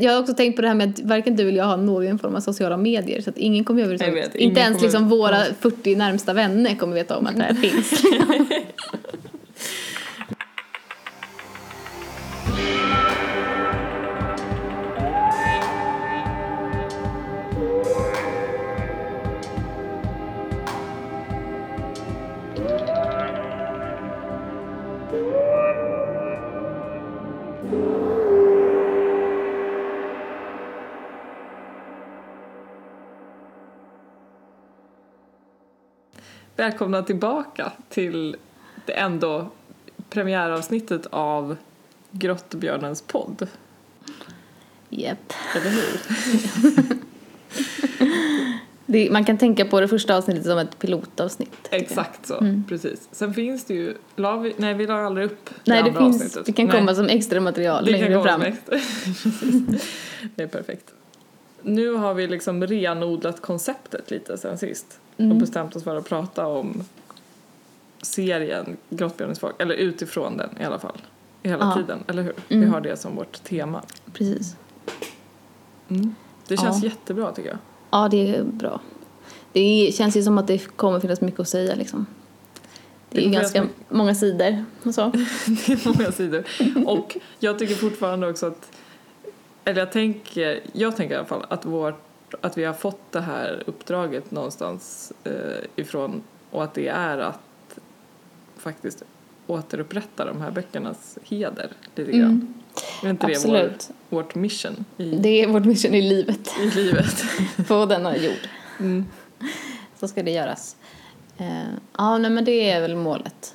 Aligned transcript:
Jag 0.00 0.12
har 0.12 0.20
också 0.20 0.34
tänkt 0.34 0.56
på 0.56 0.62
det 0.62 0.68
här 0.68 0.74
med 0.74 0.88
att 0.90 1.00
varken 1.00 1.36
du 1.36 1.48
eller 1.48 1.58
jag 1.58 1.64
har 1.64 1.76
någon 1.76 2.18
form 2.18 2.34
av 2.36 2.40
sociala 2.40 2.76
medier 2.76 3.20
så 3.20 3.30
att 3.30 3.38
ingen 3.38 3.64
kommer 3.64 3.82
överhuvudtaget, 3.82 4.34
inte 4.34 4.60
ens 4.60 4.72
kommer- 4.76 4.82
liksom 4.82 5.08
våra 5.08 5.38
40 5.60 5.96
närmsta 5.96 6.32
vänner 6.32 6.74
kommer 6.74 6.94
veta 6.94 7.16
om 7.16 7.26
att 7.26 7.36
det 7.36 7.42
här 7.42 7.54
finns. 7.54 8.02
Välkomna 36.62 37.02
tillbaka 37.02 37.72
till 37.88 38.36
det 38.86 38.92
ändå 38.92 39.50
premiäravsnittet 40.10 41.06
av 41.10 41.56
Grottbjörnens 42.10 43.02
podd. 43.02 43.48
Japp. 44.88 45.32
Eller 45.56 45.70
hur? 45.70 46.00
Det, 48.86 49.10
man 49.10 49.24
kan 49.24 49.38
tänka 49.38 49.64
på 49.64 49.80
det 49.80 49.88
första 49.88 50.16
avsnittet 50.16 50.44
som 50.44 50.58
ett 50.58 50.78
pilotavsnitt. 50.78 51.68
Exakt 51.70 52.26
så, 52.26 52.62
precis. 52.68 53.08
Sen 53.12 53.34
finns 53.34 53.64
det 53.64 53.74
ju, 53.74 53.94
la 54.16 54.36
vi, 54.36 54.54
nej 54.56 54.74
vi 54.74 54.86
la 54.86 54.94
aldrig 55.06 55.26
upp 55.26 55.50
Nej, 55.64 55.82
det, 55.82 55.88
andra 55.88 56.00
finns, 56.00 56.16
avsnittet. 56.22 56.46
det 56.46 56.52
kan 56.52 56.66
Nej. 56.66 56.78
komma 56.78 56.94
som 56.94 57.06
extra 57.08 57.40
material 57.40 57.84
Det 57.84 57.92
kan 57.92 58.00
längre 58.00 58.14
komma 58.14 58.24
fram. 58.24 58.40
som 58.40 58.52
extra. 58.52 58.78
Det 60.34 60.42
är 60.42 60.46
perfekt. 60.46 60.92
Nu 61.62 61.92
har 61.94 62.14
vi 62.14 62.26
liksom 62.26 62.66
renodlat 62.66 63.40
konceptet 63.42 64.10
lite 64.10 64.38
sen 64.38 64.58
sist 64.58 64.98
Mm. 65.16 65.32
och 65.32 65.38
bestämt 65.38 65.76
oss 65.76 65.84
för 65.84 65.96
att 65.96 66.08
prata 66.08 66.46
om 66.46 66.84
serien 68.02 68.76
Grottbjörnens 68.90 69.40
eller 69.58 69.74
utifrån 69.74 70.36
den 70.36 70.50
i 70.60 70.64
alla 70.64 70.78
fall. 70.78 70.96
Hela 71.42 71.64
Ja. 71.64 71.74
tiden, 71.76 71.98
eller 72.06 72.22
hur? 72.22 72.32
Vi 72.48 72.56
Mm. 72.56 72.72
har 72.72 72.80
det 72.80 72.96
som 72.96 73.16
vårt 73.16 73.44
tema. 73.44 73.82
Precis. 74.12 74.56
Mm. 75.88 76.14
Det 76.46 76.56
känns 76.56 76.82
Ja. 76.82 76.88
jättebra 76.88 77.32
tycker 77.32 77.48
jag. 77.48 77.58
Ja, 77.90 78.08
det 78.08 78.36
är 78.36 78.42
bra. 78.44 78.80
Det 79.52 79.94
känns 79.94 80.16
ju 80.16 80.22
som 80.22 80.38
att 80.38 80.46
det 80.46 80.58
kommer 80.76 81.00
finnas 81.00 81.20
mycket 81.20 81.40
att 81.40 81.48
säga 81.48 81.74
liksom. 81.74 82.06
Det 83.10 83.18
är 83.18 83.24
ju 83.24 83.30
ganska 83.30 83.66
många 83.88 84.14
sidor 84.14 84.64
och 84.84 84.94
så. 84.94 85.02
Det 85.66 85.72
är 85.72 85.88
många 85.98 86.12
sidor. 86.12 86.44
Och 86.86 87.16
jag 87.38 87.58
tycker 87.58 87.74
fortfarande 87.74 88.30
också 88.30 88.46
att, 88.46 88.70
eller 89.64 89.80
jag 89.80 89.92
tänker, 89.92 90.60
jag 90.72 90.96
tänker 90.96 91.14
i 91.14 91.18
alla 91.18 91.26
fall 91.26 91.46
att, 91.48 91.64
vårt, 91.64 92.34
att 92.40 92.58
vi 92.58 92.64
har 92.64 92.74
fått 92.74 93.12
det 93.12 93.20
här 93.20 93.62
uppdraget 93.66 94.30
någonstans 94.30 95.12
eh, 95.24 95.32
ifrån 95.76 96.22
och 96.50 96.64
att 96.64 96.74
det 96.74 96.88
är 96.88 97.18
att 97.18 97.78
faktiskt 98.56 99.02
återupprätta 99.46 100.24
de 100.24 100.40
här 100.40 100.50
böckernas 100.50 101.18
heder 101.24 101.68
lite 101.94 102.12
grann. 102.12 102.22
Mm, 102.22 102.54
Är 103.02 103.10
inte 103.10 103.26
det 103.26 103.46
vår, 103.46 103.72
vårt 104.08 104.34
mission 104.34 104.84
i, 104.96 105.10
Det 105.10 105.28
är 105.28 105.46
vårt 105.46 105.64
mission 105.64 105.94
i 105.94 106.02
livet 106.02 106.54
i 106.60 106.70
livet? 106.70 107.24
på 107.68 107.86
denna 107.86 108.16
jord. 108.16 108.48
Mm. 108.80 109.06
Så 109.98 110.08
ska 110.08 110.22
det 110.22 110.30
göras. 110.30 110.76
Eh, 111.38 111.46
ja, 111.98 112.18
nej, 112.18 112.30
men 112.30 112.44
det 112.44 112.70
är 112.70 112.80
väl 112.80 112.96
målet. 112.96 113.54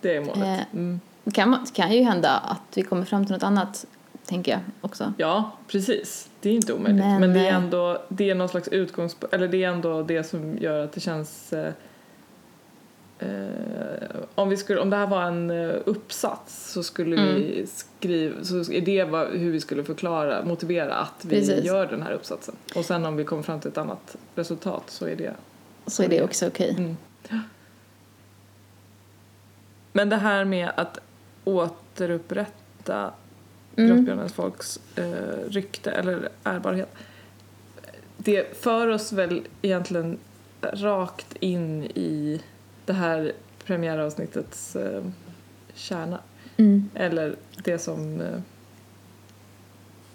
Det 0.00 0.16
är 0.16 0.20
målet. 0.20 0.42
Eh. 0.42 0.60
Mm. 0.72 1.00
Kan, 1.32 1.66
kan 1.72 1.92
ju 1.92 2.02
hända 2.02 2.30
att 2.30 2.62
vi 2.74 2.82
kommer 2.82 3.04
fram 3.04 3.26
till 3.26 3.34
något 3.34 3.42
annat, 3.42 3.86
tänker 4.26 4.52
jag 4.52 4.60
också. 4.80 5.12
Ja, 5.16 5.50
precis. 5.68 6.28
Det 6.40 6.48
är 6.50 6.54
inte 6.54 6.72
omöjligt. 6.72 7.04
Men, 7.04 7.20
Men, 7.20 7.32
det 7.32 7.40
är 7.40 7.50
eh, 7.50 7.54
ändå 7.54 8.02
det 8.08 8.30
är 8.30 8.34
någon 8.34 8.48
slags 8.48 8.68
utgångspunkt, 8.68 9.34
eller 9.34 9.48
det 9.48 9.64
är 9.64 9.68
ändå 9.68 10.02
det 10.02 10.24
som 10.24 10.58
gör 10.58 10.84
att 10.84 10.92
det 10.92 11.00
känns 11.00 11.52
eh, 11.52 11.72
eh, 13.18 13.28
om, 14.34 14.48
vi 14.48 14.56
skulle, 14.56 14.80
om 14.80 14.90
det 14.90 14.96
här 14.96 15.06
var 15.06 15.22
en 15.22 15.50
eh, 15.50 15.74
uppsats 15.84 16.72
så 16.72 16.82
skulle 16.82 17.16
Mm. 17.16 17.34
vi 17.34 17.66
skriva, 17.66 18.44
så 18.44 18.72
är 18.72 18.80
det 18.80 19.04
vad, 19.04 19.28
hur 19.28 19.52
vi 19.52 19.60
skulle 19.60 19.84
förklara, 19.84 20.44
motivera 20.44 20.94
att 20.94 21.24
vi 21.24 21.36
Precis. 21.36 21.64
gör 21.64 21.86
den 21.86 22.02
här 22.02 22.12
uppsatsen. 22.12 22.54
Och 22.76 22.84
sen 22.84 23.06
om 23.06 23.16
vi 23.16 23.24
kommer 23.24 23.42
fram 23.42 23.60
till 23.60 23.70
ett 23.70 23.78
annat 23.78 24.16
resultat 24.34 24.82
så 24.86 25.06
är 25.06 25.16
det 25.16 25.34
Så 25.86 26.02
är 26.02 26.08
det 26.08 26.22
också 26.22 26.46
okej. 26.46 26.74
Mm. 26.78 26.96
Men 29.92 30.08
det 30.08 30.16
här 30.16 30.44
med 30.44 30.70
att 30.76 30.98
återupprätta 31.44 33.10
Mm. 33.76 33.90
Grottbjörnens 33.90 34.32
folks 34.32 34.80
eh, 34.96 35.48
rykte 35.48 35.90
eller 35.90 36.28
ärbarhet. 36.44 36.88
Det 38.16 38.56
för 38.62 38.88
oss 38.88 39.12
väl 39.12 39.42
egentligen 39.62 40.18
rakt 40.60 41.36
in 41.40 41.84
i 41.84 42.40
det 42.86 42.92
här 42.92 43.32
premiäravsnittets 43.64 44.76
eh, 44.76 45.04
kärna. 45.74 46.18
Mm. 46.56 46.90
Eller 46.94 47.36
det 47.64 47.78
som, 47.78 48.20
eh, 48.20 48.40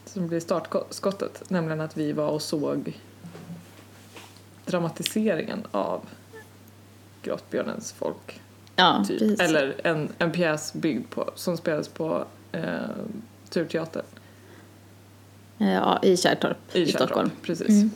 som 0.05 0.27
blir 0.27 0.39
startskottet, 0.39 1.49
nämligen 1.49 1.81
att 1.81 1.97
vi 1.97 2.11
var 2.11 2.29
och 2.29 2.41
såg 2.41 2.93
dramatiseringen 4.65 5.67
av 5.71 6.01
Grottbjörnens 7.21 7.91
folk. 7.93 8.41
Ja, 8.75 9.03
Typ. 9.07 9.41
Eller 9.41 9.81
en, 9.83 10.09
en 10.17 10.31
pjäs 10.31 10.73
byggd 10.73 11.09
på, 11.09 11.31
som 11.35 11.57
spelas 11.57 11.87
på 11.87 12.25
eh, 12.51 12.79
Turteatern 13.49 14.03
Eh, 15.59 15.73
Ja, 15.73 15.99
i 16.03 16.17
Kärrtorp 16.17 16.57
i, 16.73 16.81
i, 16.81 16.85
Kärrtorp. 16.85 17.07
Stockholm. 17.07 17.31
Precis. 17.41 17.69
Mm. 17.69 17.91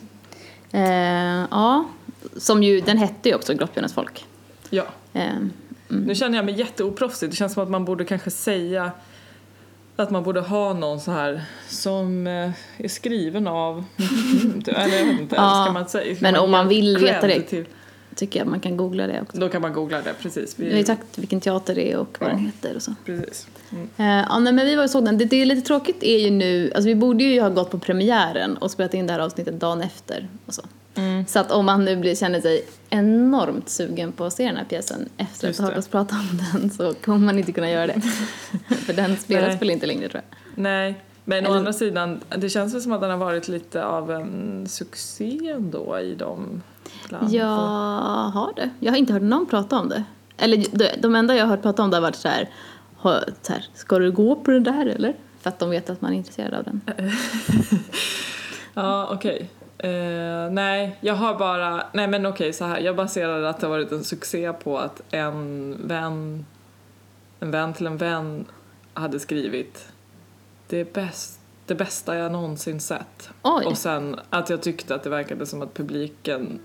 Eh, 0.72 1.46
ja, 1.50 1.84
som 2.36 2.62
ju, 2.62 2.80
den 2.80 2.98
hette 2.98 3.28
ju 3.28 3.34
också 3.34 3.54
Grottbjörnens 3.54 3.94
folk. 3.94 4.24
Ja. 4.70 4.84
Eh, 5.12 5.32
Nu 5.88 6.14
känner 6.14 6.36
jag 6.38 6.44
mig 6.44 6.54
jätteoproffsig. 6.58 7.30
Det 7.30 7.36
känns 7.36 7.52
som 7.54 7.62
att 7.62 7.70
man 7.70 7.84
borde 7.84 8.04
kanske 8.04 8.30
säga 8.30 8.92
att 9.96 10.10
man 10.10 10.22
borde 10.22 10.40
ha 10.40 10.72
någon 10.72 11.00
så 11.00 11.10
här 11.10 11.44
som 11.68 12.26
eh, 12.26 12.50
är 12.76 12.88
skriven 12.88 13.46
av... 13.46 13.84
eller 14.66 14.96
jag 14.98 15.06
vet 15.06 15.20
inte, 15.20 15.36
Ja, 15.36 15.64
ska 15.64 15.72
man 15.72 15.88
säga? 15.88 16.16
ska 16.16 16.22
men 16.22 16.36
om 16.36 16.50
man 16.50 16.68
vill 16.68 16.98
veta 16.98 17.26
det. 17.26 17.40
Till, 17.40 17.64
tycker 18.14 18.40
jag 18.40 18.48
man 18.48 18.60
kan 18.60 18.76
googla 18.76 19.06
det 19.06 19.20
också. 19.22 19.38
då 19.38 19.48
kan 19.48 19.62
man 19.62 19.72
googla 19.72 20.02
det, 20.02 20.14
precis. 20.22 20.58
Vi 20.58 20.70
har 20.70 20.78
ju 20.78 20.84
sagt 20.84 21.18
vilken 21.18 21.40
teater 21.40 21.74
det 21.74 21.92
är 21.92 21.96
och 21.96 22.16
vad 22.20 22.28
Ja. 22.28 22.32
den 22.34 22.44
heter 22.46 22.76
och 22.76 22.82
så. 22.82 22.94
precis. 23.04 23.46
Mm. 23.72 23.88
Eh, 23.96 24.26
ja, 24.30 24.38
nej, 24.38 24.52
men 24.52 24.66
vi 24.66 24.76
var 24.76 24.84
och 24.84 24.90
såg 24.90 25.04
den. 25.04 25.18
Det, 25.18 25.24
det 25.24 25.36
är 25.42 25.46
lite 25.46 25.66
tråkigt 25.66 26.02
är 26.02 26.18
ju 26.18 26.30
nu, 26.30 26.72
alltså 26.74 26.88
vi 26.88 26.94
borde 26.94 27.24
ju 27.24 27.40
ha 27.40 27.48
gått 27.48 27.70
på 27.70 27.78
premiären 27.78 28.56
och 28.56 28.70
spelat 28.70 28.94
in 28.94 29.06
det 29.06 29.12
här 29.12 29.20
avsnittet 29.20 29.60
dagen 29.60 29.80
efter 29.80 30.28
och 30.46 30.54
så. 30.54 30.62
Mm. 30.96 31.26
Så 31.26 31.38
att 31.38 31.50
om 31.50 31.66
man 31.66 31.84
nu 31.84 31.96
blir, 31.96 32.14
känner 32.14 32.40
sig 32.40 32.64
enormt 32.90 33.68
sugen 33.68 34.12
på 34.12 34.24
att 34.24 34.32
se 34.32 34.44
den 34.46 34.56
här 34.56 34.64
pjäsen 34.64 35.08
efter 35.16 35.46
Just 35.48 35.60
att 35.60 35.64
ha 35.66 35.70
hört 35.70 35.78
oss 35.78 35.88
prata 35.88 36.14
om 36.14 36.40
den 36.52 36.70
så 36.70 36.94
kommer 36.94 37.18
man 37.26 37.38
inte 37.38 37.52
kunna 37.52 37.70
göra 37.70 37.86
det. 37.86 38.00
För 38.76 38.92
den 38.92 39.16
spelas 39.16 39.48
Nej. 39.48 39.56
väl 39.58 39.70
inte 39.70 39.86
längre 39.86 40.08
tror 40.08 40.22
jag. 40.30 40.38
Nej, 40.62 40.94
men 41.24 41.46
å 41.46 41.48
Eller- 41.48 41.58
andra 41.58 41.72
sidan, 41.72 42.20
det 42.36 42.48
känns 42.48 42.74
väl 42.74 42.82
som 42.82 42.92
att 42.92 43.00
den 43.00 43.10
har 43.10 43.18
varit 43.18 43.48
lite 43.48 43.84
av 43.84 44.10
en 44.10 44.66
succé 44.68 45.48
ändå 45.56 45.98
i 46.00 46.14
de 46.14 46.62
land. 47.14 47.32
Jag 47.32 47.46
har 48.30 48.52
det. 48.56 48.70
Jag 48.80 48.92
har 48.92 48.96
inte 48.96 49.12
hört 49.12 49.22
någon 49.22 49.46
prata 49.46 49.78
om 49.78 49.88
det. 49.88 50.04
Eller 50.36 50.66
de, 51.02 51.14
enda 51.14 51.36
jag 51.36 51.44
har 51.44 51.50
hört 51.50 51.62
prata 51.62 51.82
om 51.82 51.90
det 51.90 51.96
har 51.96 52.02
varit 52.02 52.16
så 52.16 52.28
här, 52.28 52.48
så 53.42 53.52
här, 53.52 53.66
ska 53.74 53.98
du 53.98 54.12
gå 54.12 54.36
på 54.36 54.50
det 54.50 54.60
där 54.60 54.86
eller? 54.86 55.14
För 55.40 55.48
att 55.48 55.58
de 55.58 55.70
vet 55.70 55.90
att 55.90 56.00
man 56.00 56.12
är 56.12 56.16
intresserad 56.16 56.54
av 56.54 56.64
den. 56.64 56.80
Ja, 58.74 59.08
okej. 59.12 59.50
Eh, 59.78 60.50
nej, 60.50 60.98
jag 61.00 61.14
har 61.14 61.34
bara... 61.34 61.86
Nej, 61.92 62.08
men 62.08 62.26
okej, 62.26 62.52
så 62.52 62.64
här. 62.64 62.80
Jag 62.80 62.96
baserade 62.96 63.48
att 63.48 63.60
det 63.60 63.66
har 63.66 63.70
varit 63.70 63.92
en 63.92 64.04
succé 64.04 64.52
på 64.52 64.78
att 64.78 65.02
en 65.10 65.76
vän... 65.88 66.46
En 67.40 67.50
vän 67.50 67.74
till 67.74 67.86
en 67.86 67.96
vän 67.96 68.44
hade 68.94 69.20
skrivit 69.20 69.88
det, 70.68 70.80
är 70.80 70.86
bäst, 70.92 71.40
det 71.66 71.74
bästa 71.74 72.16
jag 72.16 72.32
någonsin 72.32 72.80
sett. 72.80 73.30
Oj, 73.42 73.66
Och 73.66 73.78
sen 73.78 74.20
att 74.30 74.50
jag 74.50 74.62
tyckte 74.62 74.94
att 74.94 75.02
det 75.02 75.10
verkade 75.10 75.46
som 75.46 75.62
att 75.62 75.74
publiken, 75.74 76.60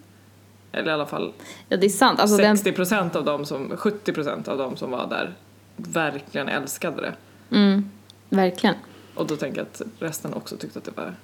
eller 0.71 0.91
i 0.91 0.93
alla 0.93 1.05
fall 1.05 1.33
ja 1.69 1.77
det 1.77 1.85
är 1.85 1.89
sant. 1.89 2.19
Alltså 2.19 2.37
den, 2.37 2.55
60% 2.55 3.15
av 3.15 3.25
dem 3.25 3.45
som, 3.45 3.71
70% 3.71 4.49
av 4.49 4.57
dem 4.57 4.77
som 4.77 4.91
var 4.91 5.07
där 5.09 5.33
verkligen 5.75 6.47
älskade 6.49 7.01
det. 7.01 7.13
mm, 7.55 7.89
verkligen. 8.29 8.75
Och 9.15 9.27
då 9.27 9.35
tänker 9.35 9.57
jag 9.57 9.67
att 9.67 9.81
resten 9.99 10.33
också 10.33 10.57
tyckte 10.57 10.79
att 10.79 10.85
det 10.85 10.91
var, 10.97 11.15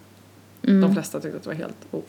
Mm. 0.63 0.81
de 0.81 0.93
flesta 0.93 1.19
tyckte 1.19 1.37
att 1.37 1.43
det 1.43 1.49
var 1.49 1.55
helt 1.55 1.77
ok. 1.91 2.07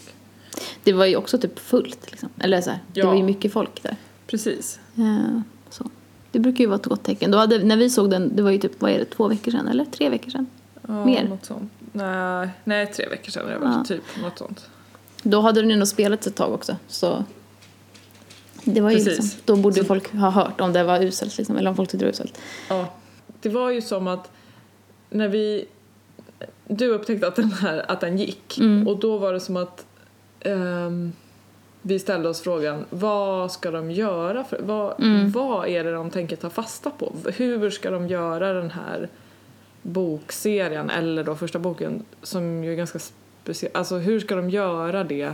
Det 0.85 0.93
var 0.93 1.06
ju 1.06 1.17
också 1.17 1.38
typ 1.38 1.59
fullt 1.59 2.11
liksom. 2.11 2.29
Eller 2.38 2.61
så 2.61 2.71
här, 2.71 2.79
det 2.93 3.00
Ja. 3.00 3.06
var 3.06 3.15
ju 3.17 3.23
mycket 3.23 3.53
folk 3.53 3.83
där. 3.83 3.97
Precis. 4.27 4.81
Ja, 4.94 5.43
så. 5.71 5.91
Det 6.33 6.38
brukar 6.38 6.59
ju 6.59 6.67
vara 6.67 6.77
ett 6.79 6.87
gott 6.87 7.05
tecken. 7.05 7.31
Då 7.31 7.38
hade, 7.38 7.59
när 7.65 7.77
vi 7.77 7.91
såg 7.91 8.11
den, 8.11 8.37
det 8.37 8.43
var 8.43 8.50
ju 8.50 8.59
typ, 8.59 8.81
vad 8.81 8.91
är 8.91 8.99
det, 8.99 9.05
två 9.05 9.29
veckor 9.29 9.50
sedan 9.53 9.69
eller 9.69 9.85
tre 9.85 10.09
veckor 10.09 10.31
sedan? 10.31 10.47
Ja, 10.88 11.05
Mer? 11.05 11.29
Något 11.29 11.44
sånt. 11.44 11.73
Nej, 11.93 12.49
nej, 12.65 12.87
tre 12.87 13.09
veckor 13.09 13.31
sedan 13.31 13.47
är 13.49 13.53
det 13.53 13.59
väl, 13.59 13.69
Ja. 13.79 13.85
typ. 13.85 14.03
Något 14.23 14.38
sånt. 14.38 14.69
Då 15.31 15.40
hade 15.40 15.61
den 15.62 15.70
ändå 15.70 15.87
spelats 15.87 16.26
ett 16.26 16.34
tag 16.37 16.52
också. 16.52 16.76
Så 16.88 17.25
det 18.64 18.81
var 18.81 18.90
ju 18.90 18.96
Precis. 18.96 19.19
liksom, 19.19 19.40
då 19.44 19.56
borde 19.56 19.76
Så- 19.81 19.84
folk 19.84 20.12
ha 20.12 20.31
hört 20.31 20.61
om 20.61 20.73
det 20.73 20.84
var 20.84 21.00
uselt 21.02 21.38
liksom, 21.38 21.56
eller 21.56 21.70
om 21.70 21.76
folk 21.76 21.90
tyckte 21.90 22.05
det 22.06 22.08
var 22.08 22.12
uselt. 22.12 22.38
Ja. 22.69 22.87
Det 23.40 23.49
var 23.49 23.70
ju 23.70 23.82
som 23.82 24.08
att 24.08 24.31
när 25.11 25.28
vi, 25.28 25.64
du 26.69 26.88
upptäckte 26.88 27.26
att 27.28 27.37
den, 27.37 27.52
här, 27.52 27.90
att 27.90 28.00
den 28.00 28.19
gick 28.19 28.58
Mm. 28.58 28.88
och 28.88 28.99
då 29.00 29.19
var 29.19 29.32
det 29.32 29.40
som 29.40 29.56
att 29.56 29.87
ehm, 30.40 31.12
vi 31.82 31.99
ställde 31.99 32.28
oss 32.28 32.40
frågan 32.40 32.84
vad 32.90 33.52
ska 33.52 33.70
de 33.70 33.90
göra? 33.90 34.44
För, 34.44 34.61
vad, 34.62 35.00
Mm. 35.00 35.31
vad 35.31 35.69
är 35.69 35.84
det 35.84 35.93
de 35.93 36.11
tänker 36.11 36.37
ta 36.37 36.50
fasta 36.50 36.90
på? 36.90 37.12
Hur 37.37 37.70
ska 37.70 37.90
de 37.90 38.08
göra 38.08 38.52
den 38.52 38.70
här 38.70 39.08
bokserien 39.82 40.90
eller 40.90 41.25
då 41.25 41.34
första 41.34 41.58
boken 41.58 42.05
som 42.23 42.64
ju 42.64 42.73
är 42.73 42.76
ganska 42.76 42.99
speciell. 43.46 43.72
Alltså 43.75 43.96
hur 43.96 44.20
ska 44.20 44.34
de 44.37 44.50
göra 44.50 45.04
det 45.04 45.32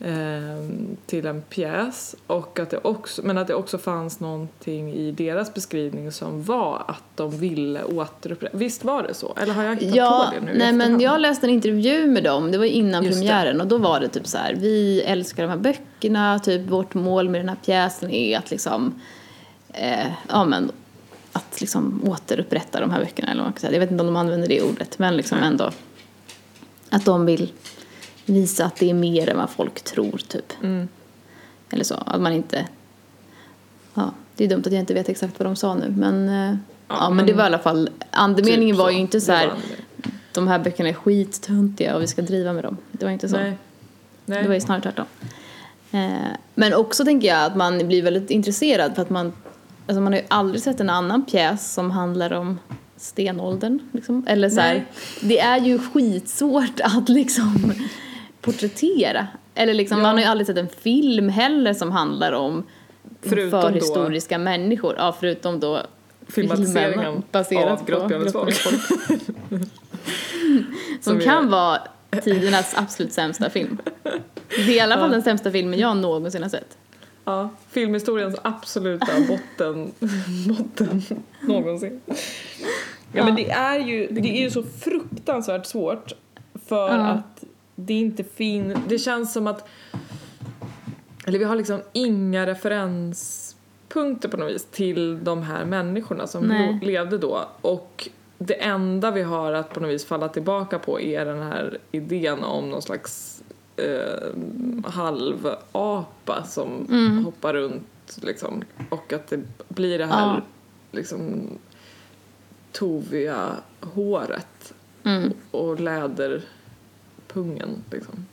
ehm, 0.00 0.96
till 1.06 1.26
en 1.26 1.42
pjäs 1.42 2.16
och 2.26 2.58
att 2.58 2.70
det 2.70 2.78
också, 2.82 3.22
men 3.24 3.38
att 3.38 3.46
det 3.46 3.54
också 3.54 3.78
fanns 3.78 4.20
någonting 4.20 4.92
i 4.94 5.12
deras 5.12 5.54
beskrivning 5.54 6.12
som 6.12 6.42
var 6.42 6.82
att 6.88 7.02
de 7.14 7.30
ville 7.38 7.84
återupprätta. 7.84 8.56
Visst 8.56 8.84
var 8.84 9.02
det 9.02 9.14
så? 9.14 9.34
Eller 9.36 9.54
har 9.54 9.62
jag 9.64 9.76
hittat 9.76 9.94
Ja, 9.96 10.30
på 10.30 10.40
det 10.40 10.52
nu 10.52 10.58
nej 10.58 10.72
men 10.72 11.00
jag 11.00 11.20
läste 11.20 11.46
en 11.46 11.50
intervju 11.50 12.06
med 12.06 12.24
dem, 12.24 12.50
det 12.52 12.58
var 12.58 12.64
innan 12.64 13.04
Just 13.04 13.14
det. 13.18 13.20
premiären 13.26 13.60
och 13.60 13.66
då 13.66 13.78
var 13.78 14.00
det 14.00 14.08
typ 14.08 14.26
så 14.26 14.38
här, 14.38 14.54
vi 14.54 15.00
älskar 15.02 15.42
de 15.42 15.48
här 15.48 15.56
böckerna, 15.58 16.38
typ 16.38 16.70
vårt 16.70 16.94
mål 16.94 17.28
med 17.28 17.40
den 17.40 17.48
här 17.48 17.56
pjäsen 17.64 18.10
är 18.10 18.38
att 18.38 18.50
liksom, 18.50 19.00
eh, 19.72 20.06
ja 20.28 20.44
men, 20.44 20.70
att 21.32 21.60
liksom 21.60 22.00
återupprätta 22.06 22.80
de 22.80 22.90
här 22.90 23.00
böckerna 23.00 23.30
eller 23.30 23.40
vad 23.40 23.46
man 23.46 23.52
kan 23.52 23.60
säga. 23.60 23.72
Jag 23.72 23.80
vet 23.80 23.90
inte 23.90 24.00
om 24.02 24.06
de 24.06 24.16
använder 24.16 24.48
det 24.48 24.62
ordet, 24.62 24.98
men 24.98 25.16
liksom 25.16 25.38
ändå 25.38 25.70
att 26.90 27.04
de 27.04 27.26
vill 27.26 27.52
visa 28.26 28.64
att 28.64 28.76
det 28.76 28.90
är 28.90 28.94
mer 28.94 29.28
än 29.28 29.36
vad 29.36 29.50
folk 29.50 29.82
tror 29.82 30.20
typ. 30.28 30.52
Mm. 30.62 30.88
Eller 31.70 31.84
så, 31.84 31.94
att 31.94 32.20
man 32.20 32.32
inte... 32.32 32.66
Ja, 33.94 34.10
det 34.36 34.44
är 34.44 34.48
dumt 34.48 34.62
att 34.66 34.72
jag 34.72 34.80
inte 34.80 34.94
vet 34.94 35.08
exakt 35.08 35.38
vad 35.38 35.46
de 35.46 35.56
sa 35.56 35.74
nu 35.74 35.94
men... 35.96 36.28
eh, 36.28 36.56
Ja, 36.88 37.08
men, 37.08 37.16
men 37.16 37.26
det 37.26 37.32
var 37.32 37.42
i 37.42 37.46
alla 37.46 37.58
fall... 37.58 37.90
Andemeningen 38.10 38.76
Typ 38.76 38.82
var 38.82 38.90
ju 38.90 38.98
inte 38.98 39.20
så 39.20 39.32
här... 39.32 39.52
De 40.32 40.48
här 40.48 40.58
böckerna 40.58 40.88
är 40.88 40.92
skittöntiga 40.92 41.96
och 41.96 42.02
vi 42.02 42.06
ska 42.06 42.22
driva 42.22 42.52
med 42.52 42.64
dem. 42.64 42.76
Det 42.92 43.04
var 43.04 43.12
inte 43.12 43.28
så. 43.28 43.36
Nej. 43.36 43.58
Nej. 44.26 44.42
Det 44.42 44.48
var 44.48 44.54
ju 44.54 44.60
snarare 44.60 44.82
tvärtom. 44.82 45.06
Eh, 45.90 46.30
men 46.54 46.74
också 46.74 47.04
tänker 47.04 47.28
jag 47.28 47.44
att 47.44 47.56
man 47.56 47.88
blir 47.88 48.02
väldigt 48.02 48.30
intresserad 48.30 48.94
för 48.94 49.02
att 49.02 49.10
man... 49.10 49.32
Alltså 49.86 50.00
man 50.00 50.12
har 50.12 50.20
ju 50.20 50.26
aldrig 50.28 50.62
sett 50.62 50.80
en 50.80 50.90
annan 50.90 51.24
pjäs 51.24 51.72
som 51.74 51.90
handlar 51.90 52.32
om 52.32 52.58
stenåldern. 53.00 53.78
Liksom. 53.92 54.24
Eller 54.28 54.50
så 54.50 54.60
här, 54.60 54.84
det 55.20 55.38
är 55.38 55.60
ju 55.60 55.78
skitsvårt 55.78 56.80
att 56.82 57.08
liksom 57.08 57.72
porträttera. 58.40 59.26
Eller 59.54 59.74
liksom, 59.74 59.98
Ja. 59.98 60.02
man 60.02 60.14
har 60.14 60.20
ju 60.22 60.28
aldrig 60.28 60.46
sett 60.46 60.56
en 60.56 60.68
film 60.80 61.28
heller 61.28 61.74
som 61.74 61.92
handlar 61.92 62.32
om 62.32 62.64
Förutom 63.22 63.62
förhistoriska 63.62 64.38
människor. 64.38 64.94
Ja, 64.98 65.16
förutom 65.20 65.60
då 65.60 65.82
filmen 66.28 67.22
baserat 67.32 67.70
av 67.72 67.76
på 67.76 67.84
Grottbjörnens 67.84 68.32
folk. 68.32 68.54
Som, 71.00 71.20
kan 71.20 71.44
är- 71.46 71.50
vara 71.50 71.78
tidernas 72.24 72.74
absolut 72.76 73.12
sämsta 73.12 73.50
film. 73.50 73.78
Det 74.48 74.60
är 74.62 74.70
i 74.70 74.80
alla 74.80 74.96
fall 74.96 75.10
den 75.10 75.22
sämsta 75.22 75.50
filmen 75.50 75.78
jag 75.78 75.96
någonsin 75.96 76.42
har 76.42 76.50
sett. 76.50 76.76
Ja, 77.24 77.48
filmhistoriens 77.68 78.36
absoluta 78.42 79.06
botten, 79.28 79.92
botten 80.48 81.02
någonsin. 81.40 82.00
Ja, 82.06 82.14
Ja. 83.12 83.24
men 83.24 83.34
det 83.34 83.50
är 83.50 83.78
ju 83.78 84.06
det 84.10 84.28
är 84.38 84.42
ju 84.42 84.50
så 84.50 84.62
fruktansvärt 84.62 85.66
svårt 85.66 86.12
för 86.66 86.88
Ja. 86.88 87.06
att 87.06 87.44
det 87.74 87.94
inte 87.94 88.24
finns, 88.24 88.78
det 88.88 88.98
känns 88.98 89.32
som 89.32 89.46
att 89.46 89.68
eller 91.26 91.38
vi 91.38 91.44
har 91.44 91.56
liksom 91.56 91.80
inga 91.92 92.46
referenspunkter 92.46 94.28
på 94.28 94.36
något 94.36 94.50
vis 94.54 94.66
till 94.70 95.24
de 95.24 95.42
här 95.42 95.64
människorna 95.64 96.26
som 96.26 96.44
Nej. 96.48 96.78
levde 96.82 97.18
då 97.18 97.48
och 97.60 98.08
det 98.38 98.54
enda 98.54 99.10
vi 99.10 99.22
har 99.22 99.52
att 99.52 99.74
på 99.74 99.80
något 99.80 99.90
vis 99.90 100.04
falla 100.04 100.28
tillbaka 100.28 100.78
på 100.78 101.00
är 101.00 101.24
den 101.24 101.42
här 101.42 101.78
idén 101.92 102.44
om 102.44 102.70
någon 102.70 102.82
slags 102.82 103.39
eh, 103.80 104.90
halvapa 104.90 106.44
som 106.44 106.86
Mm. 106.90 107.24
hoppar 107.24 107.54
runt 107.54 108.18
liksom 108.22 108.62
och 108.88 109.12
att 109.12 109.28
det 109.28 109.40
blir 109.68 109.98
det 109.98 110.06
här 110.06 110.26
Ja. 110.26 110.40
liksom 110.92 111.48
toviga 112.72 113.56
håret 113.80 114.72
Mm. 115.04 115.32
och 115.50 115.80
läderpungen 115.80 117.68
liksom. 117.90 118.26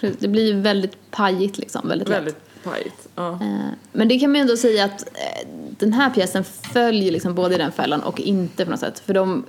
Precis, 0.00 0.18
Det 0.20 0.28
blir 0.28 0.46
ju 0.54 0.60
väldigt 0.60 1.10
pajigt 1.10 1.58
liksom, 1.58 1.88
väldigt, 1.88 2.08
lätt. 2.08 2.18
Väldigt 2.18 2.62
pajigt. 2.64 3.08
Ja. 3.14 3.32
Eh, 3.32 3.68
Men 3.92 4.08
det 4.08 4.18
kan 4.18 4.30
man 4.30 4.36
ju 4.36 4.40
ändå 4.40 4.56
säga 4.56 4.84
att 4.84 5.00
eh, 5.02 5.48
den 5.78 5.92
här 5.92 6.10
pjäsen 6.10 6.44
följer 6.44 7.12
liksom 7.12 7.34
både 7.34 7.54
i 7.54 7.58
den 7.58 7.72
fällan 7.72 8.00
och 8.02 8.20
inte 8.20 8.64
på 8.64 8.70
något 8.70 8.80
sätt. 8.80 8.98
För 8.98 9.14
de, 9.14 9.44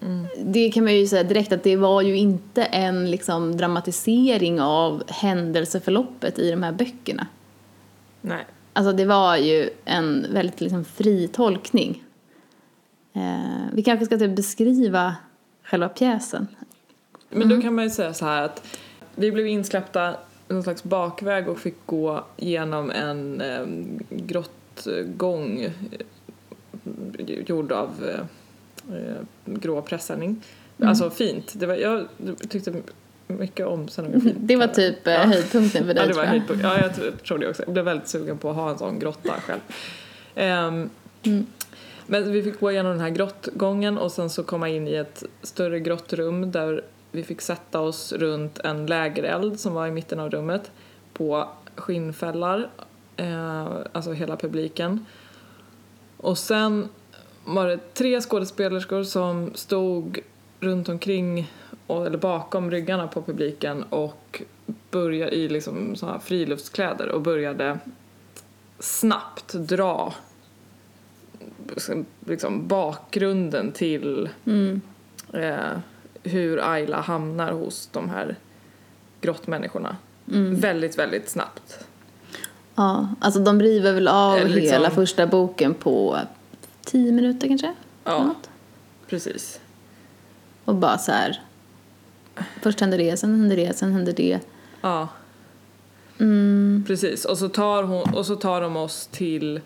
Mm. 0.00 0.26
det 0.44 0.70
kan 0.70 0.84
man 0.84 0.94
ju 0.94 1.06
säga 1.06 1.22
direkt 1.22 1.52
att 1.52 1.62
det 1.62 1.76
var 1.76 2.02
ju 2.02 2.16
inte 2.16 2.64
en 2.64 3.10
liksom 3.10 3.56
dramatisering 3.56 4.60
av 4.60 5.02
händelseförloppet 5.08 6.38
i 6.38 6.50
de 6.50 6.62
här 6.62 6.72
böckerna. 6.72 7.26
Nej. 8.20 8.46
Alltså 8.72 8.92
det 8.92 9.04
var 9.04 9.36
ju 9.36 9.70
en 9.84 10.26
väldigt 10.32 10.60
liksom 10.60 10.84
fri 10.84 11.28
tolkning. 11.28 12.04
Eh, 13.12 13.72
vi 13.72 13.82
kanske 13.82 14.06
ska 14.06 14.18
typ 14.18 14.36
beskriva 14.36 15.16
själva 15.62 15.88
pjäsen. 15.88 16.46
Men 17.28 17.42
Mm. 17.42 17.56
då 17.56 17.62
kan 17.62 17.74
man 17.74 17.84
ju 17.84 17.90
säga 17.90 18.14
så 18.14 18.24
här 18.24 18.42
att 18.42 18.66
vi 19.14 19.32
blev 19.32 19.46
insläppta 19.46 20.14
någon 20.48 20.62
slags 20.62 20.84
bakväg 20.84 21.48
och 21.48 21.58
fick 21.58 21.86
gå 21.86 22.24
genom 22.36 22.90
en 22.90 23.40
eh, 23.40 23.66
grottgång 24.10 25.60
eh, 25.60 25.72
gjord 27.46 27.72
av 27.72 27.90
eh, 28.08 28.24
grå 29.44 29.82
pressällning. 29.82 30.42
Mm. 30.78 30.88
Alltså 30.88 31.10
fint. 31.10 31.52
Det 31.56 31.66
var, 31.66 31.74
jag 31.74 32.06
tyckte 32.48 32.72
mycket 33.26 33.66
om 33.66 33.88
scenografin. 33.88 34.34
Det 34.38 34.56
var 34.56 34.66
typ 34.66 35.06
eh, 35.06 35.12
Ja. 35.12 35.20
höjdpunkten 35.20 35.86
för 35.86 35.94
dig 35.94 36.02
Ja, 36.02 36.06
det 36.08 36.12
tror 36.14 36.16
var 36.16 36.24
jag. 36.24 36.30
höjdpunkt. 36.30 36.62
Ja, 36.62 36.80
jag 36.80 36.94
tror- 36.94 37.10
tror 37.10 37.38
det 37.38 37.48
också. 37.48 37.62
Jag 37.62 37.72
blev 37.72 37.84
väldigt 37.84 38.08
sugen 38.08 38.38
på 38.38 38.50
att 38.50 38.56
ha 38.56 38.70
en 38.70 38.78
sån 38.78 38.98
grotta 38.98 39.34
själv. 39.40 39.60
Ehm, 40.34 40.90
Mm. 41.22 41.46
Men 42.06 42.32
vi 42.32 42.42
fick 42.42 42.60
gå 42.60 42.70
igenom 42.72 42.92
den 42.92 43.00
här 43.00 43.10
grottgången 43.10 43.98
och 43.98 44.12
sen 44.12 44.30
så 44.30 44.42
komma 44.42 44.68
in 44.68 44.88
i 44.88 44.94
ett 44.94 45.22
större 45.42 45.80
grottrum 45.80 46.52
där 46.52 46.84
vi 47.12 47.22
fick 47.22 47.40
sätta 47.40 47.80
oss 47.80 48.12
runt 48.12 48.58
en 48.58 48.86
lägereld 48.86 49.60
som 49.60 49.74
var 49.74 49.86
i 49.86 49.90
mitten 49.90 50.20
av 50.20 50.30
rummet 50.30 50.70
på 51.12 51.48
skinnfällar, 51.76 52.68
eh, 53.16 53.66
alltså 53.92 54.12
hela 54.12 54.36
publiken. 54.36 55.06
Och 56.16 56.38
sen 56.38 56.88
var 57.54 57.68
det 57.68 57.94
tre 57.94 58.20
skådespelerskor 58.20 59.02
som 59.02 59.50
stod 59.54 60.18
runt 60.60 60.88
omkring 60.88 61.52
eller 61.88 62.18
bakom 62.18 62.70
ryggarna 62.70 63.06
på 63.08 63.22
publiken 63.22 63.82
och 63.82 64.42
började 64.90 65.36
i 65.36 65.48
liksom 65.48 65.96
såna 65.96 66.12
här 66.12 66.18
friluftskläder 66.18 67.08
och 67.08 67.20
började 67.22 67.78
snabbt 68.78 69.52
dra 69.52 70.14
liksom 72.26 72.68
bakgrunden 72.68 73.72
till 73.72 74.28
Mm. 74.46 74.80
eh, 75.32 75.78
hur 76.22 76.72
Ayla 76.72 77.00
hamnar 77.00 77.52
hos 77.52 77.88
de 77.92 78.08
här 78.10 78.36
grottmänniskorna. 79.20 79.96
Mm. 80.32 80.56
Väldigt, 80.56 80.98
väldigt 80.98 81.28
snabbt. 81.28 81.78
Ja, 82.74 83.08
alltså 83.20 83.40
de 83.40 83.62
river 83.62 83.92
väl 83.92 84.08
av 84.08 84.36
Eller 84.36 84.48
liksom- 84.48 84.72
hela 84.72 84.90
första 84.90 85.26
boken 85.26 85.74
på 85.74 86.18
tio 86.90 87.12
minuter 87.12 87.48
kanske? 87.48 87.74
Ja, 88.04 88.24
Något. 88.24 88.50
precis. 89.08 89.60
Och 90.64 90.74
bara 90.74 90.98
så 90.98 91.12
här. 91.12 91.40
Först 92.62 92.80
händer 92.80 92.98
det, 92.98 93.16
sen 93.16 93.30
händer 93.40 93.56
det, 93.56 93.76
sen 93.78 93.92
händer 93.92 94.12
det. 94.12 94.40
Ja, 94.80 95.08
Mm. 96.20 96.84
precis. 96.86 97.24
Och 97.24 97.38
så 97.38 97.48
tar, 97.48 97.82
hon, 97.82 98.14
och 98.14 98.26
så 98.26 98.36
tar 98.36 98.60
de 98.60 98.76
oss 98.76 99.06
till, 99.12 99.60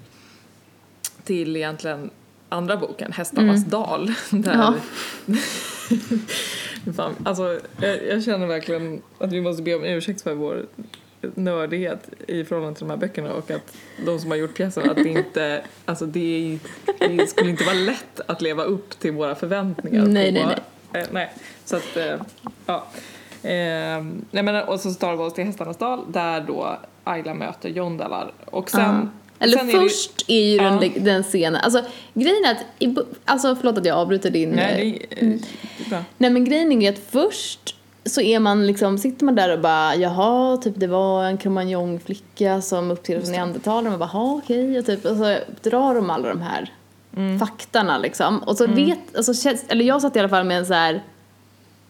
till 1.25 1.57
egentligen 1.57 2.11
andra 2.49 2.77
boken, 2.77 3.13
Hästarnas 3.13 3.65
dal. 3.65 4.15
Där, 4.31 4.53
Ja. 4.55 4.75
Fan, 6.97 7.15
alltså, 7.25 7.61
jag, 7.81 8.07
jag 8.07 8.25
känner 8.25 8.47
verkligen 8.47 9.03
att 9.19 9.33
vi 9.33 9.41
måste 9.41 9.63
be 9.63 9.75
om 9.75 9.85
ursäkt 9.85 10.23
för 10.23 10.35
vår 10.35 10.67
nördighet 11.35 12.09
i 12.27 12.45
förhållande 12.45 12.79
till 12.79 12.87
de 12.87 12.91
här 12.93 12.97
böckerna 12.99 13.33
och 13.33 13.51
att 13.51 13.75
de 14.07 14.19
som 14.21 14.31
har 14.31 14.39
gjort 14.39 14.55
pjäsen 14.57 14.91
att 14.91 14.97
det 14.97 15.09
inte, 15.09 15.63
alltså 15.85 16.07
det, 16.07 16.59
det 16.99 17.27
skulle 17.31 17.51
inte 17.51 17.65
vara 17.65 17.75
lätt 17.77 18.21
att 18.27 18.43
leva 18.43 18.63
upp 18.65 18.99
till 18.99 19.13
våra 19.13 19.35
förväntningar. 19.35 20.07
Nej, 20.07 20.33
nej, 20.33 20.47
nej. 20.93 21.03
Eh, 21.03 21.09
nej. 21.13 21.31
Så 21.65 21.77
att, 21.77 21.97
eh, 21.97 22.15
ja. 22.67 22.87
Eh, 23.43 24.05
nej 24.31 24.43
men, 24.43 24.63
och 24.65 24.81
så 24.81 24.95
tar 24.95 25.17
vi 25.17 25.23
oss 25.23 25.35
till 25.35 25.45
Hästarnas 25.45 25.77
dal 25.79 26.01
där 26.13 26.41
då 26.41 26.79
Ayla 27.05 27.35
möter 27.35 27.69
Jondalar 27.69 28.33
och 28.45 28.71
sen 28.71 28.81
Ja. 28.81 29.09
Eller 29.45 29.59
sen 29.59 29.69
är 29.69 29.73
det 29.73 29.79
ju- 29.79 29.89
först 29.89 30.25
är 30.29 30.45
ju 30.53 30.59
den, 30.59 30.83
Ja. 30.83 30.91
den 31.01 31.23
scenen, 31.23 31.61
alltså 31.61 31.85
grejen 32.15 32.45
är 32.45 32.51
att, 32.51 32.97
alltså 33.25 33.57
förlåt 33.57 33.79
att 33.79 33.87
jag 33.87 33.97
avbryter 33.99 34.31
din... 34.31 34.51
Nej, 34.51 35.07
eh, 35.11 35.17
det 35.19 35.27
är, 35.27 35.29
eh, 35.93 35.99
är. 35.99 36.05
Nej 36.19 36.31
men 36.31 36.45
grejen 36.45 36.83
är 36.83 36.93
att 36.93 36.99
först 37.11 37.77
så 38.05 38.21
är 38.21 38.39
man 38.39 38.67
liksom, 38.67 38.99
sitter 38.99 39.25
man 39.25 39.35
där 39.35 39.53
och 39.53 39.61
bara 39.61 39.97
jaha, 39.97 40.57
typ 40.57 40.75
det 40.77 40.87
var 40.87 41.25
en 41.25 41.39
cromagnon-flicka 41.39 42.61
som 42.61 42.91
uppträdde 42.91 43.23
som 43.23 43.33
neandertalare 43.33 43.95
och 43.95 43.99
man 43.99 43.99
bara 43.99 44.11
jaha 44.13 44.35
okej 44.35 44.79
och 44.79 44.87
typ 44.87 45.05
och 45.05 45.17
så 45.17 45.39
drar 45.63 45.95
de 45.95 46.11
alla 46.11 46.29
de 46.29 46.41
här 46.41 46.73
faktarna 47.39 47.99
liksom. 47.99 48.39
Och 48.39 48.57
så 48.57 48.67
vet, 48.67 49.17
alltså, 49.17 49.49
eller 49.69 49.85
jag 49.85 50.03
satt 50.03 50.17
i 50.17 50.19
alla 50.19 50.29
fall 50.29 50.45
med 50.45 50.59
en 50.59 50.67
så 50.67 50.75
här 50.75 51.03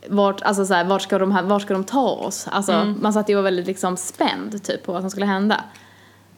vart, 0.09 0.43
alltså 0.43 0.67
så 0.67 0.75
här, 0.75 0.85
vart, 0.85 1.03
ska 1.03 1.19
de 1.19 1.33
här, 1.33 1.43
vart 1.43 1.63
ska 1.63 1.75
de 1.75 1.85
ta 1.85 2.09
oss? 2.09 2.49
Alltså 2.51 2.95
man 3.01 3.13
satt 3.13 3.29
ju 3.29 3.35
och 3.35 3.37
var 3.37 3.43
väldigt 3.43 3.67
liksom 3.67 3.97
spänd 3.97 4.65
typ 4.65 4.87
på 4.87 4.93
vad 4.93 5.01
som 5.01 5.11
skulle 5.11 5.27
hända. 5.27 5.65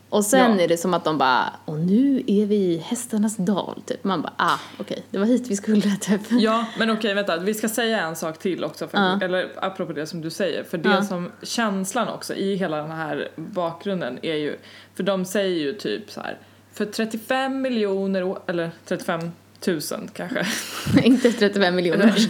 Och 0.08 0.24
sen 0.24 0.56
Ja. 0.58 0.64
är 0.64 0.68
det 0.68 0.76
som 0.76 0.94
att 0.94 1.04
de 1.04 1.18
bara, 1.18 1.52
och 1.64 1.78
nu 1.78 2.22
är 2.26 2.46
vi 2.46 2.56
i 2.56 2.78
hästarnas 2.78 3.36
dal 3.36 3.82
typ. 3.86 4.04
Man 4.04 4.22
bara, 4.22 4.32
ah 4.36 4.58
okej, 4.78 5.02
det 5.10 5.18
var 5.18 5.26
hit 5.26 5.46
vi 5.48 5.56
skulle 5.56 5.96
typ. 6.00 6.20
Ja, 6.30 6.66
men 6.78 6.90
okej 6.90 7.14
vänta, 7.14 7.36
vi 7.36 7.54
ska 7.54 7.68
säga 7.68 8.00
en 8.02 8.16
sak 8.16 8.38
till 8.38 8.64
också, 8.64 8.88
för, 8.88 8.98
Ja. 8.98 9.18
eller 9.22 9.48
apropå 9.56 9.92
det 9.92 10.06
som 10.06 10.20
du 10.20 10.30
säger, 10.30 10.64
för 10.64 10.78
det 10.78 10.88
Ja. 10.88 11.02
som 11.02 11.30
känslan 11.42 12.08
också 12.08 12.34
i 12.34 12.54
hela 12.56 12.76
den 12.76 12.90
här 12.90 13.28
bakgrunden 13.36 14.18
är 14.22 14.34
ju, 14.34 14.56
för 14.94 15.02
de 15.02 15.24
säger 15.24 15.58
ju 15.60 15.72
typ 15.72 16.10
så 16.10 16.20
här, 16.20 16.38
för 16.72 16.84
35 16.86 17.62
miljoner, 17.62 18.22
å- 18.24 18.38
eller 18.46 18.70
35 18.84 19.30
000 19.66 19.80
kanske. 20.14 20.46
Inte 21.02 21.32
35 21.32 21.74
miljoner. 21.74 22.14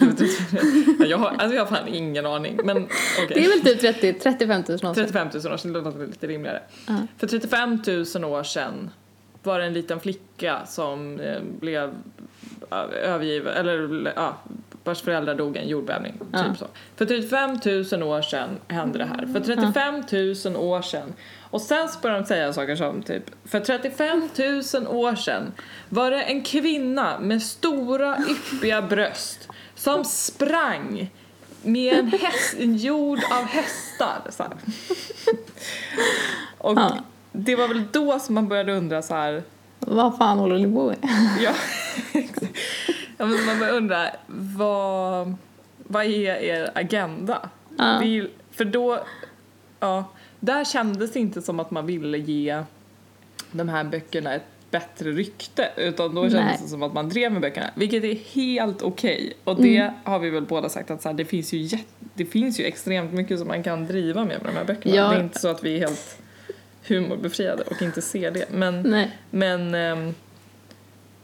Ja, 0.98 1.06
jag 1.06 1.18
har, 1.18 1.28
alltså 1.28 1.56
jag 1.56 1.64
har 1.64 1.76
fan 1.76 1.88
ingen 1.88 2.26
aning, 2.26 2.60
men 2.64 2.76
okej. 2.76 3.28
Det 3.28 3.44
är 3.44 3.48
väl 3.48 3.60
typ 3.60 3.80
30, 3.80 4.12
35 4.12 4.48
000 4.50 4.56
någonstans. 4.58 4.96
35 4.96 5.28
000 5.44 5.52
år 5.52 5.56
sedan, 5.56 5.72
det 5.72 5.80
låter 5.80 6.06
lite 6.06 6.26
rimligare. 6.26 6.62
Ja. 6.86 7.06
För 7.18 7.26
35 7.26 7.82
000 8.14 8.24
år 8.24 8.42
sedan 8.42 8.90
var 9.42 9.58
det 9.58 9.64
en 9.64 9.72
liten 9.72 10.00
flicka 10.00 10.66
som 10.66 11.20
eh, 11.20 11.40
blev 11.60 11.94
ja, 12.70 12.84
övergiven, 12.88 13.56
eller 13.56 14.12
ja, 14.16 14.36
vars 14.84 15.02
föräldrar 15.02 15.34
dog 15.34 15.56
i 15.56 15.60
en 15.60 15.68
jordbävning. 15.68 16.14
Ja. 16.32 16.38
Typ 16.44 16.58
så. 16.58 16.66
För 16.96 17.04
35 17.06 17.58
000 18.00 18.02
år 18.02 18.22
sedan 18.22 18.48
hände 18.68 18.98
det 18.98 19.04
här. 19.04 19.26
För 19.32 19.40
35 19.40 19.94
000 20.54 20.56
år 20.64 20.82
sedan. 20.82 21.12
Och 21.50 21.60
sen 21.60 21.88
så 21.88 21.98
började 22.00 22.20
de 22.22 22.26
säga 22.26 22.52
saker 22.52 22.76
som 22.76 23.02
typ, 23.02 23.22
för 23.44 23.60
35 23.60 24.28
000 24.74 24.86
år 24.96 25.14
sedan 25.14 25.52
var 25.88 26.10
det 26.10 26.22
en 26.22 26.42
kvinna 26.42 27.18
med 27.18 27.42
stora 27.42 28.18
yppiga 28.30 28.82
bröst 28.82 29.48
som 29.74 30.04
sprang 30.04 31.10
med 31.62 31.98
en, 31.98 32.08
häst, 32.08 32.54
en 32.60 32.76
jord 32.76 33.18
av 33.30 33.44
hästar. 33.44 34.18
Så 34.30 34.42
här. 34.42 34.52
Och 36.58 36.78
Ja. 36.78 36.98
det 37.32 37.56
var 37.56 37.68
väl 37.68 37.82
då 37.92 38.18
som 38.18 38.34
man 38.34 38.48
började 38.48 38.72
undra 38.72 39.02
så 39.02 39.14
här, 39.14 39.42
Vad 39.78 40.18
fan 40.18 40.38
håller 40.38 40.58
ni 40.58 40.74
på 40.74 40.86
med? 40.86 40.96
ja, 41.40 41.52
ja 43.18 43.26
men 43.26 43.46
man 43.46 43.58
började 43.58 43.78
undra 43.78 44.08
vad, 44.26 45.34
vad 45.78 46.04
är 46.04 46.36
er 46.36 46.70
agenda? 46.74 47.48
Ja. 47.78 47.98
Vill, 48.02 48.28
för 48.50 48.64
då, 48.64 49.04
ja, 49.80 50.04
där 50.40 50.64
kändes 50.64 51.12
det 51.12 51.18
inte 51.18 51.42
som 51.42 51.60
att 51.60 51.70
man 51.70 51.86
ville 51.86 52.18
ge 52.18 52.62
de 53.52 53.68
här 53.68 53.84
böckerna 53.84 54.34
ett 54.34 54.42
bättre 54.70 55.10
rykte 55.10 55.68
utan 55.76 56.14
då 56.14 56.22
kändes 56.22 56.34
Nej. 56.44 56.58
det 56.62 56.68
som 56.68 56.82
att 56.82 56.92
man 56.94 57.08
drev 57.08 57.32
med 57.32 57.40
böckerna 57.42 57.70
vilket 57.74 58.04
är 58.04 58.14
helt 58.14 58.82
okej 58.82 59.32
och 59.44 59.62
det 59.62 59.76
Mm. 59.76 59.94
har 60.04 60.18
vi 60.18 60.30
väl 60.30 60.42
båda 60.42 60.68
sagt 60.68 60.90
att 60.90 61.02
så 61.02 61.08
här, 61.08 61.16
det, 61.16 61.24
finns 61.24 61.52
ju 61.52 61.78
det 62.14 62.24
finns 62.24 62.60
ju 62.60 62.64
extremt 62.64 63.12
mycket 63.12 63.38
som 63.38 63.48
man 63.48 63.62
kan 63.62 63.86
driva 63.86 64.24
med 64.24 64.42
med 64.42 64.52
de 64.52 64.58
här 64.58 64.64
böckerna 64.64 64.94
Ja. 64.96 65.08
det 65.08 65.16
är 65.16 65.20
inte 65.22 65.38
så 65.38 65.48
att 65.48 65.64
vi 65.64 65.74
är 65.74 65.78
helt 65.78 66.18
humorbefriade 66.88 67.62
och 67.62 67.82
inte 67.82 68.02
ser 68.02 68.30
det 68.30 68.44
men 68.50 68.82
Nej. 68.82 69.18
men 69.30 69.74
ehm, 69.74 70.14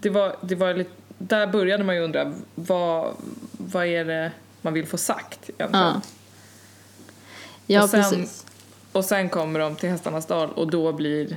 det 0.01 0.11
var, 0.11 0.37
det 0.41 0.55
var 0.55 0.75
lite, 0.75 0.91
där 1.23 1.47
började 1.47 1.85
man 1.85 1.95
ju 1.95 2.01
undra 2.01 2.33
vad, 2.55 3.15
vad 3.53 3.87
är 3.87 4.05
det 4.05 4.33
man 4.63 4.73
vill 4.75 4.87
få 4.87 4.97
sagt 4.97 5.51
egentligen. 5.59 5.85
Ja. 5.87 6.01
Ja, 7.67 7.83
Och 7.83 7.91
sen- 7.91 8.03
precis. 8.03 8.47
Och 8.93 9.05
sen 9.05 9.29
kommer 9.29 9.61
de 9.61 9.77
till 9.77 9.89
Hästarnas 9.89 10.27
dal 10.27 10.51
och 10.51 10.71
då 10.71 10.93
blir 10.93 11.37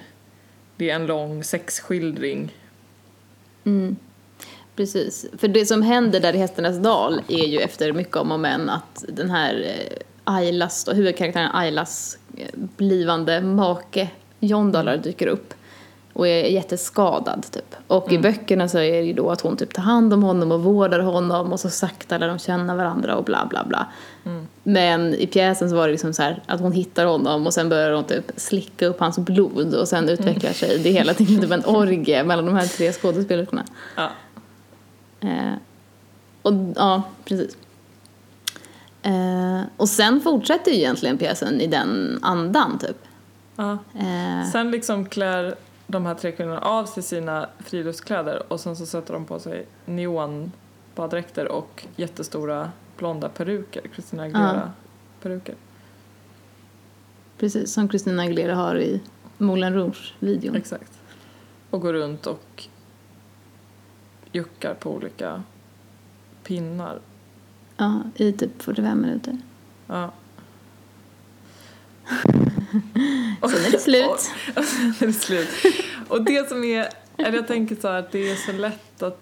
det 0.75 0.89
en 0.89 1.05
lång 1.05 1.43
sexskildring. 1.43 2.57
Mm. 3.63 3.95
Precis. 4.75 5.25
För 5.37 5.47
det 5.47 5.65
som 5.65 5.81
händer 5.81 6.19
där 6.19 6.35
i 6.35 6.37
Hästarnas 6.37 6.77
dal 6.77 7.21
är 7.27 7.45
ju 7.47 7.59
efter 7.59 7.91
mycket 7.93 8.15
om 8.17 8.31
och 8.31 8.39
men 8.39 8.69
att 8.69 9.05
den 9.07 9.29
här 9.29 9.61
eh, 9.65 9.97
Aylas, 10.23 10.83
då, 10.83 10.91
huvudkaraktären 10.93 11.55
Aylas 11.55 12.17
eh, 12.37 12.47
blivande 12.55 13.41
make 13.41 14.09
John 14.39 14.71
Dollar 14.71 14.97
dyker 14.97 15.27
upp 15.27 15.53
och 16.13 16.27
är 16.27 16.43
jätteskadad 16.43 17.46
typ. 17.51 17.75
Och 17.88 18.12
i 18.12 18.17
böckerna 18.17 18.67
så 18.67 18.77
är 18.77 18.91
det 19.01 19.08
ju 19.08 19.13
då 19.13 19.32
att 19.32 19.41
hon 19.41 19.58
typ 19.58 19.74
tar 19.74 19.84
hand 19.84 20.13
om 20.13 20.24
honom 20.24 20.51
och 20.51 20.63
vårdar 20.63 21.00
honom 21.00 21.53
och 21.53 21.60
så 21.60 21.70
sakta 21.70 22.17
lär 22.17 22.27
de 22.27 22.39
känna 22.39 22.75
varandra 22.75 23.15
och 23.15 23.24
bla 23.24 23.46
bla 23.50 23.63
bla. 23.65 23.88
Men 24.63 25.13
i 25.13 25.27
pjäsen 25.27 25.70
så 25.70 25.75
var 25.75 25.88
det 25.88 25.91
liksom 25.91 26.13
så 26.13 26.22
här 26.24 26.43
att 26.46 26.60
hon 26.60 26.72
hittar 26.72 27.05
honom 27.05 27.48
och 27.48 27.53
sen 27.53 27.70
börjar 27.70 27.91
hon 27.91 28.03
typ 28.03 28.32
slicka 28.36 28.88
upp 28.88 29.00
hans 29.00 29.20
blod 29.20 29.74
och 29.74 29.88
sen 29.88 30.10
utvecklar 30.10 30.51
sig 30.51 30.79
det 30.79 30.89
hela 30.91 31.13
till 31.13 31.41
typ 31.41 31.51
en 31.51 31.65
orgie 31.65 32.24
mellan 32.24 32.46
de 32.46 32.55
här 32.55 32.67
tre 32.67 32.91
skådespelerskorna. 32.91 33.63
Ja. 33.96 34.10
Eh, 35.20 35.53
och 36.41 36.53
ja, 36.75 37.01
precis. 37.25 37.58
Eh, 39.01 39.62
och 39.77 39.89
sen 39.89 40.22
fortsätter 40.22 40.72
ju 40.72 40.77
egentligen 40.77 41.17
pjäsen 41.17 41.62
i 41.62 41.67
den 41.67 42.20
andan 42.22 42.77
typ. 42.79 42.98
Ja. 43.55 43.72
Eh, 43.72 44.51
Sen 44.51 44.72
liksom 44.72 45.05
klär 45.05 45.55
de 45.93 46.05
här 46.05 46.15
tre 46.15 46.31
kvinnorna 46.31 46.59
av 46.59 46.85
sig 46.85 47.03
sina 47.03 47.50
friluftskläder 47.59 48.43
och 48.47 48.59
sen 48.59 48.75
så 48.75 48.85
sätter 48.85 49.13
de 49.13 49.25
på 49.25 49.39
sig 49.39 49.65
neonbaddräkter 49.85 51.47
och 51.51 51.85
jättestora 51.95 52.71
blonda 52.97 53.29
peruker, 53.29 53.81
Christina 53.93 54.23
Aguilera-peruker. 54.23 55.55
precis, 57.38 57.73
som 57.73 57.89
Christina 57.89 58.23
Aguilera 58.23 58.55
har 58.55 58.75
i 58.75 59.01
Moulin 59.38 59.73
Rouge-videon. 59.73 60.55
Exakt. 60.55 61.00
Och 61.69 61.81
går 61.81 61.93
runt 61.93 62.27
och 62.27 62.67
juckar 64.31 64.73
på 64.73 64.91
olika 64.91 65.43
pinnar. 66.43 67.00
Ja, 67.77 68.01
i 68.15 68.31
typ 68.31 68.62
45 68.62 69.01
minuter. 69.01 69.38
Ja. 69.88 70.12
Sen 73.51 73.65
är 73.65 73.71
det 73.71 73.79
slut. 73.79 74.05
Och 74.55 74.63
sen 74.63 74.95
är 75.01 75.07
det 75.07 75.13
slut. 75.13 75.49
Och 76.07 76.21
det 76.21 76.49
som 76.49 76.63
är, 76.63 76.89
eller 77.17 77.33
jag 77.33 77.47
tänker 77.47 77.75
så 77.75 77.87
här 77.87 77.99
att 77.99 78.11
det 78.11 78.29
är 78.31 78.35
så 78.35 78.51
lätt 78.51 79.03
att 79.03 79.19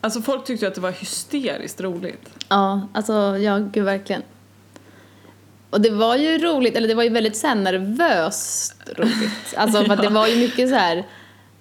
Alltså 0.00 0.20
folk 0.22 0.44
tyckte 0.44 0.68
att 0.68 0.74
det 0.74 0.80
var 0.80 0.90
hysteriskt 0.90 1.80
roligt. 1.80 2.28
Ja, 2.48 2.88
alltså 2.94 3.12
ja, 3.38 3.58
gud 3.58 3.84
verkligen. 3.84 4.22
Och 5.70 5.80
det 5.80 5.90
var 5.90 6.16
ju 6.16 6.38
roligt, 6.38 6.76
eller 6.76 6.88
det 6.88 6.94
var 6.94 7.02
ju 7.02 7.08
väldigt 7.08 7.36
så 7.36 7.54
nervöst 7.54 8.74
roligt. 8.96 9.54
Alltså 9.56 9.84
för 9.84 9.92
att 9.92 10.02
det 10.02 10.08
var 10.10 10.26
ju 10.26 10.36
mycket 10.36 10.68
så 10.68 10.74
här, 10.74 11.06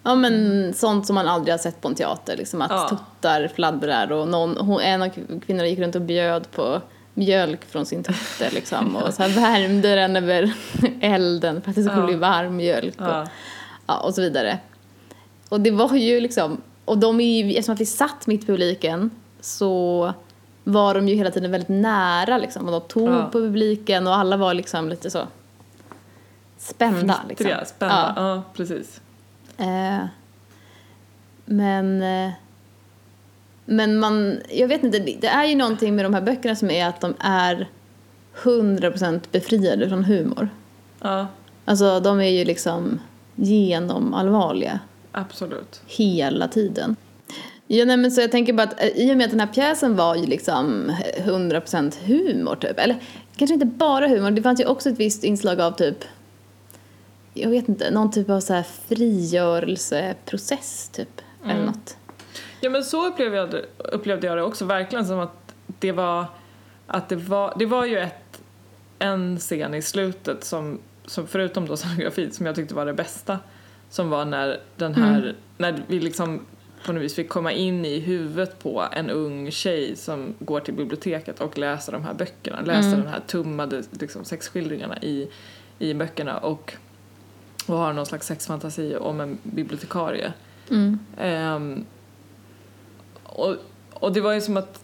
ja 0.03 0.15
men 0.15 0.74
sånt 0.74 1.05
som 1.08 1.15
man 1.15 1.27
aldrig 1.27 1.53
har 1.53 1.58
sett 1.58 1.82
på 1.82 1.88
en 1.88 1.96
teater. 1.96 2.38
Liksom 2.38 2.62
att 2.62 2.72
Ja. 2.72 2.89
tuttar 2.89 3.48
fladdrar 3.55 4.12
och 4.12 4.27
någon, 4.27 4.58
hon, 4.58 4.82
en 4.82 5.01
av 5.01 5.10
kvinnorna 5.46 5.67
gick 5.67 5.79
runt 5.79 5.96
och 5.96 6.01
bjöd 6.01 6.51
på 6.51 6.82
mjölk 7.18 7.66
från 7.66 7.86
sin 7.86 8.04
tutte 8.04 8.50
liksom. 8.52 8.96
Och 8.96 9.14
så 9.14 9.24
här 9.24 9.30
värmde 9.30 9.96
den 9.96 10.16
över 10.16 10.54
elden 11.02 11.62
för 11.62 11.70
att 11.70 11.76
det 11.76 11.84
skulle 11.84 12.00
Ja. 12.00 12.06
bli 12.06 12.16
varm 12.16 12.56
mjölk. 12.56 13.02
Och, 13.02 13.08
Ja. 13.08 13.28
ja, 13.88 13.98
och 14.00 14.16
så 14.16 14.22
vidare. 14.22 14.60
Och 15.50 15.62
det 15.62 15.72
var 15.72 15.96
ju 15.96 16.20
liksom, 16.20 16.62
och 16.86 16.98
de 16.98 17.20
är 17.20 17.44
ju, 17.44 17.50
eftersom 17.50 17.74
att 17.74 17.82
vi 17.82 17.86
satt 17.86 18.28
mitt 18.28 18.44
i 18.44 18.46
publiken 18.46 19.12
så 19.42 20.14
var 20.64 20.94
de 20.96 21.08
ju 21.08 21.16
hela 21.16 21.32
tiden 21.32 21.52
väldigt 21.52 21.70
nära 21.70 22.38
liksom. 22.38 22.66
Och 22.66 22.72
de 22.72 22.82
tog 22.82 23.10
Ja. 23.10 23.24
på 23.26 23.32
publiken 23.32 24.08
och 24.08 24.16
alla 24.16 24.38
var 24.38 24.54
liksom 24.54 24.90
lite 24.90 25.10
så 25.10 25.28
spända 26.58 27.20
liksom. 27.30 27.48
Spända. 27.66 28.14
Ja. 28.16 28.24
Ja. 28.36 28.44
precis. 28.54 29.02
Eh, 29.58 30.06
men, 31.46 32.02
eh, 32.02 32.32
men 33.66 34.00
man, 34.00 34.40
jag 34.50 34.68
vet 34.68 34.84
inte, 34.84 35.00
det 35.00 35.28
är 35.28 35.46
ju 35.46 35.56
någonting 35.56 35.96
med 35.96 36.06
de 36.06 36.14
här 36.14 36.22
böckerna 36.22 36.56
som 36.56 36.72
är 36.72 36.86
att 36.86 37.02
de 37.02 37.14
är 37.20 37.70
100% 38.44 39.22
befriade 39.32 39.90
från 39.90 40.04
humor. 40.04 40.50
Ja, 41.02 41.28
Alltså 41.66 42.00
de 42.00 42.20
är 42.20 42.30
ju 42.30 42.46
liksom 42.46 43.00
genom 43.36 44.14
allvarliga 44.14 44.80
absolut. 45.12 45.82
hela 45.86 46.48
tiden. 46.48 46.96
Ja, 47.68 47.86
nej, 47.86 47.98
men 47.98 48.12
så 48.12 48.22
jag 48.22 48.32
tänker 48.32 48.54
bara 48.54 48.64
att 48.64 48.84
eh, 48.84 48.88
i 48.88 49.14
och 49.14 49.18
med 49.18 49.26
att 49.26 49.32
den 49.32 49.40
här 49.40 49.48
pjäsen 49.48 49.96
var 49.96 50.16
ju 50.16 50.26
liksom 50.26 50.92
100% 51.18 51.94
humor 52.06 52.56
typ, 52.56 52.80
eller 52.80 52.96
kanske 53.36 53.54
inte 53.54 53.66
bara 53.66 54.08
humor, 54.08 54.32
det 54.32 54.42
fanns 54.42 54.62
ju 54.62 54.66
också 54.66 54.90
ett 54.90 55.00
visst 55.00 55.24
inslag 55.24 55.62
av 55.62 55.72
typ 55.72 56.06
jag 57.38 57.50
vet 57.50 57.70
inte, 57.70 57.92
någon 57.92 58.12
typ 58.12 58.30
av 58.30 58.40
så 58.40 58.54
här 58.54 58.66
frigörelseprocess 58.88 60.90
typ, 60.94 61.22
eller 61.46 61.66
något. 61.66 61.98
Ja 62.62 62.70
men 62.70 62.84
så 62.84 63.08
upplevde 63.08 63.38
jag, 63.38 63.56
upplevde 63.78 64.28
jag 64.28 64.38
det 64.38 64.44
också 64.44 64.66
verkligen 64.66 65.06
som 65.06 65.20
att 65.20 65.56
det 65.80 65.92
var 65.92 66.26
att 66.88 67.10
det 67.10 67.16
var, 67.16 67.54
det 67.60 67.66
var 67.66 67.86
ju 67.86 67.98
ett, 67.98 68.42
en 69.00 69.38
scen 69.40 69.74
i 69.74 69.82
slutet 69.82 70.44
som, 70.44 70.80
som 71.06 71.28
förutom 71.28 71.68
då 71.68 71.78
scenografin 71.78 72.32
som 72.32 72.46
jag 72.46 72.56
tyckte 72.56 72.76
var 72.76 72.86
det 72.86 72.94
bästa 72.94 73.40
som 73.90 74.10
var 74.10 74.26
när 74.26 74.60
den 74.76 74.96
här, 74.96 75.36
när 75.58 75.84
vi 75.88 76.00
liksom 76.00 76.46
på 76.86 76.94
något 76.94 77.04
vis 77.04 77.16
fick 77.16 77.30
komma 77.30 77.52
in 77.52 77.86
i 77.86 78.00
huvudet 78.00 78.60
på 78.60 78.86
en 78.92 79.10
ung 79.10 79.52
tjej 79.52 79.96
som 79.96 80.34
går 80.40 80.60
till 80.60 80.74
biblioteket 80.74 81.42
och 81.42 81.58
läser 81.58 81.92
de 81.92 82.04
här 82.04 82.14
böckerna, 82.14 82.62
läser 82.62 82.88
Mm. 82.94 83.02
de 83.04 83.08
här 83.08 83.20
tummade 83.20 83.84
liksom, 83.92 84.26
sexskildringarna 84.26 84.98
i, 85.02 85.30
i 85.80 85.94
böckerna 85.94 86.38
och 86.38 86.74
och 87.68 87.78
har 87.78 87.94
någon 87.94 88.06
slags 88.06 88.28
sexfantasi 88.28 88.96
om 88.96 89.20
en 89.22 89.38
bibliotekarie. 89.44 90.34
Mm. 90.70 91.00
Ehm, 91.18 91.86
och, 93.25 93.55
och 93.94 94.13
det 94.13 94.22
var 94.22 94.34
ju 94.34 94.41
som 94.41 94.58
att 94.58 94.84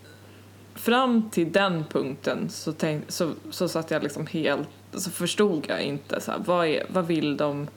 fram 0.75 1.29
till 1.29 1.51
den 1.51 1.83
punkten 1.91 2.49
så, 2.49 2.71
tänk, 2.71 3.11
så, 3.11 3.31
så 3.49 3.67
satt 3.67 3.91
jag 3.91 4.03
liksom 4.03 4.27
helt, 4.27 4.67
så 4.93 5.11
förstod 5.11 5.65
jag 5.67 5.81
inte 5.81 6.21
så 6.21 6.31
här, 6.31 6.39
vad, 6.45 6.67
är, 6.67 6.85
vad 6.89 7.07
vill 7.07 7.37
de, 7.37 7.67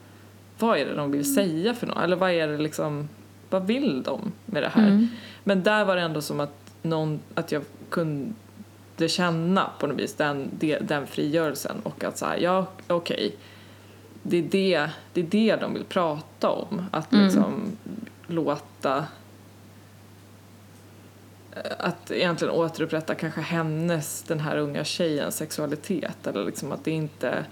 vad 0.59 0.79
är 0.79 0.87
det 0.87 0.95
de 0.95 1.11
vill 1.11 1.35
säga 1.35 1.75
för 1.75 1.87
något? 1.87 1.99
Eller 1.99 2.17
vad 2.17 2.31
är 2.31 2.49
det 2.49 2.59
liksom, 2.59 3.09
vad 3.51 3.67
vill 3.67 4.03
de 4.03 4.33
med 4.47 4.63
det 4.63 4.69
här? 4.69 4.89
Mm. 4.89 5.09
Men 5.45 5.63
där 5.63 5.85
var 5.85 5.97
det 5.97 6.03
ändå 6.03 6.21
som 6.21 6.41
att, 6.41 6.73
någon, 6.83 7.21
att 7.35 7.53
jag 7.53 7.63
kunde 7.91 8.35
känna 9.09 9.71
på 9.79 9.87
något 9.87 9.99
vis 9.99 10.15
den, 10.15 10.49
de, 10.59 10.79
den 10.81 11.07
frigörelsen 11.07 11.77
och 11.83 12.05
att 12.05 12.19
så 12.19 12.27
här, 12.27 12.37
ja 12.37 12.67
okej, 12.87 13.37
det, 14.23 14.37
är 14.37 14.43
det, 14.43 14.91
det 15.13 15.21
är 15.21 15.25
det 15.25 15.57
de 15.61 15.75
vill 15.75 15.85
prata 15.85 16.49
om. 16.49 16.85
Att 16.91 17.13
Mm. 17.13 17.25
liksom 17.25 17.77
låta 18.27 18.97
eh, 18.99 19.05
att 21.79 22.11
egentligen 22.11 22.55
återupprätta 22.55 23.15
kanske 23.15 23.41
hennes, 23.41 24.23
den 24.23 24.41
här 24.41 24.57
unga 24.57 24.85
tjejens 24.85 25.37
sexualitet 25.37 26.27
eller 26.27 26.45
liksom 26.45 26.73
att 26.73 26.85
det 26.85 26.91
inte 26.91 27.45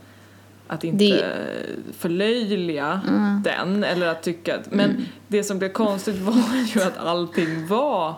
att 0.68 0.84
inte 0.84 1.04
Det- 1.04 1.94
förlöjliga 1.98 3.00
Mm. 3.08 3.42
den 3.42 3.84
eller 3.84 4.06
att 4.06 4.22
tycka 4.22 4.56
att, 4.56 4.70
men 4.72 5.06
det 5.28 5.44
som 5.44 5.58
blev 5.58 5.68
konstigt 5.72 6.18
var 6.20 6.34
ju 6.74 6.82
att 6.82 6.98
allting 6.98 7.66
var 7.66 8.14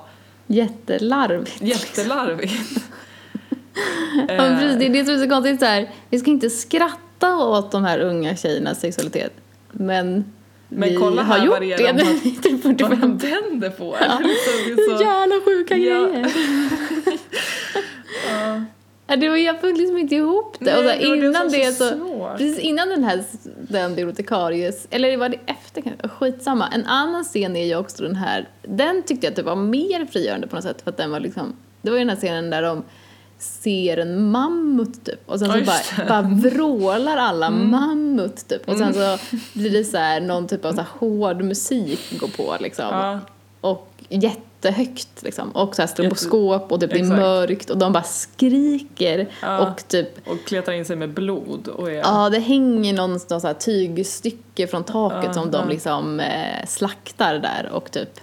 Jättelarvigt. 0.46 1.62
jättelarvigt. 1.62 2.84
Ja, 4.28 4.34
Eh, 4.34 4.58
precis, 4.58 4.78
det 4.78 4.86
är 4.86 4.90
det 4.90 5.04
som 5.04 5.14
är 5.14 5.18
så 5.18 5.28
konstigt 5.28 5.60
så 5.60 5.66
här. 5.66 5.90
Vi 6.10 6.18
ska 6.18 6.30
inte 6.30 6.50
skratta 6.50 7.36
åt 7.36 7.72
de 7.72 7.84
här 7.84 7.98
unga 7.98 8.36
tjejernas 8.36 8.80
sexualitet. 8.80 9.32
Men, 9.72 10.24
Men 10.74 10.88
vi 10.88 10.96
kolla 10.96 11.22
har 11.22 11.38
här 11.38 11.46
gjort 11.46 11.52
vad 11.54 11.62
det 11.62 11.76
det 11.76 11.92
när 11.92 12.04
har- 12.04 12.12
vi 12.12 12.36
är 12.36 12.42
typ 12.42 12.64
vad 12.64 12.74
de 12.76 12.88
45. 12.88 13.18
tänder 13.18 13.70
på. 13.70 13.96
Ja. 14.00 14.18
Liksom, 14.22 14.52
det 14.76 14.82
är 14.92 14.96
så- 14.98 15.04
Jävla 15.04 15.40
sjuka 15.44 15.76
Ja. 15.76 16.06
grejer. 16.06 16.32
Ja. 19.08 19.16
Det 19.16 19.28
var, 19.28 19.36
jag 19.36 19.60
fick 19.60 19.76
liksom 19.76 19.98
inte 19.98 20.14
ihop 20.14 20.56
det. 20.58 20.64
Nej, 20.64 20.74
och 20.74 20.78
så 20.80 20.88
det 20.88 21.20
det 21.20 21.26
innan 21.26 21.48
det 21.48 21.72
så 21.74 21.84
så, 21.84 21.96
svårt. 21.96 22.30
precis 22.38 22.58
innan 22.58 22.88
den 22.88 23.04
här 23.04 23.24
den 23.68 23.94
bibliotekaries, 23.94 24.86
eller 24.90 25.16
var 25.16 25.28
det 25.28 25.38
efter 25.46 25.80
kanske, 25.80 26.08
skitsamma. 26.08 26.68
En 26.68 26.86
annan 26.86 27.24
scen 27.24 27.56
är 27.56 27.64
ju 27.66 27.76
också 27.76 28.02
den 28.02 28.16
här, 28.16 28.48
den 28.62 29.02
tyckte 29.02 29.26
jag 29.26 29.36
typ 29.36 29.44
var 29.44 29.56
mer 29.56 30.06
frigörande 30.12 30.46
på 30.46 30.56
något 30.56 30.64
sätt 30.64 30.82
för 30.82 30.90
att 30.90 30.96
den 30.96 31.10
var 31.10 31.20
liksom, 31.20 31.52
det 31.82 31.90
var 31.90 31.98
ju 31.98 32.04
den 32.04 32.10
här 32.10 32.16
scenen 32.16 32.50
där 32.50 32.62
de 32.62 32.82
ser 33.44 33.96
en 33.96 34.30
mammut 34.30 35.04
typ 35.04 35.20
och 35.26 35.38
sen 35.38 35.52
så 35.52 35.58
just 35.58 35.96
bara, 35.96 36.06
bara 36.08 36.22
vrålar 36.22 37.16
alla 37.16 37.46
Mm. 37.46 37.70
mammut 37.70 38.48
typ 38.48 38.68
och 38.68 38.76
sen 38.76 38.94
så 38.94 39.18
blir 39.52 39.70
det 39.70 39.84
så 39.84 39.96
här 39.96 40.20
någon 40.20 40.48
typ 40.48 40.64
av 40.64 40.70
så 40.72 40.76
här 40.76 40.88
hård 40.98 41.42
musik 41.42 42.18
går 42.20 42.28
på 42.28 42.56
liksom 42.60 42.84
Ja. 42.90 43.20
och 43.60 43.88
jättehögt 44.08 45.22
liksom 45.22 45.50
och 45.50 45.74
så 45.76 45.82
här 45.82 45.86
stroboskop 45.86 46.72
och 46.72 46.78
det 46.78 46.86
blir 46.88 47.00
Exakt. 47.00 47.20
mörkt 47.20 47.70
och 47.70 47.78
de 47.78 47.92
bara 47.92 48.02
skriker 48.02 49.28
Ja. 49.42 49.58
och 49.68 49.88
typ 49.88 50.28
Och 50.28 50.44
kletar 50.46 50.72
in 50.72 50.84
sig 50.84 50.96
med 50.96 51.10
blod 51.10 51.68
och 51.68 51.90
är... 51.90 51.94
Ja, 51.94 52.30
det 52.30 52.38
hänger 52.38 52.92
någonstans 52.94 53.40
så 53.42 53.46
här 53.46 53.54
tygstycke 53.54 54.66
från 54.66 54.84
taket 54.84 55.24
Ja, 55.24 55.32
som 55.32 55.50
de 55.50 55.68
liksom 55.68 56.20
eh, 56.20 56.66
slaktar 56.66 57.34
där 57.38 57.68
och 57.72 57.90
typ 57.90 58.20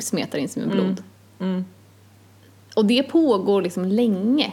smetar 0.00 0.38
in 0.38 0.48
sig 0.48 0.62
med 0.62 0.70
blod. 0.72 1.02
Mm, 1.40 1.64
Och 2.76 2.84
det 2.86 3.02
pågår 3.02 3.62
liksom 3.62 3.84
länge, 3.84 4.52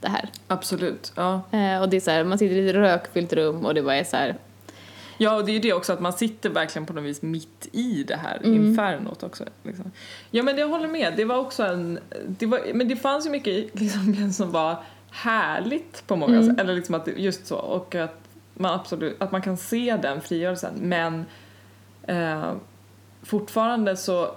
det 0.00 0.08
här. 0.08 0.28
absolut. 0.48 1.12
Ja. 1.16 1.34
Eh, 1.50 1.80
och 1.82 1.88
det 1.88 1.96
är 1.96 2.00
så 2.00 2.10
här, 2.10 2.24
man 2.24 2.38
sitter 2.38 2.56
i 2.56 2.68
ett 2.68 2.74
rökfyllt 2.74 3.32
rum 3.32 3.66
och 3.66 3.74
det 3.74 3.82
bara 3.82 3.96
är 3.96 4.04
så 4.04 4.16
här, 4.16 4.36
ja, 5.18 5.36
och 5.36 5.44
det 5.44 5.50
är 5.50 5.54
ju 5.54 5.58
det 5.60 5.72
också 5.72 5.92
att 5.92 6.00
man 6.00 6.12
sitter 6.12 6.50
verkligen 6.50 6.86
på 6.86 6.92
något 6.92 7.04
vis 7.04 7.22
mitt 7.22 7.68
i 7.72 8.04
det 8.04 8.16
här 8.16 8.36
Mm. 8.44 8.54
infernot 8.66 9.22
också. 9.22 9.44
Liksom. 9.62 9.92
Ja, 10.30 10.42
men 10.42 10.58
jag 10.58 10.68
håller 10.68 10.88
med. 10.88 11.14
Det 11.16 11.24
var 11.24 11.36
också 11.36 11.62
en... 11.62 11.98
Det 12.26 12.46
var, 12.46 12.60
men 12.74 12.88
det 12.88 12.96
fanns 12.96 13.26
ju 13.26 13.30
mycket 13.30 13.80
liksom, 13.80 14.32
som 14.32 14.50
var 14.52 14.76
härligt 15.10 16.06
på 16.06 16.16
många 16.16 16.34
Mm. 16.36 16.46
sätt. 16.48 16.60
Eller 16.60 16.74
liksom 16.74 16.94
att 16.94 17.08
just 17.16 17.46
så. 17.46 17.56
Och 17.56 17.94
att 17.94 18.20
man 18.54 18.74
absolut... 18.74 19.22
Att 19.22 19.32
man 19.32 19.42
kan 19.42 19.56
se 19.56 19.98
den 20.02 20.20
frigörelsen. 20.20 20.74
Men 20.80 21.24
eh, 22.02 22.52
fortfarande 23.22 23.96
så... 23.96 24.30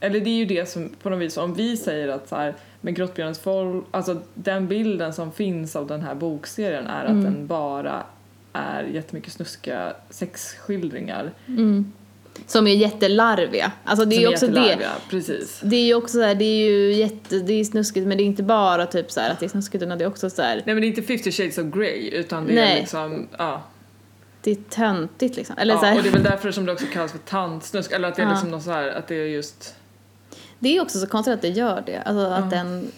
Eller 0.00 0.20
det 0.20 0.30
är 0.30 0.34
ju 0.34 0.44
det 0.44 0.68
som 0.68 0.90
på 1.02 1.10
något 1.10 1.18
vis, 1.20 1.36
om 1.36 1.54
vi 1.54 1.76
säger 1.76 2.08
att 2.08 2.28
så 2.28 2.36
här, 2.36 2.54
med 2.80 2.94
Grottbjörnens 2.96 3.38
folk, 3.38 3.84
alltså 3.90 4.20
den 4.34 4.68
bilden 4.68 5.12
som 5.12 5.32
finns 5.32 5.76
av 5.76 5.86
den 5.86 6.02
här 6.02 6.14
bokserien 6.14 6.86
är 6.86 7.04
att 7.04 7.10
Mm. 7.10 7.24
den 7.24 7.46
bara 7.46 8.02
är 8.52 8.82
jättemycket 8.84 9.32
snuskiga 9.32 9.92
sexskildringar. 10.10 11.30
mm, 11.48 11.92
som 12.46 12.66
är 12.66 12.74
jättelarviga. 12.74 13.72
Alltså 13.84 14.04
det 14.04 14.16
är 14.16 14.16
som 14.16 14.22
ju 14.22 14.28
också 14.34 14.46
det. 14.46 14.88
Precis. 15.10 15.60
Det 15.64 15.76
är 15.76 15.84
ju 15.86 15.94
också 15.94 16.12
så 16.18 16.22
här, 16.24 16.34
det 16.34 16.44
är 16.44 16.70
ju 16.70 16.92
jätte, 16.92 17.38
det 17.38 17.52
är 17.52 17.64
snuskigt 17.64 18.06
men 18.06 18.16
det 18.18 18.22
är 18.22 18.26
inte 18.26 18.42
bara 18.42 18.86
typ 18.86 19.10
så 19.10 19.20
här 19.20 19.30
att 19.30 19.40
det 19.40 19.46
är 19.46 19.50
snuskigt 19.50 19.82
utan 19.84 19.98
det 19.98 20.04
är 20.04 20.08
också 20.08 20.30
så 20.30 20.42
här, 20.42 20.54
Nej 20.56 20.74
men 20.74 20.80
det 20.80 20.86
är 20.86 20.88
inte 20.88 21.02
50 21.02 21.32
shades 21.32 21.58
of 21.58 21.64
Grey 21.74 22.08
utan 22.10 22.46
det 22.46 22.54
Nej. 22.54 22.72
är 22.76 22.80
liksom, 22.80 23.28
ja. 23.38 23.62
det 24.42 24.50
är 24.50 24.54
töntigt 24.70 25.36
liksom. 25.36 25.56
Eller 25.58 25.76
så 25.76 25.84
ja. 25.84 25.88
här, 25.88 25.96
Och 25.96 26.02
det 26.02 26.08
är 26.08 26.12
väl 26.12 26.22
därför 26.22 26.50
som 26.50 26.66
det 26.66 26.72
också 26.72 26.86
kallas 26.92 27.12
för 27.12 27.18
tantsnusk, 27.18 27.92
eller 27.92 28.08
att 28.08 28.16
det 28.16 28.22
är 28.22 28.26
Ja. 28.26 28.32
liksom 28.32 28.50
något 28.50 28.62
så 28.62 28.70
här, 28.70 28.88
att 28.88 29.08
det 29.08 29.14
är 29.14 29.26
just, 29.26 29.74
Det 30.60 30.76
är 30.76 30.82
också 30.82 30.98
så 30.98 31.06
konstigt 31.06 31.34
att 31.34 31.42
det 31.42 31.48
gör 31.48 31.82
det. 31.86 32.02
Alltså 32.02 32.26
att 32.26 32.50
den, 32.50 32.90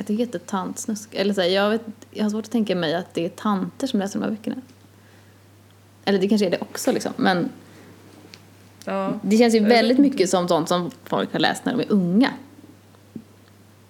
att 0.00 0.06
det 0.06 0.14
heter 0.14 0.38
tantsnusk. 0.38 1.14
Eller 1.14 1.34
så 1.34 1.40
här, 1.40 1.48
jag, 1.48 1.70
vet, 1.70 1.82
jag 2.10 2.24
har 2.24 2.30
svårt 2.30 2.44
att 2.44 2.50
tänka 2.50 2.76
mig 2.76 2.94
att 2.94 3.14
det 3.14 3.24
är 3.24 3.28
tanter 3.28 3.86
som 3.86 4.00
läser 4.00 4.18
de 4.18 4.24
här 4.24 4.30
böckerna. 4.30 4.56
Eller 6.04 6.18
det 6.18 6.28
kanske 6.28 6.46
är 6.46 6.50
det 6.50 6.60
också 6.60 6.92
liksom. 6.92 7.12
Men 7.16 7.48
ja. 8.84 9.12
det 9.22 9.36
känns 9.36 9.54
ju 9.54 9.60
väldigt 9.60 9.98
mycket 9.98 10.30
som 10.30 10.48
sånt 10.48 10.68
som 10.68 10.90
folk 11.04 11.32
har 11.32 11.40
läst 11.40 11.64
när 11.64 11.76
de 11.76 11.82
är 11.82 11.92
unga. 11.92 12.30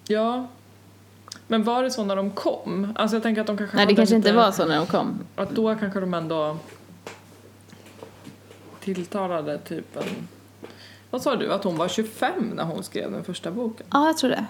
Ja. 0.07 0.47
Men 1.47 1.63
var 1.63 1.83
det 1.83 1.91
så 1.91 2.03
när 2.03 2.15
de 2.15 2.31
kom? 2.31 2.93
Alltså 2.95 3.15
jag 3.15 3.23
tänker 3.23 3.41
att 3.41 3.47
de 3.47 3.57
kanske 3.57 3.77
Nej, 3.77 3.85
det 3.85 3.95
kanske 3.95 4.15
inte 4.15 4.33
var 4.33 4.51
så 4.51 4.65
när 4.65 4.77
de 4.77 4.85
kom. 4.85 5.19
Att 5.35 5.55
då 5.55 5.75
kanske 5.75 5.99
de 5.99 6.13
ändå 6.13 6.57
tilltalade 8.79 9.57
typ 9.57 9.97
en... 9.97 10.27
Vad 11.09 11.21
sa 11.21 11.35
du? 11.35 11.53
Att 11.53 11.63
hon 11.63 11.77
var 11.77 11.87
25 11.87 12.33
när 12.55 12.63
hon 12.63 12.83
skrev 12.83 13.11
den 13.11 13.23
första 13.23 13.51
boken? 13.51 13.87
Ja, 13.91 14.07
jag 14.07 14.17
tror 14.17 14.29
det. 14.29 14.45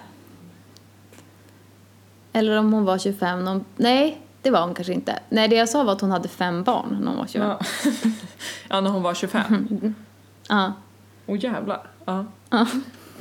Eller 2.32 2.58
om 2.58 2.72
hon 2.72 2.84
var 2.84 2.98
25. 2.98 3.44
Någon, 3.44 3.64
nej, 3.76 4.20
det 4.42 4.50
var 4.50 4.62
hon 4.62 4.74
kanske 4.74 4.92
inte. 4.92 5.18
Nej, 5.28 5.48
det 5.48 5.56
jag 5.56 5.68
sa 5.68 5.82
var 5.82 5.92
att 5.92 6.00
hon 6.00 6.10
hade 6.10 6.28
fem 6.28 6.62
barn 6.62 6.98
när 7.00 7.08
hon 7.08 7.16
var 7.16 7.26
25. 7.26 7.48
Ja. 7.48 7.58
ja, 8.68 8.80
när 8.80 8.90
hon 8.90 9.02
var 9.02 9.14
25. 9.14 9.94
Ja. 10.48 10.72
Åh 11.26 11.44
jävlar. 11.44 11.86
Ja. 12.04 12.24
Ja. 12.50 12.66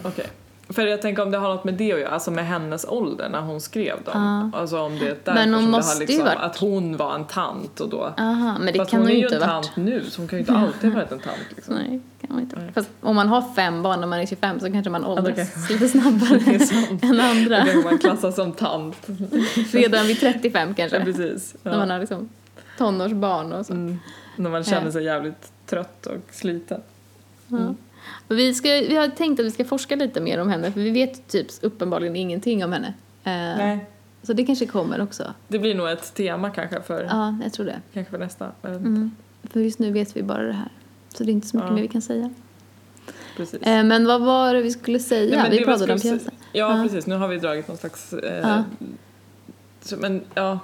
Okej. 0.04 0.28
För 0.69 0.88
jag 0.88 1.01
tänker 1.01 1.23
om 1.23 1.32
det 1.32 1.38
har 1.38 1.49
något 1.55 1.63
med 1.63 1.73
det 1.73 1.93
att 1.93 1.99
göra, 1.99 2.10
alltså 2.10 2.32
med 2.32 2.47
hennes 2.47 2.86
ålder 2.86 3.29
när 3.29 3.41
hon 3.41 3.62
skrev 3.62 4.03
dem. 4.03 4.51
Alltså 4.55 4.79
om 4.82 4.99
det 4.99 5.05
är 5.05 5.15
därför 5.23 5.34
Men 5.34 5.53
hon 5.53 5.62
som 5.63 5.71
måste 5.71 5.93
det 5.93 6.03
har 6.03 6.08
liksom, 6.08 6.25
varit- 6.25 6.39
att 6.51 6.58
hon 6.58 6.97
var 6.97 7.15
en 7.15 7.25
tant 7.25 7.79
och 7.79 7.89
då. 7.89 8.13
Aha, 8.17 8.58
men 8.60 8.73
det 8.73 8.79
Fast 8.79 8.91
kan 8.91 8.99
hon 8.99 9.08
hon 9.10 9.15
är 9.17 9.19
ju 9.19 9.25
en 9.25 9.39
varit. 9.39 9.41
tant 9.49 9.75
nu 9.75 10.03
så 10.10 10.21
hon 10.21 10.27
kan 10.27 10.38
ju 10.38 10.41
inte 10.41 10.53
alltid 10.58 10.89
ha 10.89 10.99
varit 10.99 11.12
en 11.12 11.19
tant 11.19 11.38
liksom. 11.55 11.75
Nej, 11.75 12.01
kan 12.21 12.29
man 12.36 12.39
inte. 12.39 12.55
Nej. 12.60 12.71
Fast 12.73 12.89
om 13.01 13.15
man 13.15 13.27
har 13.27 13.53
fem 13.55 13.84
barn 13.84 13.99
när 13.99 14.08
man 14.08 14.19
är 14.19 14.25
25 14.25 14.60
så 14.60 14.71
kanske 14.71 14.89
man 14.89 15.01
då 15.01 15.08
åldras 15.08 15.36
kanske- 15.53 15.73
lite 15.73 15.89
snabbare 15.89 16.39
än 17.01 17.17
Då 17.17 17.23
andra. 17.23 17.58
kanske 17.58 17.77
man 17.89 17.97
klassas 17.97 18.36
som 18.36 18.51
tant. 18.51 19.08
Redan 19.71 20.08
vid 20.08 20.19
35 20.19 20.67
Ja, 20.69 20.73
kanske. 20.77 21.03
precis. 21.03 21.55
När 21.63 21.77
man 21.77 21.88
Ja. 21.88 21.93
har 21.95 21.99
liksom 21.99 22.29
tonårsbarn 22.77 23.53
och 23.53 23.65
så. 23.65 23.73
Mm. 23.73 23.99
När 24.36 24.49
man 24.49 24.63
känner 24.63 24.86
Ja. 24.86 24.91
sig 24.91 25.03
jävligt 25.03 25.51
trött 25.65 26.05
och 26.05 26.17
sliten. 26.32 26.82
Ja. 27.47 27.58
Vi, 28.28 28.54
ska, 28.54 28.69
vi 28.69 28.95
har 28.95 29.08
tänkt 29.08 29.39
att 29.39 29.45
vi 29.45 29.52
ska 29.52 29.65
forska 29.65 29.95
lite 29.95 30.22
mer 30.22 30.41
om 30.41 30.50
henne 30.50 30.72
för 30.72 30.80
vi 30.82 30.89
vet 30.89 31.28
typ 31.28 31.48
uppenbarligen 31.62 32.15
ingenting 32.15 32.65
om 32.65 32.74
henne. 32.74 32.88
Eh, 33.24 33.32
Nej. 33.58 33.86
Så 34.24 34.34
det 34.34 34.45
kanske 34.45 34.65
kommer 34.65 35.02
också. 35.02 35.34
Det 35.48 35.60
blir 35.60 35.76
nog 35.76 35.89
ett 35.89 36.13
tema 36.13 36.50
kanske 36.50 36.82
för, 36.82 37.04
Ja, 37.04 37.38
jag 37.43 37.54
tror 37.54 37.65
det. 37.65 37.82
kanske 37.93 38.12
för 38.12 38.17
nästa. 38.17 38.52
Mm. 38.63 39.12
För 39.43 39.60
just 39.60 39.80
nu 39.80 39.91
vet 39.91 40.17
vi 40.17 40.24
bara 40.24 40.43
det 40.43 40.54
här. 40.54 40.69
Så 41.13 41.24
det 41.24 41.32
är 41.32 41.34
inte 41.34 41.48
så 41.48 41.58
mycket 41.58 41.69
Ja. 41.69 41.76
mer 41.76 41.82
vi 41.82 41.88
kan 41.88 42.02
säga. 42.02 42.30
Precis. 43.38 43.62
Eh, 43.62 43.84
men 43.84 44.06
vad 44.08 44.22
var 44.22 44.54
det 44.54 44.62
vi 44.62 44.72
skulle 44.72 45.00
säga? 45.00 45.41
Nej, 45.43 45.60
vi 45.60 45.65
pratade 45.65 45.93
om 45.93 46.00
pjäsen. 46.00 46.32
Ja, 46.52 46.78
Ja. 46.78 46.84
precis. 46.84 47.08
Nu 47.08 47.15
har 47.15 47.28
vi 47.28 47.38
dragit 47.38 47.67
någon 47.67 47.78
slags... 47.78 48.13
Eh, 48.13 48.39
Ja. 48.50 48.63
så, 49.82 49.98
men 49.98 50.22
ja. 50.34 50.60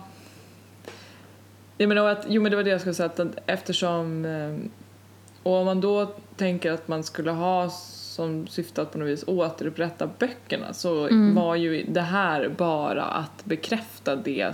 Jag 1.77 1.89
menar 1.89 2.07
att, 2.09 2.25
jo 2.29 2.41
men 2.41 2.49
det 2.51 2.55
var 2.55 2.63
det 2.63 2.69
jag 2.69 2.79
skulle 2.81 2.95
säga 2.95 3.09
att 3.09 3.19
eftersom... 3.45 4.25
Eh, 4.25 4.69
och 5.45 5.53
om 5.53 5.65
man 5.65 5.81
då 5.81 6.11
tänker 6.37 6.71
att 6.71 6.87
man 6.87 7.03
skulle 7.03 7.31
ha 7.31 7.69
som 7.69 8.47
syfte 8.47 8.81
att 8.81 8.91
på 8.91 8.97
något 8.97 9.07
vis 9.07 9.23
återupprätta 9.27 10.09
böckerna 10.19 10.73
så 10.73 11.07
Mm. 11.07 11.35
var 11.35 11.55
ju 11.55 11.83
det 11.89 12.01
här 12.01 12.49
bara 12.57 13.03
att 13.03 13.45
bekräfta 13.45 14.15
det, 14.15 14.53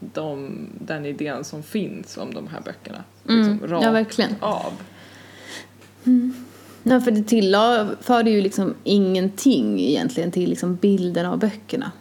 de, 0.00 0.50
den 0.80 1.06
idén 1.06 1.44
som 1.44 1.62
finns 1.62 2.16
om 2.16 2.34
de 2.34 2.46
här 2.48 2.60
böckerna. 2.60 3.04
Mm. 3.28 3.38
Liksom, 3.50 3.68
rakt 3.68 3.84
Ja, 3.84 3.90
verkligen. 3.90 4.34
av. 4.40 4.72
Nej, 6.82 7.00
för 7.00 7.10
det 7.10 7.22
tillförde 7.22 8.30
ju 8.30 8.40
liksom 8.40 8.74
ingenting 8.84 9.80
egentligen 9.80 10.30
till 10.30 10.50
liksom 10.50 10.74
bilden 10.76 11.26
av 11.26 11.38
böckerna. 11.38 11.92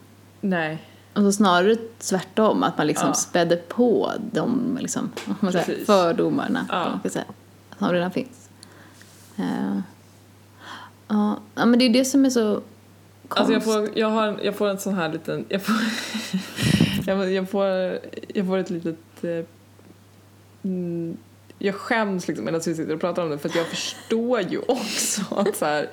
Nej. 0.41 0.78
Och 1.13 1.22
så 1.22 1.32
snarare 1.32 1.76
tvärtom, 2.00 2.63
att 2.63 2.78
man 2.78 2.88
liksom 2.88 3.08
Ja. 3.08 3.13
spädde 3.13 3.56
på 3.56 4.12
de 4.32 4.78
liksom, 4.82 5.12
säger, 5.52 5.86
fördomarna 5.86 6.65
Ja. 6.69 6.89
man 6.89 7.00
kan 7.00 7.12
säga, 7.12 7.26
som 7.88 7.93
redan 7.93 8.12
finns. 8.12 8.50
Eh, 9.38 9.80
ja, 11.08 11.39
ja, 11.56 11.65
men 11.65 11.80
det 11.80 11.86
är 11.86 11.89
det 11.89 12.06
som 12.06 12.26
är 12.26 12.30
så 12.30 12.62
Alltså 13.30 13.54
jag 13.54 13.63
konstigt. 13.63 13.89
får, 13.93 14.00
jag, 14.00 14.08
har, 14.10 14.39
jag 14.43 14.56
får 14.56 14.69
en 14.69 14.80
sån 14.80 14.93
här 14.93 15.10
liten... 15.10 15.46
Jag 17.06 17.17
får, 17.17 17.26
jag, 17.26 17.50
får, 17.50 17.65
jag 18.34 18.46
får 18.48 18.58
ett 18.58 18.69
litet... 18.69 19.24
eh, 19.24 19.46
Mm, 20.65 21.17
jag 21.60 21.76
skäms 21.76 22.28
liksom 22.28 22.46
medan 22.46 22.62
vi 22.65 22.76
sitter 22.76 22.93
och 22.93 23.02
pratar 23.02 23.24
om 23.24 23.30
det 23.30 23.38
för 23.38 23.50
att 23.50 23.56
jag 23.56 23.67
förstår 23.67 24.41
ju 24.41 24.58
också 24.67 25.22
att 25.36 25.56
så 25.56 25.65
här, 25.65 25.89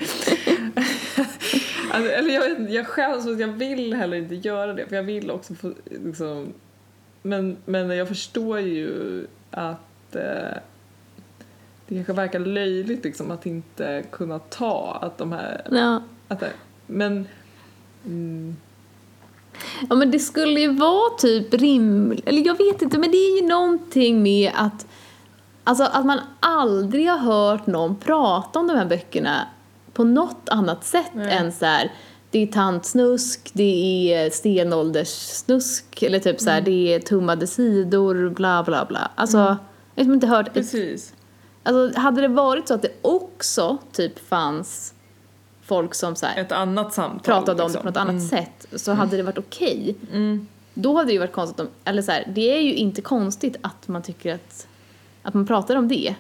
alltså, 1.91 2.11
eller 2.13 2.35
jag, 2.35 2.71
jag 2.71 2.87
skäms 2.87 3.25
för 3.25 3.33
att 3.33 3.41
jag 3.41 3.49
vill 3.49 3.95
heller 3.95 4.17
inte 4.17 4.35
göra 4.35 4.75
det 4.75 4.87
för 4.87 4.97
jag 4.97 5.03
vill 5.03 5.31
också 5.31 5.55
få 5.55 5.73
liksom, 5.85 6.53
men, 7.23 7.57
men 7.65 7.91
jag 7.97 8.09
förstår 8.09 8.61
ju 8.61 9.27
att 9.51 10.17
eh, 10.17 10.57
det 11.91 11.97
kanske 11.97 12.13
verkar 12.13 12.39
löjligt 12.39 13.05
liksom 13.05 13.31
att 13.31 13.47
inte 13.47 14.05
kunna 14.11 14.39
ta 14.39 14.99
att 15.03 15.19
de 15.19 15.33
här 15.33 15.67
Ja. 15.71 16.03
att 16.29 16.41
det, 16.41 16.53
men 16.87 17.27
mm, 18.07 18.57
Ja 19.89 19.95
men 19.95 20.11
det 20.11 20.19
skulle 20.19 20.61
ju 20.61 20.73
vara 20.73 21.11
typ 21.19 21.55
rimligt, 21.55 22.29
eller 22.29 22.47
jag 22.47 22.59
vet 22.59 22.83
inte 22.83 22.99
men 22.99 23.11
det 23.11 23.17
är 23.17 23.43
ju 23.43 23.49
någonting 23.49 24.23
med 24.23 24.53
att 24.55 24.87
Alltså 25.65 25.85
att 25.85 26.07
man 26.07 26.21
aldrig 26.41 27.09
har 27.09 27.19
hört 27.19 27.67
någon 27.67 27.97
prata 27.97 28.59
om 28.59 28.67
de 28.69 28.77
här 28.77 28.87
böckerna 28.87 29.47
på 29.93 30.05
något 30.05 30.49
annat 30.49 30.85
sätt 30.85 31.11
Nej. 31.15 31.33
än 31.33 31.53
så 31.53 31.65
här. 31.65 31.93
Det 32.31 32.39
är 32.39 32.47
tantsnusk, 32.47 33.51
det 33.53 34.13
är 34.13 34.31
stenålderssnusk 34.31 36.03
eller 36.03 36.19
typ 36.19 36.41
så 36.41 36.51
här, 36.51 36.61
det 36.61 36.95
är 36.95 37.01
tummade 37.01 37.47
sidor, 37.47 38.31
bla 38.31 38.63
bla 38.63 38.85
bla. 38.85 39.11
Alltså, 39.15 39.57
jag 39.95 40.05
har 40.05 40.15
inte 40.15 40.27
hört 40.27 40.49
ett 40.49 40.55
precis. 40.55 41.15
Alltså 41.63 42.01
hade 42.01 42.21
det 42.21 42.29
varit 42.29 42.69
så 42.69 42.75
att 42.75 42.83
det 42.83 42.93
också 43.03 43.79
typ 43.93 44.29
fanns 44.29 44.95
folk 45.63 45.95
som 45.95 46.17
så 46.17 46.27
här, 46.27 46.41
Ett 46.41 46.53
annat 46.53 46.95
samtal. 46.95 47.21
pratade 47.21 47.51
om 47.53 47.57
det 47.59 47.65
liksom. 47.65 47.81
på 47.83 47.89
något 47.89 47.97
annat 47.97 48.23
sätt 48.29 48.67
så 48.77 48.93
hade 48.93 49.17
det 49.17 49.23
varit 49.23 49.39
okej. 49.39 49.97
Mm. 50.13 50.47
Då 50.75 50.97
hade 50.97 51.07
det 51.09 51.13
ju 51.13 51.19
varit 51.19 51.33
konstigt 51.33 51.61
om, 51.61 51.69
eller 51.85 52.03
så 52.03 52.13
här, 52.13 52.25
det 52.35 52.57
är 52.57 52.61
ju 52.61 52.75
inte 52.75 53.03
konstigt 53.03 53.57
att 53.61 53.89
man 53.89 54.03
tycker 54.03 54.35
att, 54.35 54.67
att 55.23 55.35
man 55.35 55.47
pratar 55.47 55.77
om 55.77 55.89
det. 55.89 56.15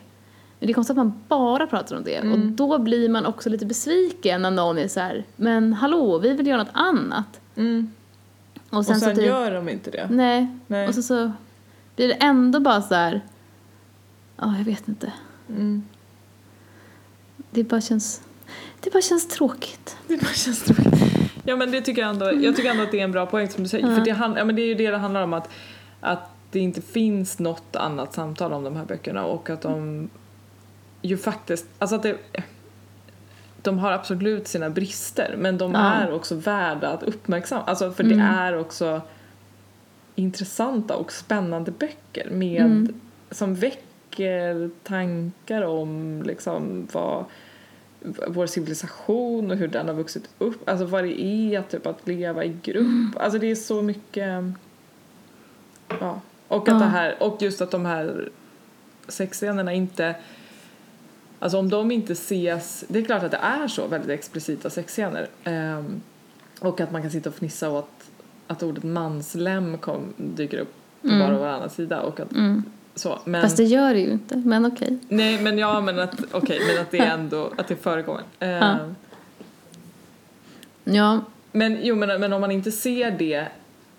Men 0.59 0.67
det 0.67 0.73
är 0.73 0.75
konstigt 0.75 0.91
att 0.93 0.97
man 1.07 1.23
bara 1.29 1.67
pratar 1.67 1.97
om 1.97 2.05
det 2.05 2.19
och 2.19 2.25
Mm. 2.25 2.57
då 2.57 2.79
blir 2.79 3.09
man 3.09 3.27
också 3.27 3.49
lite 3.49 3.67
besviken 3.67 4.43
när 4.43 4.51
någon 4.51 4.79
är 4.79 4.89
så 4.89 5.01
här, 5.01 5.25
men 5.37 5.73
hallå, 5.73 6.19
vi 6.19 6.33
vill 6.33 6.47
göra 6.47 6.59
något 6.59 6.73
annat. 6.75 7.41
Mm. 7.57 7.91
Och 8.71 8.79
Och 8.79 8.87
sen, 8.87 9.01
sen, 9.01 9.11
så 9.11 9.17
typ, 9.17 9.27
gör 9.27 9.51
de 9.51 9.69
inte 9.69 9.91
det. 9.91 10.09
nej. 10.11 10.49
Nej. 10.67 10.89
och 10.89 10.95
så, 10.95 11.03
så 11.03 11.33
blir 11.97 12.09
det 12.09 12.15
ändå 12.15 12.61
bara 12.61 12.83
så 12.83 12.95
här, 12.95 13.21
ja 14.37 14.55
jag 14.59 14.65
vet 14.65 14.89
inte. 14.89 15.13
Mm. 15.57 15.83
Det 17.51 17.65
bara 17.65 17.81
känns, 17.81 18.23
det 18.81 18.93
bara 18.93 19.03
känns 19.03 19.29
tråkigt. 19.29 19.97
Det 20.09 20.17
bara 20.17 20.33
känns 20.35 20.65
tråkigt. 20.65 20.95
Ja 21.45 21.57
men 21.57 21.71
det 21.71 21.81
tycker 21.81 22.03
jag 22.03 22.11
ändå, 22.11 22.33
jag 22.43 22.57
tycker 22.57 22.71
ändå 22.71 22.83
att 22.83 22.91
det 22.91 23.01
är 23.01 23.05
en 23.05 23.13
bra 23.13 23.27
poäng 23.27 23.49
som 23.49 23.63
du 23.63 23.69
säger. 23.69 23.89
Ja. 23.89 23.97
För 23.97 24.05
det, 24.05 24.11
hand, 24.11 24.39
ja, 24.39 24.45
men 24.45 24.57
det 24.57 24.63
är 24.63 24.67
ju 24.67 24.75
det 24.75 24.91
det 24.91 24.97
handlar 24.99 25.23
om 25.23 25.33
att, 25.33 25.49
att 26.01 26.21
det 26.51 26.61
inte 26.61 26.83
finns 26.83 27.39
något 27.39 27.77
annat 27.77 28.15
samtal 28.15 28.53
om 28.53 28.65
de 28.65 28.77
här 28.77 28.85
böckerna 28.85 29.25
och 29.25 29.51
att 29.51 29.63
de 29.63 30.09
ju 31.03 31.19
faktiskt, 31.19 31.67
alltså 31.79 31.97
att 31.97 32.03
det 32.03 32.17
de 33.63 33.79
har 33.79 33.93
absolut 33.93 34.49
sina 34.49 34.71
brister 34.71 35.35
men 35.39 35.59
de 35.59 35.73
Ja. 35.73 35.93
är 35.93 36.13
också 36.13 36.35
värda 36.35 36.89
att 36.89 37.03
uppmärksamma. 37.03 37.63
Alltså 37.63 37.93
för 37.93 38.05
det 38.05 38.15
Mm. 38.15 38.27
är 38.35 38.59
också 38.59 39.01
intressanta 40.15 40.97
och 40.97 41.13
spännande 41.13 41.71
böcker 41.71 42.31
med, 42.31 42.61
Mm. 42.63 43.01
som 43.31 43.55
väcker 43.55 43.83
tankar 44.83 45.63
om 45.63 46.23
liksom 46.27 46.89
vad 46.93 47.25
vår 48.29 48.47
civilisation 48.47 49.51
och 49.51 49.57
hur 49.57 49.69
den 49.69 49.89
har 49.89 49.95
vuxit 49.95 50.29
upp, 50.39 50.69
alltså 50.69 50.85
vad 50.87 51.05
det 51.05 51.21
är 51.23 51.63
typ 51.63 51.87
att 51.87 52.07
leva 52.09 52.45
i 52.45 52.57
grupp. 52.63 53.17
Alltså 53.17 53.39
det 53.39 53.51
är 53.51 53.55
så 53.55 53.83
mycket 53.83 54.45
ja. 56.01 56.21
Och 56.49 56.69
att 56.69 56.75
Ja. 56.75 56.79
det 56.79 56.85
här, 56.91 57.23
och 57.23 57.43
just 57.43 57.61
att 57.61 57.71
de 57.71 57.85
här 57.87 58.29
sexscenerna 59.09 59.73
inte 59.73 60.15
Alltså 61.43 61.59
om 61.59 61.71
de 61.71 61.91
inte 61.91 62.13
ses, 62.13 62.85
det 62.89 62.99
är 62.99 63.05
klart 63.05 63.23
att 63.23 63.31
det 63.31 63.37
är 63.37 63.69
så 63.69 63.87
väldigt 63.87 64.11
explicita 64.11 64.71
sexscener. 64.71 65.29
Ehm, 65.45 66.01
och 66.61 66.81
att 66.81 66.93
man 66.93 67.03
kan 67.03 67.11
sitta 67.11 67.29
och 67.29 67.35
fnissa 67.35 67.71
åt 67.71 67.91
att 68.47 68.63
ordet 68.63 68.85
manslem 68.85 69.79
kom, 69.79 70.01
dyker 70.17 70.59
upp 70.59 70.73
på 71.03 71.09
Mm. 71.09 71.21
var 71.21 71.31
och 71.33 71.41
varannan 71.41 71.71
sida 71.71 72.01
och 72.01 72.21
att 72.21 72.33
Mm. 72.33 72.65
Så. 73.01 73.19
Men, 73.25 73.43
Fast 73.43 73.57
det 73.57 73.65
gör 73.65 73.95
det 73.95 74.01
ju 74.01 74.11
inte, 74.11 74.37
men 74.37 74.67
okej. 74.67 74.99
Nej 75.09 75.43
men 75.43 75.59
ja 75.59 75.81
men 75.81 75.99
att, 75.99 76.21
okej 76.33 76.61
men 76.69 76.83
att 76.83 76.91
det 76.91 76.99
är 76.99 77.15
ändå, 77.15 77.51
att 77.59 77.69
det 77.69 77.77
förekommer. 77.77 78.23
Ja. 78.39 78.79
Ja, 80.85 81.21
Men 81.53 81.79
jo 81.83 81.97
men, 81.97 82.21
men 82.21 82.33
om 82.33 82.41
man 82.41 82.51
inte 82.51 82.73
ser 82.73 83.11
det 83.11 83.47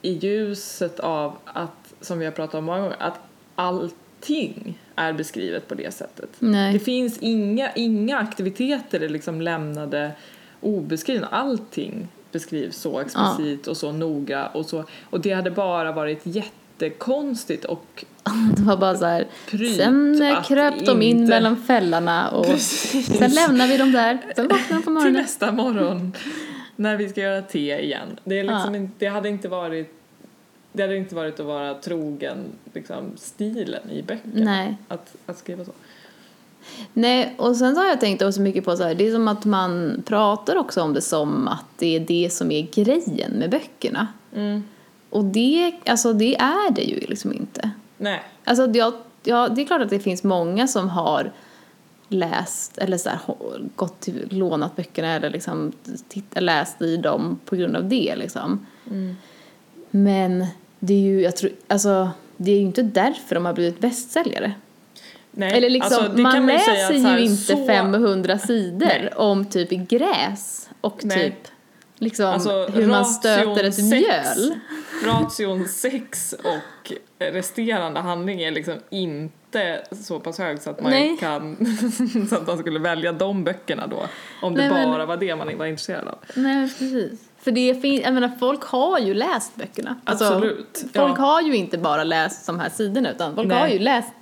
i 0.02 0.12
ljuset 0.14 1.00
av 1.00 1.38
att, 1.46 1.94
som 2.02 2.20
vi 2.20 2.26
har 2.26 2.32
pratat 2.32 2.56
om 2.56 2.66
många 2.66 2.80
gånger, 2.80 2.96
att 3.00 3.20
allting 3.56 4.80
är 4.96 5.14
beskrivet 5.14 5.68
på 5.68 5.76
det 5.76 5.94
sättet. 5.94 6.30
Det 6.40 6.46
nej. 6.46 6.80
finns 6.80 7.18
inga, 7.18 7.72
inga 7.72 8.18
aktiviteter 8.18 9.00
är 9.00 9.10
liksom 9.10 9.42
lämnade 9.42 10.12
obeskrivna. 10.62 11.28
Allting 11.28 12.08
beskrivs 12.32 12.78
så 12.78 13.00
explicit 13.00 13.68
och 13.68 13.78
så 13.78 13.92
noga 13.92 14.48
och 14.48 14.66
så. 14.66 14.86
Och 15.10 15.22
det 15.22 15.32
hade 15.32 15.52
bara 15.52 15.92
varit 15.92 16.26
jättekonstigt 16.86 17.66
och 17.66 18.06
Det 18.58 18.62
var 18.64 18.78
bara 18.78 18.96
så 18.98 19.06
här. 19.06 19.28
Pryt 19.50 19.76
Sen 19.78 20.22
kröp 20.48 20.86
de 20.86 21.02
in 21.02 21.18
inte- 21.18 21.30
mellan 21.30 21.58
fällarna 21.58 22.30
och 22.30 22.46
Precis. 22.46 23.18
sen 23.18 23.32
lämnar 23.32 23.68
vi 23.68 23.78
dem 23.78 23.92
där. 23.92 24.18
Sen 24.36 24.48
vaknar 24.48 24.78
de 24.78 24.78
på 24.78 24.82
till 24.84 24.92
morgonen. 24.94 25.14
nästa 25.14 25.52
morgon 25.52 26.14
när 26.76 26.98
vi 26.98 27.10
ska 27.10 27.22
göra 27.22 27.42
te 27.42 27.82
igen. 27.84 28.08
Det, 28.24 28.40
är 28.40 28.44
liksom 28.44 28.76
Ja. 28.76 28.82
inte, 28.82 28.94
det 29.00 29.06
hade 29.08 29.30
inte 29.30 29.48
varit 29.48 29.94
det 30.74 30.82
hade 30.82 30.98
inte 30.98 31.16
varit 31.16 31.40
att 31.40 31.46
vara 31.46 31.74
trogen 31.74 32.38
liksom, 32.74 33.04
stilen 33.18 33.92
i 33.92 34.02
böcker. 34.02 34.22
Nej. 34.34 34.78
Att, 34.88 35.16
att 35.26 35.38
skriva 35.38 35.66
så. 35.66 35.72
Nej, 36.94 37.36
och 37.38 37.56
sen 37.56 37.76
så 37.76 37.82
har 37.82 37.88
jag 37.88 38.00
tänkt 38.00 38.22
också 38.22 38.42
mycket 38.42 38.66
på 38.66 38.78
så 38.78 38.84
här, 38.84 38.96
det 38.96 39.08
är 39.08 39.12
som 39.14 39.28
att 39.28 39.46
man 39.46 40.04
pratar 40.06 40.56
också 40.56 40.82
om 40.82 40.94
det 40.94 41.02
som 41.02 41.48
att 41.48 41.66
det 41.78 41.96
är 41.96 42.00
det 42.00 42.30
som 42.34 42.52
är 42.52 42.68
grejen 42.84 43.32
med 43.32 43.50
böckerna. 43.50 44.08
Mm. 44.36 44.64
Och 45.12 45.26
det, 45.26 45.74
alltså 45.86 46.14
det 46.14 46.36
är 46.36 46.72
det 46.72 46.82
ju 46.82 47.00
liksom 47.00 47.34
inte. 47.34 47.72
Nej. 47.98 48.22
Alltså 48.44 48.70
jag, 48.74 48.94
ja, 49.24 49.50
det 49.50 49.62
är 49.62 49.66
klart 49.66 49.82
att 49.82 49.90
det 49.90 50.00
finns 50.00 50.24
många 50.24 50.68
som 50.68 50.90
har 50.90 51.32
läst 52.10 52.78
eller 52.78 52.98
så 52.98 53.10
här, 53.10 53.20
gått 53.76 54.00
till, 54.00 54.28
lånat 54.30 54.76
böckerna 54.76 55.08
eller 55.14 55.30
liksom 55.30 55.72
titt, 56.10 56.26
läst 56.36 56.82
i 56.82 56.98
dem 56.98 57.40
på 57.46 57.56
grund 57.56 57.76
av 57.76 57.90
det 57.90 58.16
liksom. 58.16 58.66
Mm. 58.88 59.16
Men 59.92 60.46
det 60.80 60.94
är 60.94 61.00
ju, 61.00 61.22
jag 61.22 61.36
tror, 61.36 61.52
alltså 61.68 62.10
det 62.38 62.52
är 62.52 62.56
ju 62.56 62.62
inte 62.62 62.82
därför 62.84 63.36
de 63.36 63.46
har 63.46 63.54
blivit 63.54 63.80
bästsäljare. 63.80 64.54
Nej. 65.32 65.58
Eller 65.58 65.70
liksom, 65.70 65.98
Alltså, 66.04 66.22
man 66.22 66.42
ju 66.42 66.48
läser 66.48 67.00
här, 67.04 67.18
ju 67.20 67.26
inte 67.26 67.42
så- 67.42 67.66
500 67.68 68.38
sidor 68.38 68.88
Nej. 68.88 69.10
om 69.16 69.46
typ 69.46 69.70
gräs 69.70 70.70
och 70.82 71.06
Nej. 71.06 71.20
typ 71.30 71.51
liksom 72.02 72.26
Alltså, 72.26 72.66
hur 72.66 72.88
man 72.88 73.06
stöter 73.06 73.64
ett 73.64 73.76
sex. 73.76 73.90
mjöl. 73.90 74.56
Ration 75.06 75.68
sex 75.68 76.34
och 76.44 76.92
resterande 77.20 78.00
handling 78.00 78.42
är 78.42 78.52
liksom 78.52 78.76
inte 78.90 79.84
så 79.92 80.20
pass 80.20 80.38
hög 80.40 80.62
så 80.62 80.70
att 80.70 80.82
man 80.82 80.92
Nej. 80.92 81.18
kan 81.20 81.58
så 82.30 82.36
att 82.36 82.48
man 82.48 82.58
skulle 82.58 82.80
välja 82.80 83.12
de 83.12 83.44
böckerna 83.44 83.88
då 83.88 84.04
om 84.42 84.54
det 84.56 84.62
Nej, 84.62 84.70
men- 84.70 84.92
bara 84.92 85.06
var 85.06 85.18
det 85.18 85.36
man 85.36 85.58
var 85.58 85.66
intresserad 85.66 86.08
av. 86.08 86.18
Nej, 86.36 86.70
precis. 86.70 87.20
För 87.42 87.52
det 87.52 87.82
finns, 87.82 88.02
jag 88.04 88.14
menar 88.14 88.32
folk 88.40 88.64
har 88.64 89.00
ju 89.00 89.14
läst 89.14 89.56
böckerna. 89.56 89.96
Alltså, 90.04 90.26
Absolut. 90.26 90.86
Folk 90.94 91.20
ja. 91.20 91.24
har 91.24 91.42
ju 91.42 91.56
inte 91.56 91.78
bara 91.78 92.04
läst 92.04 92.46
de 92.48 92.60
här 92.60 92.70
sidorna 92.70 93.12
utan 93.12 93.36
folk 93.36 93.48
Nej. 93.48 93.60
har 93.60 93.68
ju 93.68 93.80
läst 93.80 94.14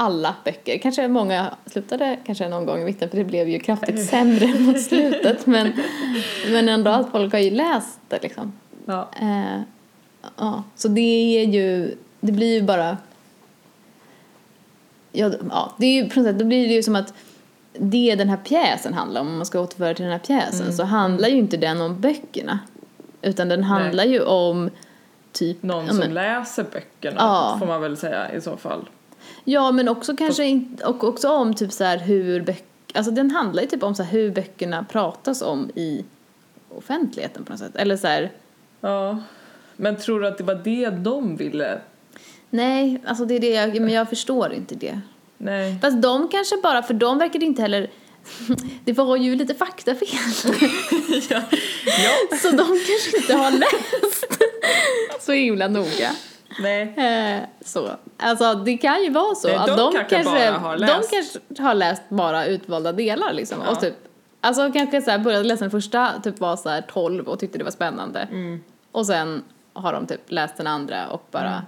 alla 0.00 0.34
böcker. 0.44 0.78
Kanske 0.78 1.08
många 1.08 1.54
slutade 1.66 2.18
kanske 2.26 2.48
någon 2.48 2.66
gång 2.66 2.80
i 2.80 2.84
mitten 2.84 3.10
för 3.10 3.16
det 3.18 3.24
blev 3.24 3.48
ju 3.48 3.58
kraftigt 3.58 4.08
sämre 4.08 4.46
mot 4.58 4.80
slutet 4.82 5.46
men, 5.46 5.72
men 6.52 6.68
ändå 6.68 6.90
att 6.90 7.10
folk 7.10 7.32
har 7.32 7.40
ju 7.40 7.50
läst 7.50 7.98
det 8.08 8.22
liksom. 8.22 8.52
Ja. 8.84 9.08
Eh, 9.20 9.60
ja, 10.36 10.62
så 10.76 10.88
det 10.88 11.40
är 11.40 11.44
ju, 11.44 11.96
det 12.20 12.32
blir 12.32 12.54
ju 12.54 12.62
bara, 12.62 12.96
ja, 15.12 15.32
ja 15.50 15.72
det 15.78 15.86
är 15.86 15.92
ju 16.02 16.08
på 16.10 16.20
något 16.20 16.28
sätt, 16.28 16.38
då 16.38 16.44
blir 16.44 16.68
det 16.68 16.74
ju 16.74 16.82
som 16.82 16.96
att 16.96 17.14
det 17.72 18.14
den 18.14 18.28
här 18.28 18.36
pjäsen 18.36 18.94
handlar 18.94 19.20
om, 19.20 19.28
om 19.28 19.36
man 19.36 19.46
ska 19.46 19.60
återföra 19.60 19.94
till 19.94 20.04
den 20.04 20.12
här 20.12 20.18
pjäsen, 20.18 20.60
Mm, 20.60 20.72
så 20.72 20.84
handlar 20.84 21.28
ju 21.28 21.36
inte 21.36 21.56
den 21.56 21.80
om 21.80 22.00
böckerna. 22.00 22.58
Utan 23.22 23.48
den 23.48 23.64
handlar 23.64 24.04
ju 24.04 24.22
om 24.22 24.70
typ, 25.32 25.62
Någon 25.62 25.84
ja, 25.84 25.90
som 25.90 25.98
men, 25.98 26.14
läser 26.14 26.64
böckerna 26.72 27.16
Ja. 27.18 27.56
får 27.58 27.66
man 27.66 27.80
väl 27.80 27.96
säga 27.96 28.32
i 28.32 28.40
så 28.40 28.56
fall. 28.56 28.88
Ja 29.52 29.72
men 29.72 29.88
också 29.88 30.16
kanske 30.16 30.44
inte, 30.44 30.84
och 30.84 31.04
också 31.04 31.28
om 31.28 31.54
typ 31.54 31.72
så 31.72 31.84
här 31.84 31.98
hur 31.98 32.40
böcker, 32.40 32.64
alltså 32.94 33.12
den 33.12 33.30
handlar 33.30 33.62
ju 33.62 33.68
typ 33.68 33.82
om 33.82 33.94
så 33.94 34.02
här 34.02 34.10
hur 34.10 34.30
böckerna 34.30 34.84
pratas 34.84 35.42
om 35.42 35.70
i 35.74 36.04
offentligheten 36.68 37.44
på 37.44 37.52
något 37.52 37.60
sätt. 37.60 37.76
Eller 37.76 37.96
så 37.96 38.06
här, 38.06 38.32
Ja. 38.80 39.18
Men 39.76 39.96
tror 39.96 40.20
du 40.20 40.28
att 40.28 40.38
det 40.38 40.44
var 40.44 40.54
det 40.64 40.90
de 40.90 41.36
ville? 41.36 41.80
Nej, 42.50 43.02
alltså 43.06 43.24
det 43.24 43.34
är 43.34 43.40
det 43.40 43.50
jag, 43.50 43.80
men 43.80 43.94
jag 43.94 44.08
förstår 44.08 44.52
inte 44.52 44.74
det. 44.74 45.00
Nej. 45.38 45.78
Fast 45.82 46.02
de 46.02 46.28
kanske 46.28 46.56
bara, 46.62 46.82
för 46.82 46.94
de 46.94 47.18
verkar 47.18 47.42
inte 47.42 47.62
heller 47.62 47.90
det 48.84 48.92
var 48.92 49.16
ju 49.16 49.34
lite 49.34 49.54
faktafel. 49.54 50.08
ja. 51.30 51.42
ja. 51.84 52.36
Så 52.42 52.50
de 52.50 52.66
kanske 52.66 53.16
inte 53.16 53.34
har 53.34 53.50
läst 53.50 54.26
så 55.20 55.32
himla 55.32 55.68
noga. 55.68 56.10
Nej. 56.60 56.94
Eh, 56.96 57.42
så. 57.60 57.90
Alltså 58.16 58.54
det 58.54 58.76
kan 58.76 59.02
ju 59.02 59.10
vara 59.10 59.34
så 59.34 59.48
Nej, 59.48 59.56
att 59.56 59.66
de 59.66 59.76
de, 59.76 59.92
kanske 59.92 60.16
kanske, 60.16 60.50
bara 60.50 60.58
har 60.58 60.76
de 60.76 60.80
läst. 60.80 61.10
kanske 61.10 61.62
har 61.62 61.74
läst 61.74 62.02
bara 62.08 62.46
utvalda 62.46 62.92
delar 62.92 63.32
liksom. 63.32 63.58
Ja. 63.64 63.70
Och 63.70 63.80
typ, 63.80 63.94
alltså 64.40 64.72
kanske 64.72 65.02
så 65.02 65.10
här 65.10 65.18
började 65.18 65.44
läsa 65.44 65.64
den 65.64 65.70
första, 65.70 66.12
typ 66.24 66.38
var 66.40 66.56
så 66.56 66.68
här 66.68 66.80
12 66.80 67.28
och 67.28 67.38
tyckte 67.38 67.58
det 67.58 67.64
var 67.64 67.70
spännande. 67.70 68.20
Mm. 68.20 68.60
Och 68.92 69.06
sen 69.06 69.44
har 69.72 69.92
de 69.92 70.06
typ 70.06 70.20
läst 70.26 70.56
den 70.56 70.66
andra 70.66 71.08
och 71.08 71.26
bara 71.30 71.48
Mm. 71.48 71.60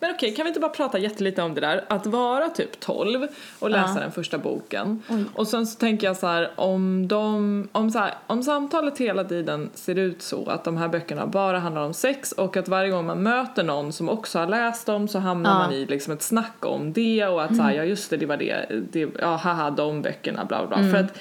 Men 0.00 0.10
okej, 0.14 0.34
kan 0.34 0.44
vi 0.44 0.48
inte 0.48 0.60
bara 0.60 0.70
prata 0.70 0.98
jättelite 0.98 1.42
om 1.42 1.54
det 1.54 1.60
där? 1.60 1.84
Att 1.88 2.06
vara 2.06 2.48
typ 2.48 2.80
12 2.80 3.26
och 3.58 3.70
läsa 3.70 3.92
Ja. 3.94 4.00
den 4.00 4.12
första 4.12 4.38
boken. 4.38 5.02
Oj. 5.08 5.24
Och 5.34 5.48
sen 5.48 5.66
så 5.66 5.78
tänker 5.78 6.06
jag 6.06 6.16
så 6.16 6.26
här, 6.26 6.50
om 6.56 7.08
de, 7.08 7.68
om 7.72 7.90
så 7.90 7.98
här, 7.98 8.14
om 8.26 8.42
samtalet 8.42 8.98
hela 8.98 9.24
tiden 9.24 9.70
ser 9.74 9.98
ut 9.98 10.22
så 10.22 10.46
att 10.46 10.64
de 10.64 10.76
här 10.76 10.88
böckerna 10.88 11.26
bara 11.26 11.58
handlar 11.58 11.82
om 11.82 11.94
sex 11.94 12.32
och 12.32 12.56
att 12.56 12.68
varje 12.68 12.90
gång 12.90 13.06
man 13.06 13.22
möter 13.22 13.64
någon 13.64 13.92
som 13.92 14.08
också 14.08 14.38
har 14.38 14.46
läst 14.46 14.86
dem 14.86 15.08
så 15.08 15.18
hamnar 15.18 15.50
Ja. 15.50 15.56
Mm. 15.56 15.66
man 15.66 15.74
i 15.74 15.86
liksom 15.86 16.12
ett 16.12 16.22
snack 16.22 16.64
om 16.66 16.92
det 16.92 17.26
och 17.26 17.42
att 17.44 17.56
så 17.56 17.62
här, 17.62 17.72
ja 17.72 17.84
just 17.84 18.10
det, 18.10 18.16
det 18.16 18.26
var 18.26 18.36
det, 18.36 18.66
det 18.92 19.08
ja 19.20 19.36
haha 19.36 19.70
de 19.70 20.02
böckerna 20.02 20.44
bla 20.44 20.66
bla 20.66 20.76
Mm. 20.76 20.90
bla. 20.90 20.98
För 20.98 21.04
att 21.04 21.18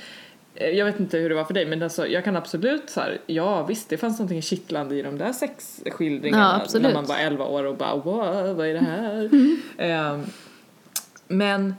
jag 0.56 0.86
vet 0.86 1.00
inte 1.00 1.18
hur 1.18 1.30
det 1.30 1.36
var 1.36 1.44
för 1.44 1.54
dig 1.54 1.66
men 1.66 1.84
alltså, 1.84 2.08
jag 2.08 2.24
kan 2.24 2.36
absolut 2.36 2.90
så 2.90 3.02
här, 3.02 3.18
ja 3.26 3.66
visst 3.66 3.90
det 3.90 3.98
fanns 3.98 4.20
någonting 4.20 4.42
kittlande 4.42 4.96
i 4.96 5.02
de 5.02 5.18
där 5.18 5.34
sexskildringarna 5.34 6.62
Ja, 6.74 6.80
när 6.80 6.94
man 6.94 7.06
var 7.06 7.18
11 7.18 7.46
år 7.46 7.64
och 7.64 7.78
bara 7.78 7.96
wow, 7.96 8.56
vad 8.56 8.68
är 8.68 8.74
det 8.74 8.80
här? 8.80 9.30
Ehm, 9.78 10.24
men 11.28 11.76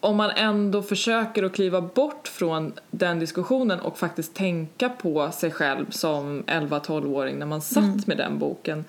om 0.00 0.16
man 0.16 0.30
ändå 0.30 0.82
försöker 0.82 1.42
att 1.42 1.52
kliva 1.52 1.80
bort 1.80 2.28
från 2.28 2.72
den 2.90 3.18
diskussionen 3.18 3.80
och 3.80 3.98
faktiskt 3.98 4.34
tänka 4.34 4.88
på 4.88 5.30
sig 5.30 5.50
själv 5.50 5.90
som 5.90 6.42
11-12-åring 6.42 7.38
när 7.38 7.46
man 7.46 7.60
satt 7.62 8.06
med 8.06 8.16
den 8.16 8.38
boken. 8.38 8.84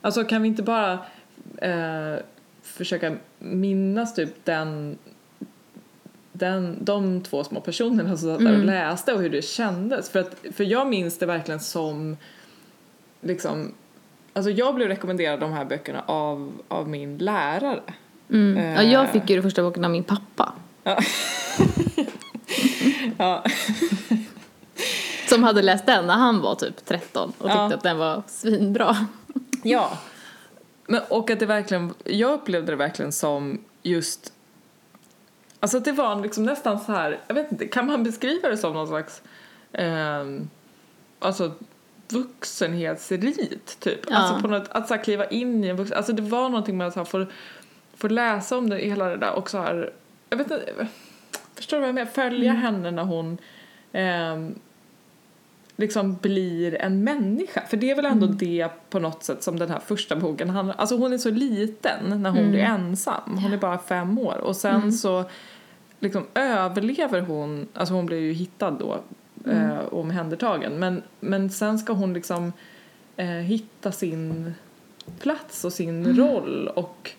Alltså 0.00 0.24
kan 0.24 0.42
vi 0.42 0.48
inte 0.48 0.62
bara 0.62 0.92
eh, 1.56 2.20
försöka 2.62 3.16
minnas 3.38 4.14
typ 4.14 4.44
den, 4.44 4.98
den, 6.38 6.76
de 6.80 7.20
två 7.20 7.44
små 7.44 7.60
personerna 7.60 8.16
som 8.16 8.30
satt 8.32 8.44
där 8.44 8.58
och 8.58 8.64
läste 8.64 9.12
och 9.12 9.20
hur 9.20 9.30
det 9.30 9.42
kändes. 9.42 10.10
För, 10.10 10.18
att, 10.18 10.34
för 10.56 10.64
jag 10.64 10.88
minns 10.88 11.18
det 11.18 11.26
verkligen 11.26 11.60
som 11.60 12.16
liksom 13.20 13.72
Alltså 14.32 14.50
jag 14.50 14.74
blev 14.74 14.88
rekommenderad 14.88 15.40
de 15.40 15.52
här 15.52 15.64
böckerna 15.64 16.02
av, 16.06 16.52
av 16.68 16.88
min 16.88 17.18
lärare. 17.18 17.80
mm. 18.30 18.72
Ja, 18.74 18.82
Eh. 18.82 18.92
jag 18.92 19.10
fick 19.10 19.30
ju 19.30 19.36
den 19.36 19.42
första 19.42 19.62
boken 19.62 19.84
av 19.84 19.90
min 19.90 20.04
pappa. 20.04 20.52
Ja. 20.82 20.98
ja. 23.18 23.44
Som 25.28 25.42
hade 25.42 25.62
läst 25.62 25.86
den 25.86 26.06
när 26.06 26.14
han 26.14 26.40
var 26.40 26.54
typ 26.54 26.84
13 26.86 27.28
och 27.28 27.34
tyckte 27.44 27.56
Ja. 27.58 27.74
att 27.74 27.82
den 27.82 27.98
var 27.98 28.22
svinbra. 28.26 28.96
ja. 29.62 29.98
Men, 30.86 31.00
och 31.08 31.30
att 31.30 31.40
det 31.40 31.46
verkligen, 31.46 31.94
jag 32.04 32.32
upplevde 32.32 32.72
det 32.72 32.76
verkligen 32.76 33.12
som 33.12 33.58
just 33.82 34.32
Alltså 35.66 35.80
det 35.80 35.92
var 35.92 36.22
liksom 36.22 36.44
nästan 36.44 36.80
så 36.80 36.92
här, 36.92 37.18
jag 37.26 37.34
vet 37.34 37.52
inte, 37.52 37.66
kan 37.66 37.86
man 37.86 38.02
beskriva 38.02 38.48
det 38.48 38.56
som 38.56 38.72
någon 38.72 38.86
slags 38.86 39.22
ehm, 39.72 40.50
alltså 41.18 41.52
vuxenhetsrit 42.08 43.80
typ? 43.80 44.00
Ja. 44.10 44.16
Alltså 44.16 44.42
på 44.42 44.48
något, 44.48 44.68
att 44.70 44.88
så 44.88 44.98
kliva 44.98 45.26
in 45.26 45.64
i 45.64 45.68
en 45.68 45.76
vuxen, 45.76 45.96
alltså 45.96 46.12
det 46.12 46.22
var 46.22 46.48
någonting 46.48 46.76
med 46.76 46.86
att 46.86 46.92
så 46.92 47.00
här, 47.00 47.04
få, 47.04 47.26
få 47.94 48.08
läsa 48.08 48.58
om 48.58 48.70
det, 48.70 48.76
hela 48.76 49.08
det 49.08 49.16
där 49.16 49.32
och 49.32 49.50
så 49.50 49.58
här, 49.58 49.92
jag 50.30 50.36
vet 50.36 50.50
inte, 50.50 50.86
förstår 51.54 51.76
du 51.76 51.80
vad 51.80 51.88
jag 51.88 51.94
menar? 51.94 52.10
Följa 52.10 52.52
henne 52.52 52.90
när 52.90 53.04
hon 53.04 53.38
ehm, 53.92 54.54
liksom 55.76 56.16
blir 56.16 56.74
en 56.74 57.04
människa. 57.04 57.62
För 57.66 57.76
det 57.76 57.90
är 57.90 57.96
väl 57.96 58.04
ändå 58.04 58.26
det 58.26 58.68
på 58.90 58.98
något 58.98 59.24
sätt 59.24 59.42
som 59.42 59.58
den 59.58 59.70
här 59.70 59.80
första 59.80 60.16
boken 60.16 60.50
handlar 60.50 60.74
Alltså 60.74 60.96
hon 60.96 61.12
är 61.12 61.18
så 61.18 61.30
liten 61.30 62.22
när 62.22 62.30
hon 62.30 62.50
blir 62.50 62.60
ensam. 62.60 63.38
Hon 63.38 63.52
är 63.52 63.58
bara 63.58 63.78
fem 63.78 64.18
år. 64.18 64.38
Och 64.38 64.56
sen 64.56 64.92
så 64.92 65.24
liksom 66.00 66.26
överlever 66.34 67.20
hon, 67.20 67.68
alltså 67.74 67.94
hon 67.94 68.06
blir 68.06 68.20
ju 68.20 68.32
hittad 68.32 68.70
då 68.70 69.00
eh, 69.50 69.76
och 69.78 70.00
omhändertagen. 70.00 70.78
Men, 70.78 71.02
men 71.20 71.50
sen 71.50 71.78
ska 71.78 71.92
hon 71.92 72.14
liksom 72.14 72.52
eh, 73.16 73.26
hitta 73.26 73.92
sin 73.92 74.54
plats 75.20 75.64
och 75.64 75.72
sin 75.72 76.16
roll 76.16 76.68
och 76.68 77.10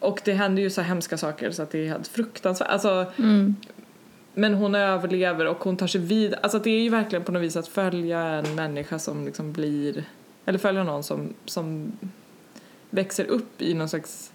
och 0.00 0.20
det 0.24 0.32
händer 0.32 0.62
ju 0.62 0.70
så 0.70 0.80
hemska 0.80 1.18
saker 1.18 1.50
så 1.50 1.62
att 1.62 1.70
det 1.70 1.78
är 1.78 1.88
helt 1.88 2.08
fruktansvärt. 2.08 2.68
Alltså, 2.68 3.06
Mm. 3.16 3.56
men 4.34 4.54
hon 4.54 4.74
överlever 4.74 5.46
och 5.46 5.64
hon 5.64 5.76
tar 5.76 5.86
sig 5.86 6.00
vid. 6.00 6.34
Alltså 6.42 6.58
det 6.58 6.70
är 6.70 6.80
ju 6.80 6.88
verkligen 6.88 7.24
på 7.24 7.32
något 7.32 7.42
vis 7.42 7.56
att 7.56 7.68
följa 7.68 8.20
en 8.20 8.54
människa 8.54 8.98
som 8.98 9.24
liksom 9.24 9.52
blir, 9.52 10.04
eller 10.44 10.58
följa 10.58 10.84
någon 10.84 11.02
som, 11.02 11.34
som 11.44 11.92
växer 12.90 13.24
upp 13.24 13.62
i 13.62 13.74
någon 13.74 13.88
slags 13.88 14.32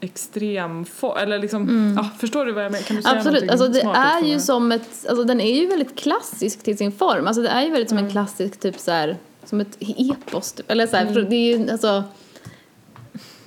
extrem 0.00 0.84
form, 0.84 1.18
eller 1.18 1.38
liksom, 1.38 1.94
ja, 1.96 2.10
förstår 2.18 2.46
du 2.46 2.52
vad 2.52 2.64
jag 2.64 2.72
menar? 2.72 2.84
Kan 2.84 2.96
du 2.96 3.02
säga 3.02 3.16
Absolut, 3.16 3.50
alltså 3.50 3.68
det 3.68 3.80
är 3.82 4.24
ju 4.24 4.40
som 4.40 4.72
ett, 4.72 5.06
alltså 5.08 5.24
den 5.24 5.40
är 5.40 5.60
ju 5.60 5.66
väldigt 5.66 5.98
klassisk 5.98 6.62
till 6.62 6.78
sin 6.78 6.92
form. 6.92 7.26
Alltså 7.26 7.42
det 7.42 7.48
är 7.48 7.62
ju 7.62 7.70
väldigt 7.70 7.88
som 7.88 7.98
en 7.98 8.10
klassisk 8.10 8.60
typ 8.60 8.78
så 8.78 8.90
här, 8.90 9.16
som 9.44 9.60
ett 9.60 9.76
epos 9.80 10.52
typ. 10.52 10.70
Eller 10.70 10.86
så 10.86 10.96
här, 10.96 11.06
för 11.06 11.20
det 11.22 11.36
är 11.36 11.58
ju 11.58 11.70
alltså 11.70 12.04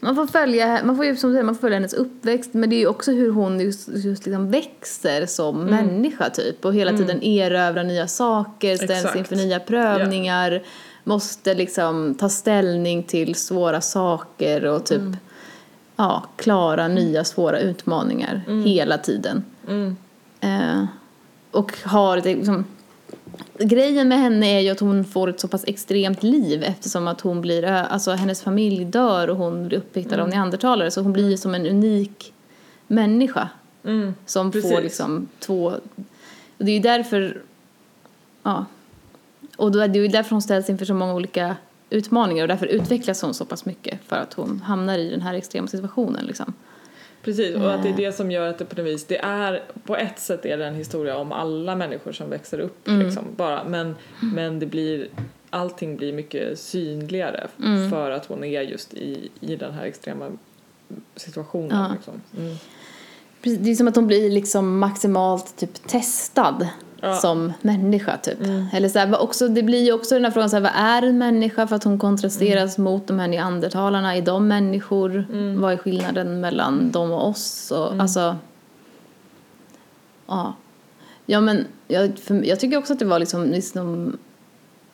man 0.04 0.16
får 0.16 0.28
följa, 0.28 0.82
man 0.84 0.96
får 0.96 1.06
ju 1.06 1.16
som 1.16 1.30
du 1.30 1.34
säger, 1.34 1.44
man 1.44 1.56
får 1.56 1.62
följa 1.62 1.78
hennes 1.78 1.94
uppväxt. 1.94 2.54
Men 2.54 2.70
det 2.70 2.76
är 2.76 2.78
ju 2.78 2.88
också 2.88 3.12
hur 3.12 3.32
hon 3.32 3.60
just, 3.60 3.88
just 3.88 4.26
liksom 4.26 4.52
växer 4.52 5.26
som 5.26 5.64
människa 5.64 6.30
typ. 6.30 6.66
Och 6.66 6.74
hela 6.74 6.98
tiden 6.98 7.24
erövrar 7.24 7.84
nya 7.84 8.08
saker, 8.08 8.76
ställs 8.76 8.92
Exakt. 8.92 9.16
inför 9.16 9.36
nya 9.36 9.60
prövningar, 9.60 10.64
måste 11.04 11.54
liksom 11.54 12.16
ta 12.16 12.30
ställning 12.30 13.04
till 13.04 13.36
svåra 13.36 13.82
saker 13.82 14.66
och 14.66 14.86
typ 14.86 15.02
ja, 15.96 16.24
klara 16.36 16.88
nya 16.88 17.24
svåra 17.24 17.60
utmaningar 17.60 18.42
hela 18.66 18.98
tiden. 18.98 19.44
Mm. 19.68 19.96
Eh, 20.42 20.86
och 21.52 21.74
har 21.84 22.18
det 22.18 22.36
liksom, 22.36 22.66
grejen 23.60 24.08
med 24.08 24.20
henne 24.20 24.48
är 24.48 24.60
ju 24.60 24.70
att 24.70 24.80
hon 24.80 25.06
får 25.06 25.30
ett 25.30 25.40
så 25.40 25.48
pass 25.48 25.64
extremt 25.68 26.24
liv 26.24 26.64
eftersom 26.64 27.08
att 27.08 27.22
hon 27.22 27.42
blir, 27.42 27.64
alltså 27.66 28.12
hennes 28.12 28.42
familj 28.42 28.86
dör 28.86 29.30
och 29.30 29.38
hon 29.38 29.68
blir 29.68 29.78
upppiktad 29.78 30.22
av 30.22 30.30
neandertalare 30.30 30.92
så 30.92 31.02
hon 31.02 31.14
blir 31.14 31.30
ju 31.30 31.38
som 31.38 31.56
en 31.56 31.66
unik 31.66 32.34
människa 32.88 33.50
Mm. 33.86 34.16
som 34.26 34.52
Precis. 34.52 34.72
får 34.72 34.82
liksom 34.82 35.28
två, 35.40 35.66
och 36.58 36.66
det 36.66 36.72
är 36.72 36.76
ju 36.76 36.80
därför, 36.82 37.42
ja, 38.44 38.66
och 39.58 39.72
då 39.72 39.80
är 39.80 39.88
det 39.88 40.00
ju 40.00 40.08
därför 40.08 40.30
hon 40.32 40.42
ställs 40.42 40.70
inför 40.70 40.86
så 40.86 40.94
många 40.94 41.14
olika 41.14 41.56
utmaningar 41.94 42.44
och 42.44 42.48
därför 42.48 42.66
utvecklas 42.66 43.22
hon 43.22 43.34
så 43.34 43.46
pass 43.46 43.66
mycket 43.66 44.00
för 44.08 44.16
att 44.16 44.34
hon 44.34 44.62
hamnar 44.62 44.98
i 44.98 45.10
den 45.10 45.22
här 45.22 45.34
extrema 45.34 45.68
situationen 45.68 46.26
liksom. 46.26 46.54
Precis, 47.24 47.56
och 47.56 47.74
att 47.74 47.84
det 47.84 47.90
är 47.90 47.98
det 47.98 48.12
som 48.12 48.32
gör 48.32 48.48
att 48.48 48.58
det 48.58 48.66
på 48.66 48.82
något 48.82 48.86
vis, 48.86 49.06
det 49.06 49.18
är, 49.18 49.64
på 49.86 49.96
ett 49.96 50.20
sätt 50.20 50.46
är 50.46 50.58
det 50.58 50.66
en 50.66 50.76
historia 50.76 51.18
om 51.18 51.32
alla 51.32 51.76
människor 51.76 52.12
som 52.12 52.30
växer 52.30 52.60
upp 52.60 52.88
liksom, 52.88 53.24
bara, 53.36 53.64
men, 53.64 53.96
men 54.20 54.60
det 54.60 54.66
blir, 54.66 55.08
allting 55.50 55.98
blir 55.98 56.14
mycket 56.14 56.60
synligare 56.60 57.48
för 57.90 58.12
att 58.12 58.26
hon 58.26 58.44
är 58.44 58.62
just 58.62 58.94
i, 58.94 59.30
i 59.40 59.56
den 59.56 59.74
här 59.74 59.84
extrema 59.86 60.30
situationen 61.16 61.70
Ja. 61.84 61.94
liksom. 61.96 62.22
Mm. 62.38 62.56
Precis, 63.42 63.60
Det 63.60 63.72
är 63.72 63.76
som 63.76 63.88
att 63.88 63.96
hon 63.96 64.08
blir 64.08 64.30
liksom 64.32 64.80
maximalt 64.80 65.58
typ 65.58 65.88
testad 65.88 66.68
Ja. 67.04 67.16
som 67.16 67.54
människa 67.62 68.18
typ. 68.18 68.38
Eller 68.74 68.90
så 68.90 69.00
här, 69.00 69.22
också, 69.22 69.48
det 69.48 69.64
blir 69.64 69.84
ju 69.84 69.94
också 69.94 70.16
den 70.16 70.24
här 70.26 70.32
frågan 70.32 70.50
så 70.50 70.56
här, 70.56 70.64
vad 70.64 70.72
är 70.76 71.02
en 71.10 71.18
människa 71.18 71.68
för 71.68 71.76
att 71.76 71.84
hon 71.84 72.00
kontrasteras 72.00 72.78
mot 72.78 73.08
de 73.08 73.20
här 73.20 73.28
neandertalarna, 73.28 74.16
är 74.18 74.22
de 74.22 74.48
människor? 74.48 75.26
Vad 75.60 75.74
är 75.74 75.78
skillnaden 75.78 76.42
mellan 76.42 76.92
dem 76.92 77.12
och 77.12 77.28
oss? 77.30 77.72
Och, 77.72 77.94
Alltså, 78.00 78.36
ja. 80.28 80.54
Ja 81.26 81.42
men 81.42 81.66
jag, 81.88 82.18
för, 82.20 82.44
jag 82.46 82.60
tycker 82.60 82.78
också 82.78 82.94
att 82.94 83.00
det 83.00 83.06
var 83.06 83.20
liksom, 83.20 83.44
liksom 83.46 84.18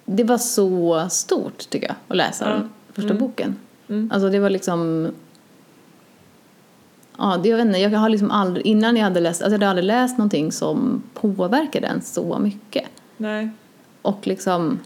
det 0.05 0.23
var 0.23 0.37
så 0.37 1.07
stort 1.09 1.69
tycker 1.69 1.87
jag 1.87 1.95
att 2.07 2.17
läsa 2.17 2.45
Ja. 2.45 2.51
den 2.53 2.69
första 2.93 3.13
boken. 3.13 3.55
Mm. 3.89 4.11
Alltså 4.13 4.29
det 4.29 4.39
var 4.39 4.49
liksom 4.49 5.07
Ja, 7.19 7.39
det, 7.43 7.49
jag 7.49 7.57
vet 7.57 7.65
inte, 7.65 7.79
jag 7.79 7.89
har 7.89 8.09
liksom 8.09 8.31
aldrig, 8.31 8.65
innan 8.65 8.95
jag 8.95 9.03
hade 9.03 9.19
läst, 9.19 9.41
alltså 9.41 9.53
jag 9.53 9.59
hade 9.59 9.69
aldrig 9.69 9.85
läst 9.85 10.17
någonting 10.17 10.51
som 10.51 11.03
påverkade 11.13 11.87
en 11.87 12.01
så 12.01 12.39
mycket. 12.39 12.85
Nej. 13.17 13.49
Och 14.01 14.27
liksom, 14.27 14.79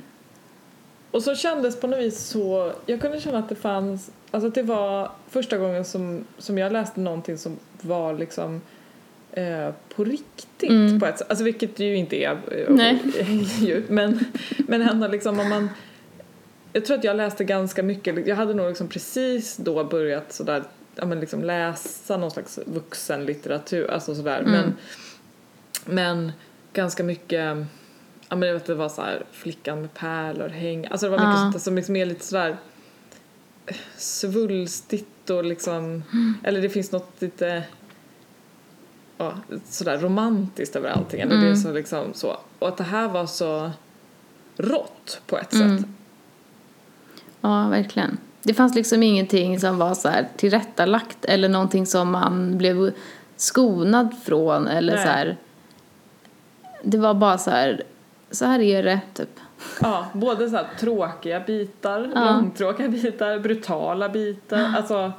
Och 1.11 1.23
så 1.23 1.35
kändes 1.35 1.79
på 1.79 1.87
något 1.87 1.99
vis 1.99 2.19
så, 2.19 2.71
jag 2.85 3.01
kunde 3.01 3.19
känna 3.19 3.37
att 3.37 3.49
det 3.49 3.55
fanns, 3.55 4.11
alltså 4.31 4.47
att 4.47 4.55
det 4.55 4.63
var 4.63 5.11
första 5.29 5.57
gången 5.57 5.85
som, 5.85 6.25
som 6.37 6.57
jag 6.57 6.71
läste 6.73 6.99
någonting 6.99 7.37
som 7.37 7.57
var 7.81 8.13
liksom 8.13 8.61
eh, 9.31 9.69
på 9.95 10.03
riktigt 10.03 10.99
på 10.99 11.05
ett 11.05 11.17
sätt, 11.17 11.29
alltså 11.29 11.43
vilket 11.43 11.75
det 11.75 11.83
ju 11.83 11.95
inte 11.95 12.23
är. 12.23 12.31
eh, 12.31 12.65
Nej. 12.69 13.01
men, 13.87 14.19
men 14.57 14.81
ändå 14.81 15.07
liksom 15.07 15.39
om 15.39 15.49
man 15.49 15.69
jag 16.73 16.85
tror 16.85 16.97
att 16.97 17.03
jag 17.03 17.15
läste 17.15 17.43
ganska 17.43 17.83
mycket, 17.83 18.27
jag 18.27 18.35
hade 18.35 18.53
nog 18.53 18.67
liksom 18.67 18.87
precis 18.87 19.57
då 19.57 19.83
börjat 19.83 20.33
sådär, 20.33 20.63
ja 20.95 21.05
men 21.05 21.19
liksom 21.19 21.43
läsa 21.43 22.17
någon 22.17 22.31
slags 22.31 22.59
vuxenlitteratur, 22.65 23.91
alltså 23.91 24.15
sådär. 24.15 24.39
Mm. 24.39 24.51
Men, 24.51 24.73
men 25.85 26.31
ganska 26.73 27.03
mycket, 27.03 27.57
ja 28.29 28.35
men 28.35 28.41
jag 28.47 28.53
vet 28.53 28.65
det 28.65 28.75
var 28.75 28.89
såhär 28.89 29.25
Flickan 29.31 29.81
med 29.81 29.93
pärlor, 29.93 30.47
häng, 30.49 30.87
alltså 30.91 31.05
det 31.05 31.09
var 31.09 31.17
mycket 31.17 31.33
Ja. 31.41 31.51
sånt 31.51 31.63
som 31.63 31.75
liksom 31.75 31.95
är 31.95 32.05
lite 32.05 32.25
sådär 32.25 32.57
svulstigt 33.97 35.29
och 35.29 35.43
liksom, 35.43 36.03
eller 36.43 36.61
det 36.61 36.69
finns 36.69 36.91
något 36.91 37.21
lite 37.21 37.63
ja, 39.17 39.33
sådär 39.65 39.97
romantiskt 39.97 40.75
över 40.75 40.89
allting. 40.89 41.21
Eller 41.21 41.35
det 41.35 41.41
är 41.41 41.45
Mm. 41.47 41.57
så 41.57 41.71
liksom 41.71 42.13
så. 42.13 42.37
Och 42.59 42.67
att 42.67 42.77
det 42.77 42.83
här 42.83 43.07
var 43.07 43.25
så 43.25 43.71
rått 44.57 45.21
på 45.27 45.37
ett 45.37 45.53
Mm. 45.53 45.77
sätt. 45.77 45.87
Ja, 47.41 47.67
verkligen. 47.69 48.17
Det 48.43 48.53
fanns 48.53 48.75
liksom 48.75 49.03
ingenting 49.03 49.59
som 49.59 49.77
var 49.77 49.93
så 49.93 50.09
här 50.09 50.27
tillrättalagt 50.37 51.25
eller 51.25 51.49
någonting 51.49 51.85
som 51.85 52.11
man 52.11 52.57
blev 52.57 52.91
skonad 53.37 54.15
från 54.23 54.67
eller 54.67 54.95
Nej. 54.95 55.05
så 55.05 55.11
här. 55.11 55.37
Det 56.83 56.97
var 56.97 57.13
bara 57.13 57.37
så 57.37 57.51
här, 57.51 57.83
så 58.31 58.45
här 58.45 58.59
är 58.59 58.83
det, 58.83 58.99
typ. 59.13 59.39
Ja, 59.81 60.05
både 60.13 60.49
så 60.49 60.55
här 60.55 60.67
tråkiga 60.79 61.39
bitar, 61.39 62.11
Ja. 62.15 62.25
långtråkiga 62.31 62.87
bitar, 62.89 63.39
brutala 63.39 64.09
bitar. 64.09 64.73
Alltså, 64.77 65.11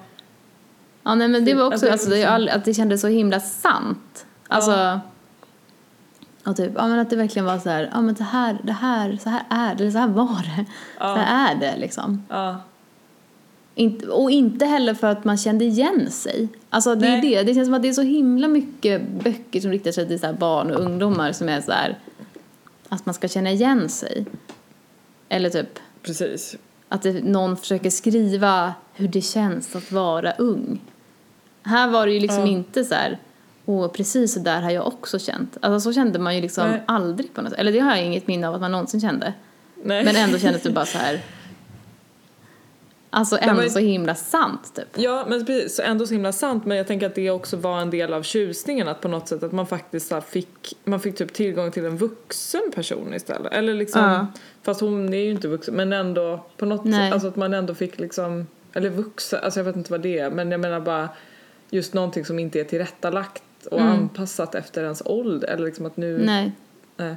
Ja, 1.03 1.15
nej, 1.15 1.29
men 1.29 1.45
det 1.45 1.55
var 1.55 1.67
också, 1.67 1.91
Alltså, 1.91 2.11
det, 2.11 2.17
liksom- 2.17 2.49
att 2.59 2.65
det 2.65 2.75
kändes 2.75 3.01
så 3.01 3.09
himla 3.09 3.41
sant. 3.41 4.27
Alltså, 4.49 5.01
och 6.47 6.57
typ, 6.57 6.73
ja 6.77 6.87
men 6.89 6.99
att 6.99 7.11
det 7.11 7.17
verkligen 7.17 7.47
var 7.47 7.59
så 7.59 7.71
här, 7.71 7.91
ja 7.93 8.01
men 8.01 8.15
det 8.15 8.25
här, 8.25 8.59
det 8.63 8.73
här, 8.73 9.19
så 9.23 9.29
här 9.31 9.43
är 9.51 9.75
det, 9.75 9.83
eller 9.83 9.91
så 9.91 9.99
här 9.99 10.09
var 10.09 10.57
det. 10.57 10.65
Ja. 10.99 11.15
Så 11.15 11.21
här 11.21 11.55
är 11.55 11.61
det 11.61 11.77
liksom. 11.77 12.23
ja. 12.29 12.57
Och 14.11 14.31
inte 14.31 14.67
heller 14.67 14.95
för 14.95 15.07
att 15.07 15.25
man 15.25 15.37
kände 15.37 15.65
igen 15.65 16.11
sig. 16.11 16.49
Alltså 16.71 16.95
det 16.95 17.07
är 17.07 17.23
det. 17.23 17.43
Det 17.43 17.55
känns 17.55 17.67
som 17.67 17.75
att 17.75 17.83
det 17.83 17.89
är 17.89 17.93
så 17.93 18.03
himla 18.03 18.49
mycket 18.49 19.09
böcker 19.09 19.61
som 19.61 19.71
riktar 19.71 19.93
sig 19.93 20.09
till 20.09 20.21
så 20.21 20.33
barn 20.33 20.71
och 20.71 20.81
ungdomar 20.81 21.33
som 21.33 21.49
är 21.49 21.61
så 21.61 21.73
här 21.73 21.99
att 22.89 23.07
man 23.07 23.15
ska 23.15 23.29
känna 23.29 23.51
igen 23.51 23.89
sig. 23.89 24.27
Eller 25.29 25.51
typ 25.51 25.79
Precis. 26.03 26.57
att 26.89 27.03
det, 27.03 27.25
någon 27.25 27.57
försöker 27.57 27.91
skriva 27.91 28.75
hur 28.95 29.09
det 29.09 29.21
känns 29.21 29.77
att 29.77 29.93
vara 29.93 30.33
ung. 30.33 30.81
Här 31.63 31.89
var 31.89 32.07
det 32.07 32.13
ju 32.13 32.21
liksom 32.21 32.41
Ja. 32.41 32.47
inte 32.47 32.85
så 32.85 32.95
här 32.95 33.19
Åh, 33.67 33.89
precis 33.89 34.35
så 34.35 34.41
där 34.41 34.61
har 34.63 34.71
jag 34.71 34.87
också 34.87 35.19
känt. 35.19 35.57
Alltså 35.61 35.81
så 35.81 35.95
kände 35.95 36.19
man 36.19 36.35
ju 36.37 36.41
liksom 36.41 36.71
Nej. 36.71 36.83
aldrig 36.87 37.35
på 37.35 37.43
något. 37.43 37.53
Eller 37.53 37.73
det 37.73 37.79
har 37.79 37.97
jag 37.97 38.05
inget 38.07 38.27
minne 38.27 38.49
av 38.49 38.55
att 38.55 38.61
man 38.61 38.73
någonsin 38.73 39.01
kände. 39.01 39.33
Nej. 39.83 40.05
Men 40.05 40.17
ändå 40.17 40.39
kändes 40.39 40.63
det 40.63 40.71
bara 40.71 40.87
så 40.87 40.99
här. 40.99 41.21
Alltså 43.14 43.38
ändå 43.40 43.62
ju- 43.62 43.70
så 43.70 43.79
himla 43.79 44.14
sant 44.14 44.72
typ. 44.74 44.88
Ja, 44.96 45.24
men 45.29 45.44
precis. 45.46 45.77
Så 45.77 45.83
ändå 45.83 46.07
så 46.07 46.14
himla 46.14 46.33
sant. 46.33 46.64
Men 46.66 46.77
jag 46.77 46.87
tänker 46.87 47.07
att 47.07 47.14
det 47.14 47.31
också 47.31 47.57
var 47.57 47.81
en 47.81 47.90
del 47.90 48.12
av 48.14 48.22
tjusningen. 48.22 48.88
Att 48.88 49.00
på 49.00 49.09
något 49.09 49.29
sätt 49.29 49.42
att 49.42 49.53
man 49.53 49.66
faktiskt 49.66 50.09
så 50.09 50.20
fick, 50.20 50.74
man 50.85 51.00
fick 51.00 51.16
typ 51.16 51.33
tillgång 51.33 51.70
till 51.70 51.85
en 51.85 51.96
vuxen 51.96 52.62
person 52.74 53.14
istället. 53.14 53.53
Eller 53.53 53.74
liksom, 53.74 54.03
Ja. 54.03 54.27
fast 54.62 54.81
hon 54.81 55.14
är 55.14 55.18
ju 55.18 55.31
inte 55.31 55.48
vuxen. 55.48 55.74
Men 55.74 55.92
ändå 55.92 56.46
på 56.57 56.66
något 56.66 56.85
Nej. 56.85 56.92
sätt, 57.09 57.12
alltså 57.12 57.29
att 57.29 57.37
man 57.37 57.55
ändå 57.55 57.74
fick 57.74 57.98
liksom, 58.00 58.46
eller 58.72 58.90
vuxen, 58.90 59.40
alltså 59.42 59.61
jag 59.61 59.64
vet 59.64 59.77
inte 59.77 59.90
vad 59.92 60.00
det 60.00 60.18
är. 60.18 60.31
Men 60.31 60.50
jag 60.50 60.61
menar 60.61 60.81
bara 60.81 61.09
just 61.70 61.94
någonting 61.94 62.24
som 62.24 62.38
inte 62.38 62.61
är 62.61 62.64
tillrättalagt 62.64 63.42
och 63.70 63.81
Mm. 63.81 63.92
anpassat 63.92 64.55
efter 64.55 64.83
ens 64.83 65.03
ålder. 65.05 65.48
Eller 65.48 65.64
liksom 65.66 65.87
att 65.87 65.96
nu, 65.96 66.18
Nej. 66.27 66.53
nej. 66.96 67.14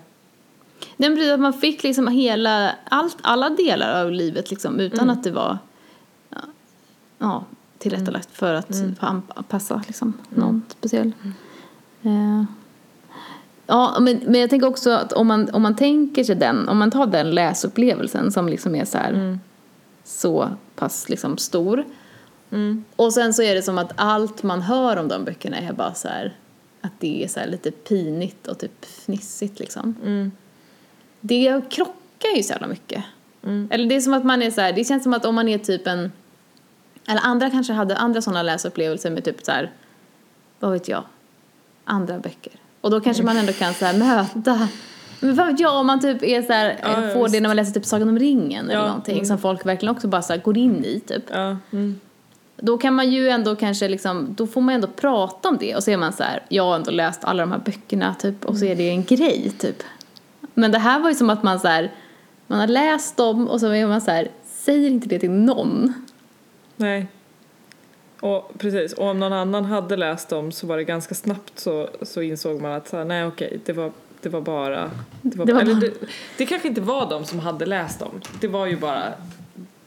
Men 0.98 1.16
precis 1.16 1.32
att 1.32 1.40
man 1.40 1.54
fick 1.54 1.84
liksom 1.84 2.08
hela, 2.08 2.76
allt, 2.90 3.18
alla 3.22 3.50
delar 3.50 4.04
av 4.06 4.12
livet 4.12 4.50
liksom 4.50 4.80
utan 4.80 5.00
Mm. 5.00 5.10
att 5.10 5.24
det 5.24 5.32
var 5.32 5.58
ja, 7.18 7.46
tillrättalagt 7.78 8.30
för 8.32 8.54
att 8.54 8.72
Mm. 8.72 8.96
anpassa 9.00 9.82
liksom, 9.88 10.14
någon 10.30 10.62
speciell. 10.70 11.12
Eh, 12.04 12.44
ja, 13.68 13.98
men, 14.00 14.22
men 14.26 14.42
jag 14.42 14.50
tänker 14.50 14.68
också 14.68 14.90
att 14.92 15.14
om 15.14 15.28
man, 15.28 15.50
om 15.54 15.62
man 15.62 15.76
tänker 15.76 16.24
sig 16.24 16.36
den, 16.36 16.70
om 16.70 16.78
man 16.78 16.92
tar 16.92 17.06
den 17.08 17.32
läsupplevelsen 17.32 18.32
som 18.32 18.50
liksom 18.50 18.76
är 18.76 18.86
så 18.86 18.98
här 18.98 19.10
Mm. 19.14 19.40
så 20.04 20.50
pass 20.76 21.10
liksom 21.10 21.38
stor. 21.38 21.84
Mm. 22.52 22.84
Och 22.96 23.14
sen 23.14 23.34
så 23.34 23.42
är 23.44 23.56
det 23.56 23.62
som 23.62 23.78
att 23.78 23.92
allt 23.96 24.44
man 24.44 24.62
hör 24.62 24.98
om 24.98 25.08
de 25.08 25.26
böckerna 25.26 25.58
är 25.58 25.74
bara 25.74 25.94
så 25.94 26.08
här 26.08 26.36
att 26.82 26.92
det 27.00 27.24
är 27.24 27.28
så 27.28 27.40
här 27.40 27.48
lite 27.48 27.72
pinigt 27.72 28.48
och 28.48 28.58
typ 28.58 28.86
fnissigt 28.86 29.60
liksom 29.60 29.96
Mm. 30.04 30.32
det 31.22 31.62
krockar 31.70 32.36
ju 32.38 32.44
så 32.44 32.52
jävla 32.54 32.68
mycket. 32.68 33.04
Mm. 33.44 33.68
Eller 33.72 33.86
det 33.90 33.96
är 33.96 34.02
som 34.02 34.14
att 34.14 34.26
man 34.26 34.42
är 34.42 34.52
så 34.52 34.62
här, 34.62 34.74
det 34.74 34.84
känns 34.84 35.04
som 35.04 35.14
att 35.14 35.26
om 35.26 35.36
man 35.36 35.48
är 35.50 35.58
typ 35.58 35.88
en, 35.88 36.12
eller 37.08 37.22
andra 37.22 37.50
kanske 37.50 37.74
hade 37.74 37.98
andra 37.98 38.22
sådana 38.22 38.44
läsupplevelser 38.44 39.12
med 39.12 39.24
typ 39.24 39.46
så 39.46 39.52
här, 39.52 39.72
vad 40.60 40.72
vet 40.72 40.88
jag, 40.88 41.04
andra 41.86 42.20
böcker. 42.20 42.54
Och 42.82 42.92
då 42.92 43.02
kanske 43.02 43.24
man 43.24 43.38
ändå 43.38 43.54
kan 43.54 43.74
så 43.74 43.86
här 43.86 43.98
möta, 43.98 44.68
men 45.20 45.36
vad 45.36 45.48
vet 45.48 45.60
jag 45.60 45.76
om 45.76 45.88
man 45.88 46.00
typ 46.00 46.24
är 46.24 46.42
så 46.42 46.54
här, 46.54 46.80
Ja, 46.82 47.04
eh, 47.04 47.14
får 47.14 47.30
det 47.30 47.40
när 47.40 47.50
man 47.50 47.56
läser 47.56 47.74
typ 47.74 47.86
Sagan 47.86 48.10
om 48.10 48.20
ringen 48.20 48.70
eller 48.70 48.88
någonting 48.88 49.16
mm. 49.16 49.26
som 49.26 49.38
folk 49.38 49.66
verkligen 49.66 49.96
också 49.96 50.08
bara 50.08 50.22
så 50.22 50.34
här 50.34 50.40
går 50.40 50.58
in 50.58 50.86
i 50.86 51.00
typ. 51.00 51.30
Mm. 51.72 52.00
Då 52.58 52.78
kan 52.78 52.94
man 52.94 53.12
ju 53.12 53.30
ändå 53.30 53.56
kanske 53.56 53.88
liksom, 53.88 54.28
då 54.38 54.48
får 54.48 54.62
man 54.62 54.76
ändå 54.76 54.88
prata 54.88 55.50
om 55.50 55.58
det 55.60 55.76
och 55.76 55.84
så 55.84 55.92
är 55.92 55.98
man 55.98 56.14
så 56.14 56.24
här, 56.24 56.44
jag 56.50 56.64
har 56.64 56.76
ändå 56.76 56.92
läst 56.92 57.24
alla 57.24 57.44
de 57.44 57.52
här 57.52 57.60
böckerna 57.60 58.14
typ 58.14 58.46
och 58.46 58.58
så 58.58 58.66
är 58.66 58.76
det 58.76 58.90
en 58.90 59.04
grej 59.04 59.52
typ. 59.58 59.84
Men 60.54 60.72
det 60.72 60.80
här 60.80 61.00
var 61.00 61.10
ju 61.10 61.16
som 61.16 61.30
att 61.30 61.44
man 61.44 61.60
så 61.60 61.68
här, 61.68 61.92
man 62.48 62.60
har 62.60 62.68
läst 62.68 63.18
dem 63.18 63.48
och 63.48 63.60
så 63.60 63.68
är 63.68 63.88
man 63.88 64.02
så 64.02 64.12
här, 64.12 64.28
säger 64.46 64.90
inte 64.90 65.08
det 65.08 65.20
till 65.20 65.32
någon. 65.32 65.94
Nej. 66.78 67.08
Och 68.22 68.52
precis, 68.58 68.94
och 68.94 69.06
om 69.08 69.20
någon 69.20 69.34
annan 69.34 69.66
hade 69.66 69.96
läst 69.98 70.30
dem 70.30 70.52
så 70.52 70.68
var 70.68 70.78
det 70.78 70.84
ganska 70.84 71.16
snabbt 71.16 71.60
så, 71.60 71.90
så 72.02 72.22
insåg 72.22 72.62
man 72.62 72.72
att 72.72 72.88
så 72.88 72.98
här, 72.98 73.06
nej 73.06 73.26
okej, 73.26 73.60
det 73.66 73.74
var, 73.74 73.92
det 74.22 74.30
var 74.30 74.42
bara... 74.42 74.92
Det, 75.22 75.38
var, 75.38 75.46
Det 75.46 75.54
var 75.54 75.62
eller 75.62 75.74
bara- 75.74 75.80
det, 75.82 75.94
det 76.38 76.46
kanske 76.46 76.68
inte 76.68 76.82
var 76.82 77.10
de 77.10 77.26
som 77.26 77.40
hade 77.40 77.66
läst 77.66 78.00
dem, 78.00 78.22
det 78.42 78.48
var 78.48 78.66
ju 78.66 78.78
bara 78.78 79.04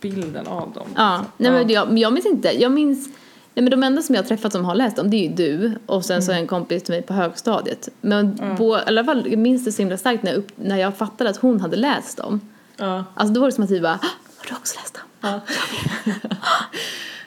bilden 0.01 0.47
av 0.47 0.73
dem. 0.73 0.87
Ja, 0.97 1.25
nej 1.37 1.51
men 1.53 1.69
jag, 1.69 1.99
jag 1.99 2.13
minns 2.13 2.27
inte, 2.27 2.61
jag 2.63 2.73
minns, 2.73 3.07
nej 3.55 3.63
men 3.65 3.71
de 3.71 3.83
enda 3.83 4.03
som 4.03 4.15
jag 4.15 4.23
har 4.23 4.29
träffat 4.29 4.53
som 4.53 4.65
har 4.65 4.75
läst 4.75 4.97
dem 4.97 5.11
det 5.11 5.17
är 5.17 5.29
ju 5.29 5.35
du 5.35 5.73
och 5.87 6.05
sen 6.05 6.23
så 6.23 6.33
en 6.33 6.47
kompis 6.47 6.83
till 6.83 6.95
mig 6.95 7.03
på 7.03 7.13
högstadiet. 7.15 7.89
Men 8.01 8.39
på, 8.57 8.77
i 8.77 8.81
alla 8.87 9.05
fall, 9.05 9.27
jag 9.31 9.39
minns 9.39 9.65
det 9.65 9.73
så 9.73 9.83
himla 9.83 9.97
starkt 9.97 10.23
när 10.23 10.31
jag, 10.33 10.39
upp, 10.39 10.49
när 10.57 10.77
jag 10.77 10.97
fattade 10.97 11.31
att 11.31 11.37
hon 11.37 11.61
hade 11.61 11.77
läst 11.77 12.17
dem. 12.19 12.41
Ja. 12.77 13.05
Alltså 13.15 13.35
då 13.35 13.41
var 13.41 13.49
det 13.49 13.53
som 13.53 13.65
att 13.65 13.71
vi 13.71 13.81
bara, 13.81 13.93
"Ah, 13.95 14.07
har 14.39 14.47
du 14.49 14.55
också 14.57 14.79
läst 14.81 14.95
dem? 14.95 15.03
Ja. 15.21 15.41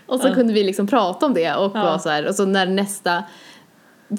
Och 0.05 0.19
så 0.19 0.33
kunde 0.33 0.53
vi 0.53 0.63
liksom 0.63 0.87
prata 0.87 1.25
om 1.25 1.33
det 1.33 1.53
och 1.55 1.71
Ja. 1.75 1.99
så 1.99 2.09
här, 2.09 2.27
och 2.27 2.35
så 2.35 2.45
när 2.45 2.65
nästa 2.65 3.23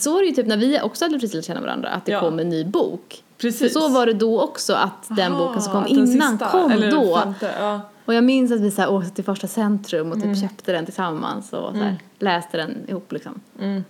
så 0.00 0.12
var 0.12 0.20
det 0.20 0.26
ju 0.26 0.32
typ 0.32 0.46
när 0.46 0.56
vi 0.56 0.80
också 0.80 1.04
hade 1.04 1.14
precis 1.18 1.34
lärt 1.34 1.44
känna 1.44 1.60
varandra 1.60 1.88
att 1.88 2.04
det 2.06 2.12
Ja. 2.12 2.20
kom 2.20 2.38
en 2.38 2.48
ny 2.48 2.64
bok. 2.64 3.22
Precis. 3.38 3.72
För 3.72 3.80
så 3.80 3.88
var 3.88 4.06
det 4.06 4.12
då 4.12 4.40
också 4.40 4.74
att 4.74 5.06
den 5.08 5.32
Aha, 5.32 5.46
boken 5.46 5.62
som 5.62 5.72
kom 5.72 5.82
den 5.82 5.92
innan 5.92 6.06
sista, 6.38 6.50
kom 6.50 6.70
den 6.70 6.90
då. 6.90 7.16
femte, 7.18 7.54
ja. 7.60 7.80
Och 8.04 8.14
jag 8.14 8.24
minns 8.24 8.52
att 8.52 8.60
vi 8.60 8.70
så 8.70 8.80
här 8.80 8.90
åkte 8.90 9.10
till 9.10 9.24
första 9.24 9.46
centrum 9.46 10.08
och 10.08 10.14
typ 10.14 10.24
Mm. 10.24 10.36
köpte 10.36 10.72
den 10.72 10.84
tillsammans 10.84 11.52
och 11.52 11.72
så 11.72 11.78
här, 11.82 11.96
läste 12.18 12.56
den 12.56 12.76
ihop 12.88 13.12
liksom. 13.12 13.40
Mm. 13.60 13.84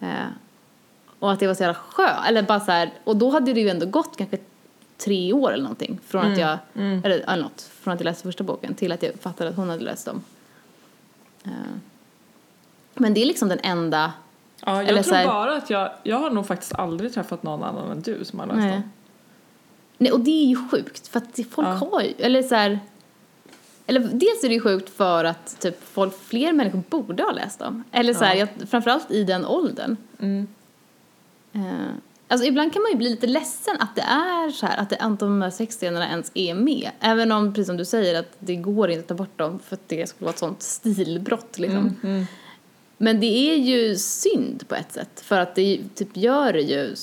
Eh, 0.00 0.08
och 1.18 1.32
att 1.32 1.40
det 1.40 1.46
var 1.46 1.54
så 1.54 1.62
jävla 1.62 1.74
skö, 1.74 2.08
eller 2.28 2.42
bara 2.42 2.60
så 2.60 2.70
här, 2.72 2.90
och 3.04 3.16
då 3.16 3.30
hade 3.30 3.52
det 3.52 3.60
ju 3.60 3.68
ändå 3.68 3.86
gått 3.86 4.16
kanske 4.16 4.38
tre 4.98 5.32
år 5.32 5.52
eller 5.52 5.62
någonting 5.62 5.98
från 6.06 6.32
att 6.32 6.38
jag, 6.38 6.58
mm. 6.74 7.00
eller, 7.04 7.18
eller 7.18 7.42
något, 7.42 7.62
från 7.62 7.94
att 7.94 8.00
jag 8.00 8.04
läste 8.04 8.22
första 8.22 8.44
boken 8.44 8.74
till 8.74 8.92
att 8.92 9.02
jag 9.02 9.14
fattade 9.20 9.50
att 9.50 9.56
hon 9.56 9.68
hade 9.68 9.84
läst 9.84 10.06
dem. 10.06 10.22
Eh, 11.44 11.50
men 12.94 13.14
det 13.14 13.22
är 13.22 13.26
liksom 13.26 13.48
den 13.48 13.60
enda, 13.62 14.12
Ja, 14.66 14.76
jag 14.76 14.88
Eller 14.88 15.02
tror 15.02 15.14
här- 15.14 15.26
bara 15.26 15.56
att 15.56 15.70
jag, 15.70 15.90
jag 16.02 16.16
har 16.18 16.30
nog 16.30 16.46
faktiskt 16.46 16.74
aldrig 16.74 17.14
träffat 17.14 17.42
någon 17.42 17.62
annan 17.62 17.90
än 17.90 18.02
du 18.02 18.24
som 18.24 18.38
har 18.38 18.46
läst 18.46 18.58
nej. 18.58 18.70
dem. 18.72 18.90
nej 19.98 20.12
och 20.12 20.20
det 20.20 20.30
är 20.30 20.46
ju 20.46 20.68
sjukt 20.68 21.08
för 21.08 21.18
att 21.18 21.38
folk 21.50 21.68
Ja. 21.68 21.72
har 21.72 22.02
ju, 22.02 22.14
eller 22.18 22.42
så 22.42 22.54
här, 22.54 22.80
eller 23.86 24.00
dels 24.00 24.44
är 24.44 24.48
det 24.48 24.54
ju 24.54 24.60
sjukt 24.60 24.90
för 24.90 25.24
att 25.24 25.60
typ 25.60 25.84
folk, 25.84 26.18
fler 26.18 26.52
människor 26.52 26.82
borde 26.90 27.22
ha 27.22 27.32
läst 27.32 27.58
dem. 27.58 27.84
Eller 27.92 28.14
så 28.14 28.24
här, 28.24 28.34
Ja. 28.34 28.46
jag, 28.58 28.68
framförallt 28.68 29.10
i 29.10 29.24
den 29.24 29.46
åldern. 29.46 29.96
Mm. 30.18 30.46
Eh, 31.52 31.62
alltså 32.28 32.46
ibland 32.46 32.72
kan 32.72 32.82
man 32.82 32.90
ju 32.90 32.96
bli 32.98 33.08
lite 33.10 33.26
ledsen 33.26 33.76
att 33.80 33.94
det 33.96 34.02
är 34.02 34.50
så 34.50 34.66
här, 34.66 34.76
att 34.76 34.90
det, 34.90 34.96
att 34.96 35.20
de 35.20 35.42
här 35.42 35.50
sexscenerna 35.50 36.08
ens 36.08 36.30
är 36.34 36.54
med. 36.54 36.90
Även 37.00 37.32
om, 37.32 37.54
precis 37.54 37.66
som 37.66 37.76
du 37.76 37.84
säger, 37.84 38.20
att 38.20 38.32
det 38.38 38.56
går 38.56 38.90
inte 38.90 39.00
att 39.00 39.08
ta 39.08 39.14
bort 39.14 39.38
dem 39.38 39.58
för 39.68 39.74
att 39.76 39.88
det 39.88 40.08
skulle 40.08 40.24
vara 40.26 40.32
ett 40.32 40.38
sånt 40.38 40.62
stilbrott 40.62 41.58
liksom. 41.58 41.78
Mm. 41.78 41.96
Mm. 42.02 42.26
Men 42.98 43.20
det 43.20 43.26
är 43.52 43.56
ju 43.56 43.96
synd 43.96 44.68
på 44.68 44.74
ett 44.74 44.92
sätt, 44.92 45.20
för 45.24 45.40
att 45.40 45.54
det 45.54 45.80
typ 45.94 46.16
gör 46.16 46.52
det 46.52 46.60
ju, 46.62 46.94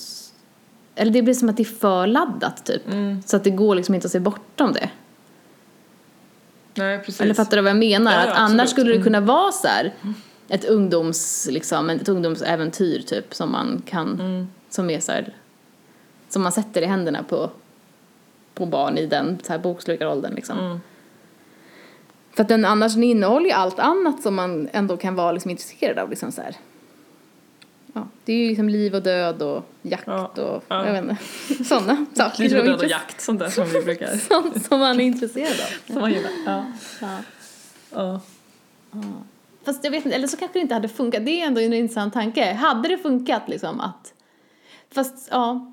eller 0.96 1.12
det 1.12 1.22
blir 1.22 1.34
som 1.34 1.50
att 1.50 1.58
det 1.58 1.64
är 1.64 1.80
för 1.80 2.08
laddat 2.08 2.66
typ. 2.66 2.88
Mm. 2.88 3.22
Så 3.26 3.36
att 3.38 3.44
det 3.44 3.50
går 3.50 3.76
liksom 3.76 3.96
inte 3.96 4.06
att 4.06 4.12
se 4.12 4.20
bortom 4.20 4.74
det. 4.74 4.90
Nej, 6.74 7.00
precis. 7.00 7.22
Eller 7.22 7.34
fattar 7.34 7.58
du 7.58 7.64
vad 7.64 7.70
jag 7.70 7.78
menar? 7.78 8.12
Ja, 8.12 8.26
ja, 8.26 8.32
att 8.32 8.38
annars 8.38 8.70
skulle 8.70 8.90
det 8.90 8.96
Mm. 8.96 9.04
kunna 9.04 9.20
vara 9.22 9.52
så 9.52 9.68
här 9.68 9.94
ett 10.48 10.66
ungdoms, 10.66 11.48
liksom, 11.52 11.90
ett 11.90 12.10
ungdomsäventyr 12.10 13.02
typ 13.02 13.36
som 13.36 13.52
man 13.52 13.82
kan, 13.86 14.20
Mm. 14.20 14.48
Som 14.76 14.90
är 14.90 15.00
så 15.00 15.12
här, 15.12 15.34
som 16.30 16.44
man 16.44 16.52
sätter 16.52 16.82
i 16.82 16.86
händerna 16.86 17.24
på, 17.24 17.50
på 18.54 18.66
barn 18.66 18.98
i 18.98 19.06
den 19.06 19.40
så 19.44 19.52
här 19.52 19.60
bokslukaråldern 19.60 20.34
liksom. 20.34 20.60
Mm. 20.60 20.80
För 22.32 22.44
att 22.44 22.50
den 22.50 22.66
annars 22.66 22.94
den 22.94 23.04
innehåller 23.04 23.46
ju 23.46 23.52
allt 23.52 23.80
annat 23.80 24.22
som 24.22 24.36
man 24.36 24.70
ändå 24.72 24.98
kan 24.98 25.16
vara 25.16 25.32
liksom 25.32 25.52
intresserad 25.52 26.00
av. 26.00 26.10
Liksom 26.10 26.32
så 26.32 26.42
här. 26.42 26.56
Ja, 27.94 28.08
det 28.26 28.34
är 28.34 28.38
ju 28.38 28.50
liksom 28.50 28.70
liv 28.70 28.96
och 28.96 29.04
död 29.04 29.42
och 29.42 29.66
jakt 29.82 30.08
Ja, 30.08 30.28
och 30.28 30.64
ja. 30.68 30.86
jag 30.86 30.94
vet 30.94 31.04
inte, 31.04 31.64
sådana 31.64 32.06
saker. 32.14 32.44
Liv 32.44 32.58
och 32.58 32.66
död 32.66 32.80
och 32.80 32.86
jakt, 32.86 33.22
sånt 33.22 33.40
där 33.40 33.50
som 33.50 33.70
vi 33.70 33.82
brukar 33.82 34.08
Sånt 34.28 34.66
som 34.66 34.80
man 34.80 35.00
är 35.00 35.06
intresserad 35.06 35.52
av. 35.52 35.94
som 35.94 36.02
man 36.02 36.12
gillar. 36.12 36.32
Ja. 36.46 36.66
Ja. 37.02 37.20
Ja. 37.92 38.20
Fast 39.66 39.84
jag 39.84 39.92
vet 39.92 40.06
inte, 40.06 40.16
eller 40.16 40.28
så 40.28 40.38
kanske 40.38 40.60
det 40.60 40.62
inte 40.62 40.74
hade 40.74 40.90
funkat. 40.90 41.26
Det 41.26 41.42
är 41.42 41.48
ändå 41.48 41.62
en 41.62 41.74
intressant 41.74 42.14
tanke. 42.14 42.54
Hade 42.54 42.90
det 42.90 42.98
funkat 42.98 43.42
liksom 43.48 43.80
att... 43.80 44.14
Fast 44.96 45.28
ja, 45.32 45.72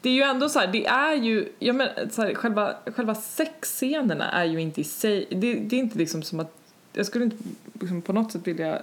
Det 0.00 0.08
är 0.08 0.12
ju 0.12 0.22
ändå 0.22 0.48
så 0.48 0.58
här, 0.58 0.66
det 0.66 0.86
är 0.86 1.14
ju, 1.14 1.48
jag 1.58 1.76
men, 1.76 1.88
så 2.10 2.22
här, 2.22 2.34
själva, 2.34 2.74
själva 2.86 3.14
sexscenerna 3.14 4.30
är 4.30 4.44
ju 4.44 4.60
inte 4.60 4.80
i 4.80 4.84
sig, 4.84 5.26
det, 5.30 5.54
det 5.54 5.76
är 5.76 5.80
inte 5.80 5.98
liksom 5.98 6.22
som 6.22 6.40
att, 6.40 6.56
jag 6.92 7.06
skulle 7.06 7.24
inte 7.24 7.36
liksom 7.72 8.02
på 8.02 8.12
något 8.12 8.32
sätt 8.32 8.46
vilja 8.46 8.82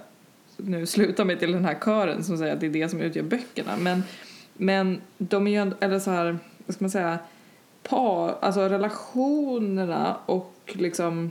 nu 0.56 0.86
sluta 0.86 1.24
mig 1.24 1.38
till 1.38 1.52
den 1.52 1.64
här 1.64 1.78
kören 1.84 2.24
som 2.24 2.38
säger 2.38 2.54
att 2.54 2.60
det 2.60 2.66
är 2.66 2.70
det 2.70 2.88
som 2.88 3.00
utgör 3.00 3.22
böckerna, 3.22 3.76
men, 3.76 4.02
men 4.56 5.00
de 5.18 5.46
är 5.46 5.50
ju 5.50 5.56
ändå, 5.56 5.76
eller 5.80 5.98
så 5.98 6.10
här, 6.10 6.38
vad 6.66 6.74
ska 6.74 6.84
man 6.84 6.90
säga, 6.90 7.18
par, 7.82 8.38
alltså 8.40 8.60
relationerna 8.60 10.16
och 10.26 10.54
liksom 10.66 11.30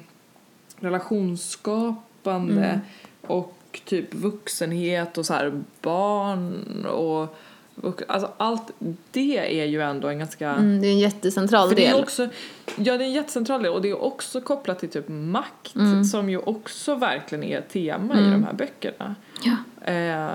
relationsskapande 0.79 2.81
och 3.21 3.56
typ 3.85 4.13
vuxenhet 4.13 5.17
och 5.17 5.25
så 5.25 5.33
här 5.33 5.61
barn 5.81 6.85
och 6.85 7.37
och, 7.81 8.01
alltså 8.07 8.31
allt 8.37 8.71
det 9.11 9.61
är 9.61 9.65
ju 9.65 9.81
ändå 9.81 10.07
en 10.07 10.19
ganska... 10.19 10.49
mm, 10.49 10.81
det 10.81 10.87
är 10.87 10.91
en 10.91 10.99
jättecentral 10.99 11.69
För 11.69 11.75
det 11.75 11.85
är 11.85 11.93
del. 11.93 12.03
också, 12.03 12.27
ja 12.75 12.97
det 12.97 13.03
är 13.03 13.07
en 13.07 13.11
jättecentral 13.11 13.63
del 13.63 13.71
och 13.71 13.81
det 13.81 13.89
är 13.89 14.03
också 14.03 14.41
kopplat 14.41 14.79
till 14.79 14.89
typ 14.89 15.05
makt 15.07 15.75
Mm. 15.75 16.03
som 16.03 16.29
ju 16.29 16.37
också 16.37 16.95
verkligen 16.95 17.43
är 17.43 17.57
ett 17.57 17.69
tema 17.69 18.13
i 18.19 18.23
de 18.23 18.43
här 18.43 18.53
böckerna. 18.53 19.15
Ja. 19.43 19.91
Eh, 19.93 20.29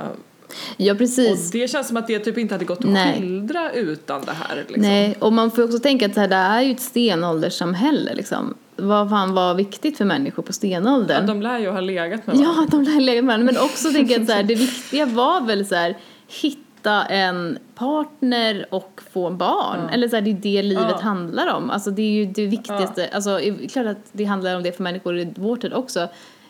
Ja, 0.77 0.93
och 0.93 0.99
precis. 0.99 1.51
det 1.51 1.69
känns 1.69 1.89
som 1.89 1.97
att 1.97 2.07
det 2.07 2.19
typ 2.19 2.39
inte 2.39 2.55
hade 2.55 2.65
gått 2.65 2.79
att 2.79 2.91
Nej. 2.91 3.21
skildra 3.21 3.73
utan 3.73 4.25
det 4.25 4.33
här. 4.33 4.57
Liksom. 4.57 4.83
Nej, 4.83 5.17
och 5.19 5.33
man 5.33 5.51
får 5.51 5.63
också 5.65 5.79
tänka 5.79 6.07
att 6.07 6.15
det 6.15 6.21
här 6.21 6.59
är 6.59 6.63
ju 6.63 6.73
ett 6.73 6.81
stenålderssamhälle 6.81 8.15
liksom. 8.15 8.55
Vad 8.83 9.11
fan 9.11 9.35
var 9.35 9.55
viktigt 9.55 9.99
för 9.99 10.05
människor 10.05 10.43
på 10.43 10.49
Ja, 10.49 10.53
stenåldern? 10.53 11.27
de 11.27 11.43
lär 11.43 11.59
ju 11.59 11.71
ha 11.71 11.81
legat 11.81 12.27
med 12.27 12.37
varandra. 12.37 12.63
Ja, 12.63 12.67
de 12.71 12.83
lär 12.83 13.01
lägga 13.01 13.23
med 13.23 13.27
varandra. 13.35 13.53
Men 13.53 13.63
också 13.65 13.93
tänka 13.93 14.21
att 14.21 14.27
så 14.27 14.33
här, 14.33 14.43
det 14.53 14.55
viktiga 14.55 15.07
var 15.07 15.41
väl 15.41 15.67
så 15.67 15.75
här, 15.75 15.97
hitta 16.43 17.05
en 17.05 17.59
partner 17.75 18.67
och 18.71 19.01
få 19.13 19.31
barn. 19.31 19.81
Ja. 19.83 19.91
Eller 19.95 20.09
så 20.09 20.17
här, 20.17 20.23
det 20.23 20.31
är 20.31 20.35
det 20.35 20.63
livet 20.63 20.87
Ja. 20.91 20.99
handlar 21.03 21.55
om. 21.55 21.71
Alltså 21.71 21.91
det 21.91 22.03
är 22.03 22.11
ju 22.11 22.27
det 22.27 22.47
viktigaste. 22.47 23.09
Alltså, 23.13 23.31
det 23.39 23.49
är 23.65 23.69
klart 23.69 23.87
att 23.87 24.05
det 24.13 24.25
handlar 24.25 24.57
om 24.57 24.63
det 24.63 24.73
för 24.77 24.83
människor 24.83 25.19
i 25.19 25.33
vår 25.37 25.57
tid 25.57 25.73
också. 25.73 26.09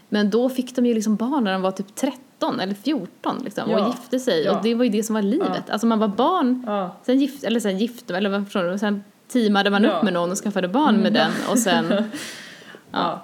Men 0.08 0.30
då 0.30 0.48
fick 0.48 0.76
de 0.76 0.86
ju 0.86 0.94
liksom 0.94 1.16
barn 1.16 1.44
när 1.44 1.52
de 1.52 1.62
var 1.62 1.70
typ 1.70 1.94
13 1.94 2.60
eller 2.60 2.74
14 2.74 3.40
liksom, 3.44 3.70
Ja. 3.70 3.80
och 3.80 3.86
gifte 3.88 4.18
sig. 4.18 4.44
Ja. 4.44 4.56
Och 4.56 4.62
det 4.62 4.74
var 4.74 4.84
ju 4.84 4.90
det 4.90 5.02
som 5.02 5.14
var 5.14 5.22
livet. 5.22 5.70
Alltså 5.70 5.86
man 5.86 5.98
var 5.98 6.08
barn, 6.08 6.64
Ja. 6.66 6.96
sen 7.06 7.18
gift, 7.20 7.44
eller 7.44 7.60
sen 7.60 7.78
gifte 7.78 8.16
eller 8.16 8.30
vad 8.30 8.44
förstår 8.44 8.62
du? 8.64 8.78
Sen 8.78 9.04
teamade 9.32 9.70
man 9.70 9.82
Ja. 9.82 9.88
Mm. 9.88 9.98
upp 9.98 10.04
med 10.04 10.12
någon 10.12 10.30
och 10.30 10.38
skaffade 10.38 10.68
barn 10.68 10.96
med 10.96 11.12
den. 11.12 11.32
Och 11.50 11.58
sen 11.58 11.94
Ja. 12.92 13.22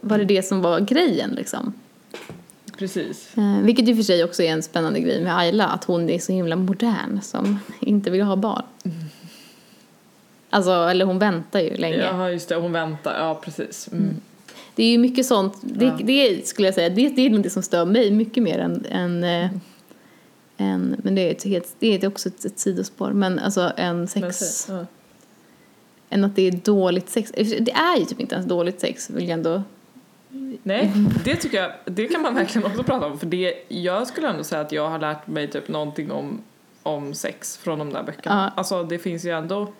var 0.00 0.18
det 0.18 0.24
det 0.24 0.42
som 0.42 0.60
var 0.62 0.80
grejen 0.80 1.30
liksom. 1.30 1.72
precis. 2.78 3.36
Eh, 3.36 3.58
vilket 3.62 3.88
ju 3.88 3.96
för 3.96 4.02
sig 4.02 4.24
också 4.24 4.42
är 4.42 4.52
en 4.52 4.62
spännande 4.62 5.00
grej 5.00 5.20
med 5.22 5.38
Ayla, 5.38 5.66
att 5.66 5.84
hon 5.84 6.10
är 6.10 6.18
så 6.18 6.32
himla 6.32 6.56
modern 6.56 7.20
som 7.22 7.58
inte 7.80 8.10
vill 8.10 8.22
ha 8.22 8.36
barn. 8.36 8.62
Alltså, 10.50 10.70
eller 10.70 11.04
hon 11.04 11.18
väntar 11.18 11.60
ju 11.60 11.76
länge. 11.76 11.96
Ja, 11.96 12.30
just 12.30 12.48
det. 12.48 12.54
Hon 12.54 12.72
väntar. 12.72 13.18
Ja, 13.18 13.34
precis. 13.44 13.88
Mm. 13.92 14.16
Det 14.74 14.84
är 14.84 14.90
ju 14.90 14.98
mycket 14.98 15.26
sånt, 15.26 15.54
det, 15.62 15.84
Ja. 15.84 15.98
det 16.04 16.46
skulle 16.48 16.68
jag 16.68 16.74
säga, 16.74 16.88
det, 16.88 17.08
det 17.08 17.26
är 17.26 17.30
något 17.30 17.52
som 17.52 17.62
stör 17.62 17.84
mig 17.84 18.10
mycket 18.10 18.42
mer 18.42 18.58
än, 18.58 18.86
än, 18.90 19.24
eh, 19.24 19.50
än 20.56 20.96
men 21.02 21.14
det 21.14 21.20
är, 21.20 21.30
ett 21.30 21.44
helt, 21.44 21.68
det 21.78 21.94
är 22.04 22.08
också 22.08 22.28
ett, 22.28 22.44
ett 22.44 22.58
sidospår, 22.58 23.10
men 23.10 23.38
alltså 23.38 23.72
en 23.76 24.08
sex, 24.08 24.64
Men 24.68 24.76
ja. 24.78 24.86
Än 26.10 26.24
att 26.24 26.36
det 26.36 26.42
är 26.42 26.52
dåligt 26.52 27.08
sex. 27.08 27.32
Det 27.36 27.72
är 27.72 27.98
ju 27.98 28.04
typ 28.04 28.20
inte 28.20 28.34
ens 28.34 28.46
dåligt 28.48 28.80
sex, 28.80 29.10
vill 29.10 29.28
jag 29.28 29.30
ändå 29.32 29.62
Nej, 30.62 30.92
det 31.24 31.36
tycker 31.36 31.62
jag, 31.62 31.72
det 31.84 32.06
kan 32.06 32.22
man 32.22 32.34
verkligen 32.34 32.66
också 32.66 32.82
prata 32.82 33.06
om. 33.06 33.18
För 33.18 33.26
det, 33.26 33.54
jag 33.68 34.06
skulle 34.06 34.28
ändå 34.28 34.44
säga 34.44 34.60
att 34.60 34.72
jag 34.72 34.88
har 34.88 34.98
lärt 34.98 35.26
mig 35.26 35.50
typ 35.50 35.68
någonting 35.68 36.10
om, 36.12 36.40
om 36.82 37.14
sex 37.14 37.56
från 37.56 37.78
de 37.78 37.92
där 37.92 38.02
böckerna. 38.02 38.52
Ja. 38.56 38.60
Alltså 38.60 38.82
det 38.82 38.98
finns 38.98 39.24
ju 39.24 39.30
ändå, 39.30 39.72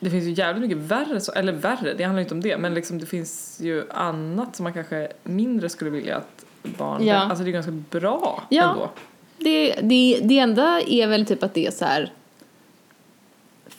det 0.00 0.10
finns 0.10 0.24
ju 0.24 0.32
jävligt 0.32 0.62
mycket 0.62 0.78
värre, 0.78 1.20
så, 1.20 1.32
eller 1.32 1.52
värre, 1.52 1.94
det 1.94 2.04
handlar 2.04 2.22
inte 2.22 2.34
om 2.34 2.40
det, 2.40 2.58
men 2.58 2.74
liksom 2.74 2.98
det 2.98 3.06
finns 3.06 3.60
ju 3.62 3.90
annat 3.90 4.56
som 4.56 4.64
man 4.64 4.72
kanske 4.72 5.08
mindre 5.22 5.68
skulle 5.68 5.90
vilja 5.90 6.16
att 6.16 6.44
barn, 6.62 7.06
Ja. 7.06 7.16
alltså 7.16 7.44
det 7.44 7.50
är 7.50 7.52
ganska 7.52 7.72
bra 7.90 8.42
Ja. 8.50 8.70
ändå. 8.70 8.90
Det, 9.38 9.74
det, 9.82 10.20
det 10.22 10.38
enda 10.38 10.80
är 10.80 11.06
väl 11.06 11.26
typ 11.26 11.42
att 11.42 11.54
det 11.54 11.66
är 11.66 11.70
så 11.70 11.84
här 11.84 12.12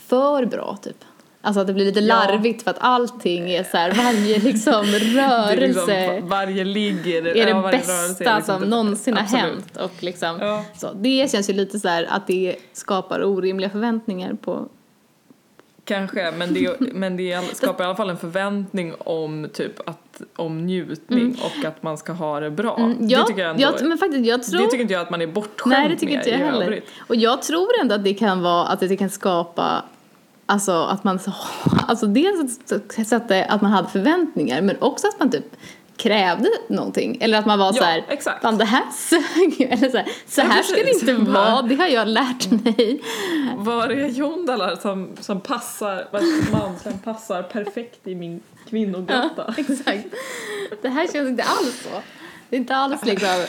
för 0.10 0.46
bra 0.46 0.78
typ. 0.82 0.98
Alltså 1.42 1.62
att 1.62 1.68
det 1.68 1.74
blir 1.74 1.86
lite 1.86 2.00
Ja. 2.00 2.16
larvigt 2.28 2.64
för 2.64 2.72
att 2.72 2.78
allting 2.80 3.52
är 3.52 3.64
så 3.64 3.78
här, 3.78 3.92
varje 3.92 4.40
liksom 4.40 4.86
Det 4.92 4.98
är 4.98 5.58
rörelse 5.58 6.12
liksom, 6.14 6.30
varje 6.30 6.64
ligg 6.64 7.08
är 7.08 7.22
det, 7.22 7.30
är 7.42 7.46
det 7.46 7.50
ja, 7.52 7.62
bästa 7.72 7.94
är 7.94 8.08
liksom 8.08 8.42
som 8.46 8.60
typ- 8.62 8.70
någonsin 8.70 9.14
har 9.14 9.22
absolut. 9.24 9.44
hänt. 9.44 9.78
Och 9.78 10.04
liksom, 10.04 10.38
Ja. 10.42 10.64
så, 10.78 10.94
det 10.94 11.32
känns 11.32 11.50
ju 11.50 11.54
lite 11.54 11.80
så 11.80 11.88
här 11.88 12.08
att 12.10 12.28
det 12.28 12.56
skapar 12.74 13.24
orimliga 13.26 13.70
förväntningar 13.70 14.34
på 14.34 14.68
Kanske, 15.86 16.32
men 16.32 16.54
det, 16.54 16.80
men 16.94 17.18
det 17.18 17.56
skapar 17.56 17.84
i 17.84 17.88
alla 17.88 17.96
fall 17.96 18.10
en 18.10 18.18
förväntning 18.18 18.94
om 19.00 19.48
typ 19.54 19.90
att, 19.90 20.22
om 20.36 20.66
njutning 20.66 21.38
och 21.44 21.66
att 21.66 21.84
man 21.84 21.98
ska 21.98 22.14
ha 22.14 22.40
det 22.40 22.52
bra. 22.52 22.78
Mm, 22.78 22.98
ja, 23.10 23.20
det 23.22 23.28
tycker 23.28 23.42
jag 23.42 23.50
ändå, 23.52 23.64
jag, 23.64 23.88
men 23.88 23.98
faktiskt, 23.98 24.26
jag 24.26 24.44
tror, 24.44 24.62
det 24.62 24.66
tycker 24.68 24.82
inte 24.82 24.94
jag 24.94 25.02
att 25.02 25.10
man 25.10 25.22
är 25.22 25.28
bortskämd 25.28 25.74
Nej, 25.80 25.90
det 25.90 25.96
tycker 25.96 26.14
med 26.14 26.28
inte 26.28 26.30
jag 26.30 26.38
heller. 26.38 26.66
övrigt. 26.66 26.88
Och 27.08 27.16
jag 27.16 27.42
tror 27.42 27.68
ändå 27.82 27.96
att 27.96 28.04
det 28.04 28.14
kan 28.14 28.42
vara 28.42 28.66
att 28.68 28.80
det 28.80 28.98
kan 28.98 29.10
skapa 29.10 29.84
Alltså 30.50 30.72
att 30.84 31.04
man 31.04 31.20
så, 31.20 31.34
alltså 31.88 32.06
dels 32.08 32.72
att, 32.72 33.08
sätta, 33.08 33.44
att 33.44 33.62
man 33.62 33.72
hade 33.72 33.90
förväntningar 33.90 34.62
men 34.62 34.76
också 34.82 35.08
att 35.08 35.20
man 35.20 35.32
typ 35.32 35.56
krävde 35.98 36.50
någonting. 36.70 37.18
Eller 37.22 37.38
att 37.40 37.46
man 37.46 37.60
var 37.60 37.66
Ja, 37.66 37.74
så 37.74 37.84
här, 37.84 38.06
exakt. 38.10 38.42
fan 38.42 38.58
det 38.58 38.66
här 38.66 38.84
sög 38.94 39.56
ju." 39.62 39.66
Eller 39.66 39.90
så 39.90 39.98
här, 39.98 40.08
så 40.28 40.42
Ja, 40.42 40.46
här 40.46 40.64
ska 40.64 40.76
det 40.84 40.92
inte 40.92 41.14
vara, 41.32 41.62
det 41.62 41.76
har 41.76 41.88
jag 41.88 42.08
lärt 42.08 42.52
mig. 42.52 43.02
Var 43.58 43.88
är 43.90 44.08
Jondalar 44.08 44.76
som, 44.76 45.10
som 45.20 45.42
passar, 45.42 46.08
vad 46.12 46.22
heter 46.22 46.46
det, 46.52 46.58
man 46.58 46.80
som 46.84 47.00
passar 47.00 47.44
perfekt 47.44 48.08
i 48.08 48.16
min 48.16 48.42
kvinnogrotta? 48.70 49.54
Exakt. 49.58 50.06
Det 50.82 50.90
här 50.90 51.08
känns 51.14 51.30
inte 51.30 51.44
alls 51.44 51.84
så. 51.84 52.02
Det 52.50 52.56
är 52.56 52.60
inte 52.60 52.76
alls 52.76 53.06
liksom, 53.06 53.30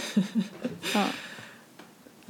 ja. 0.94 1.05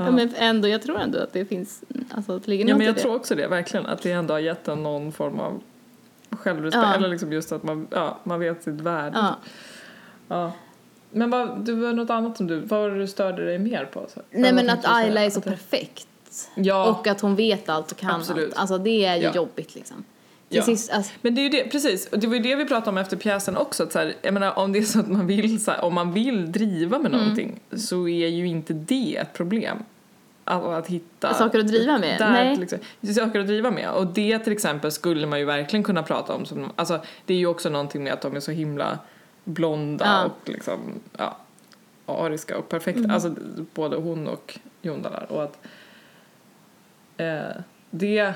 Ja. 0.06 0.10
men 0.10 0.34
ändå, 0.36 0.68
jag 0.68 0.82
tror 0.82 0.98
ändå 0.98 1.18
att 1.18 1.32
det 1.32 1.44
finns, 1.44 1.82
alltså 2.10 2.36
att 2.36 2.44
det 2.44 2.50
ligger 2.50 2.64
Ja, 2.64 2.68
något 2.74 2.78
men 2.78 2.84
i 2.84 2.86
jag 2.86 2.94
det. 2.94 3.00
tror 3.00 3.14
också 3.14 3.34
det, 3.34 3.46
verkligen. 3.46 3.86
Att 3.86 4.02
det 4.02 4.12
ändå 4.12 4.34
har 4.34 4.38
gett 4.38 4.68
en 4.68 4.82
någon 4.82 5.12
form 5.12 5.40
av 5.40 5.60
självrespekt. 6.30 6.84
Ja. 6.86 6.94
Eller 6.94 7.08
liksom 7.08 7.32
just 7.32 7.52
att 7.52 7.62
man, 7.62 7.86
ja, 7.90 8.18
man 8.24 8.40
vet 8.40 8.62
sitt 8.62 8.80
värde. 8.80 9.16
Ja. 9.18 9.36
Ja. 10.28 10.52
Men 11.10 11.30
vad, 11.30 11.64
du 11.64 11.74
var 11.74 11.92
något 11.92 12.10
annat 12.10 12.36
som 12.36 12.46
du, 12.46 12.60
vad 12.60 12.80
var 12.80 12.90
det 12.90 12.98
du 12.98 13.06
störde 13.06 13.44
dig 13.44 13.58
mer 13.58 13.84
på? 13.84 14.06
Så? 14.14 14.20
Nej 14.30 14.52
men 14.52 14.70
att? 14.70 14.84
Ayla 14.84 15.24
är 15.24 15.30
så 15.30 15.38
Att 15.38 15.44
det- 15.44 15.50
perfekt. 15.50 16.06
Ja. 16.54 16.86
Och 16.90 17.06
att 17.06 17.20
hon 17.20 17.36
vet 17.36 17.68
allt 17.68 17.90
och 17.92 17.98
kan 17.98 18.10
Absolut. 18.10 18.44
allt. 18.52 18.56
Alltså 18.60 18.78
det 18.78 19.04
är 19.04 19.16
ju 19.16 19.22
Ja. 19.22 19.32
jobbigt 19.34 19.74
liksom. 19.74 20.04
Ja. 20.48 20.62
sist, 20.62 20.92
alltså, 20.92 21.12
Men 21.22 21.34
det 21.34 21.40
är 21.40 21.42
ju 21.42 21.48
det, 21.48 21.64
precis, 21.70 22.06
och 22.06 22.18
det 22.18 22.26
var 22.26 22.34
ju 22.34 22.40
det 22.42 22.56
vi 22.56 22.64
pratade 22.64 22.90
om 22.90 22.98
efter 22.98 23.16
pjäsen 23.16 23.56
också, 23.56 23.82
att 23.82 23.92
så 23.92 23.98
här, 23.98 24.14
jag 24.22 24.34
menar 24.34 24.58
om 24.58 24.72
det 24.72 24.78
är 24.78 24.82
så 24.82 25.00
att 25.00 25.08
man 25.08 25.26
vill, 25.26 25.64
så 25.64 25.70
här, 25.70 25.84
om 25.84 25.94
man 25.94 26.12
vill 26.12 26.52
driva 26.52 26.98
med 26.98 27.10
någonting 27.10 27.60
så 27.76 28.08
är 28.08 28.28
ju 28.28 28.46
inte 28.46 28.72
det 28.72 29.16
ett 29.16 29.32
problem. 29.32 29.78
Att, 30.44 30.64
att 30.64 30.86
hitta 30.86 31.34
Saker 31.34 31.58
att 31.58 31.66
driva 31.68 31.98
med? 31.98 32.18
Där, 32.18 32.30
Nej. 32.30 32.62
Exempel, 32.62 33.14
saker 33.14 33.40
att 33.40 33.46
driva 33.46 33.70
med. 33.70 33.90
Och 33.90 34.06
det 34.06 34.38
till 34.38 34.52
exempel 34.52 34.92
skulle 34.92 35.26
man 35.26 35.38
ju 35.38 35.44
verkligen 35.44 35.84
kunna 35.84 36.02
prata 36.02 36.34
om 36.34 36.46
som, 36.46 36.72
alltså 36.76 37.00
det 37.26 37.34
är 37.34 37.38
ju 37.38 37.46
också 37.46 37.68
någonting 37.70 38.04
med 38.04 38.12
att 38.12 38.20
de 38.20 38.36
är 38.36 38.40
så 38.40 38.50
himla 38.50 38.98
blonda 39.44 40.04
Ja. 40.06 40.24
och 40.24 40.48
liksom, 40.48 40.78
ja, 41.18 41.36
ariska 42.06 42.58
och 42.58 42.68
perfekta, 42.68 42.98
Mm. 42.98 43.10
alltså 43.10 43.34
både 43.74 43.96
hon 43.96 44.28
och 44.28 44.58
Jondalar 44.82 45.26
och 45.32 45.42
att 45.42 45.58
eh, 47.16 47.62
det 47.90 48.32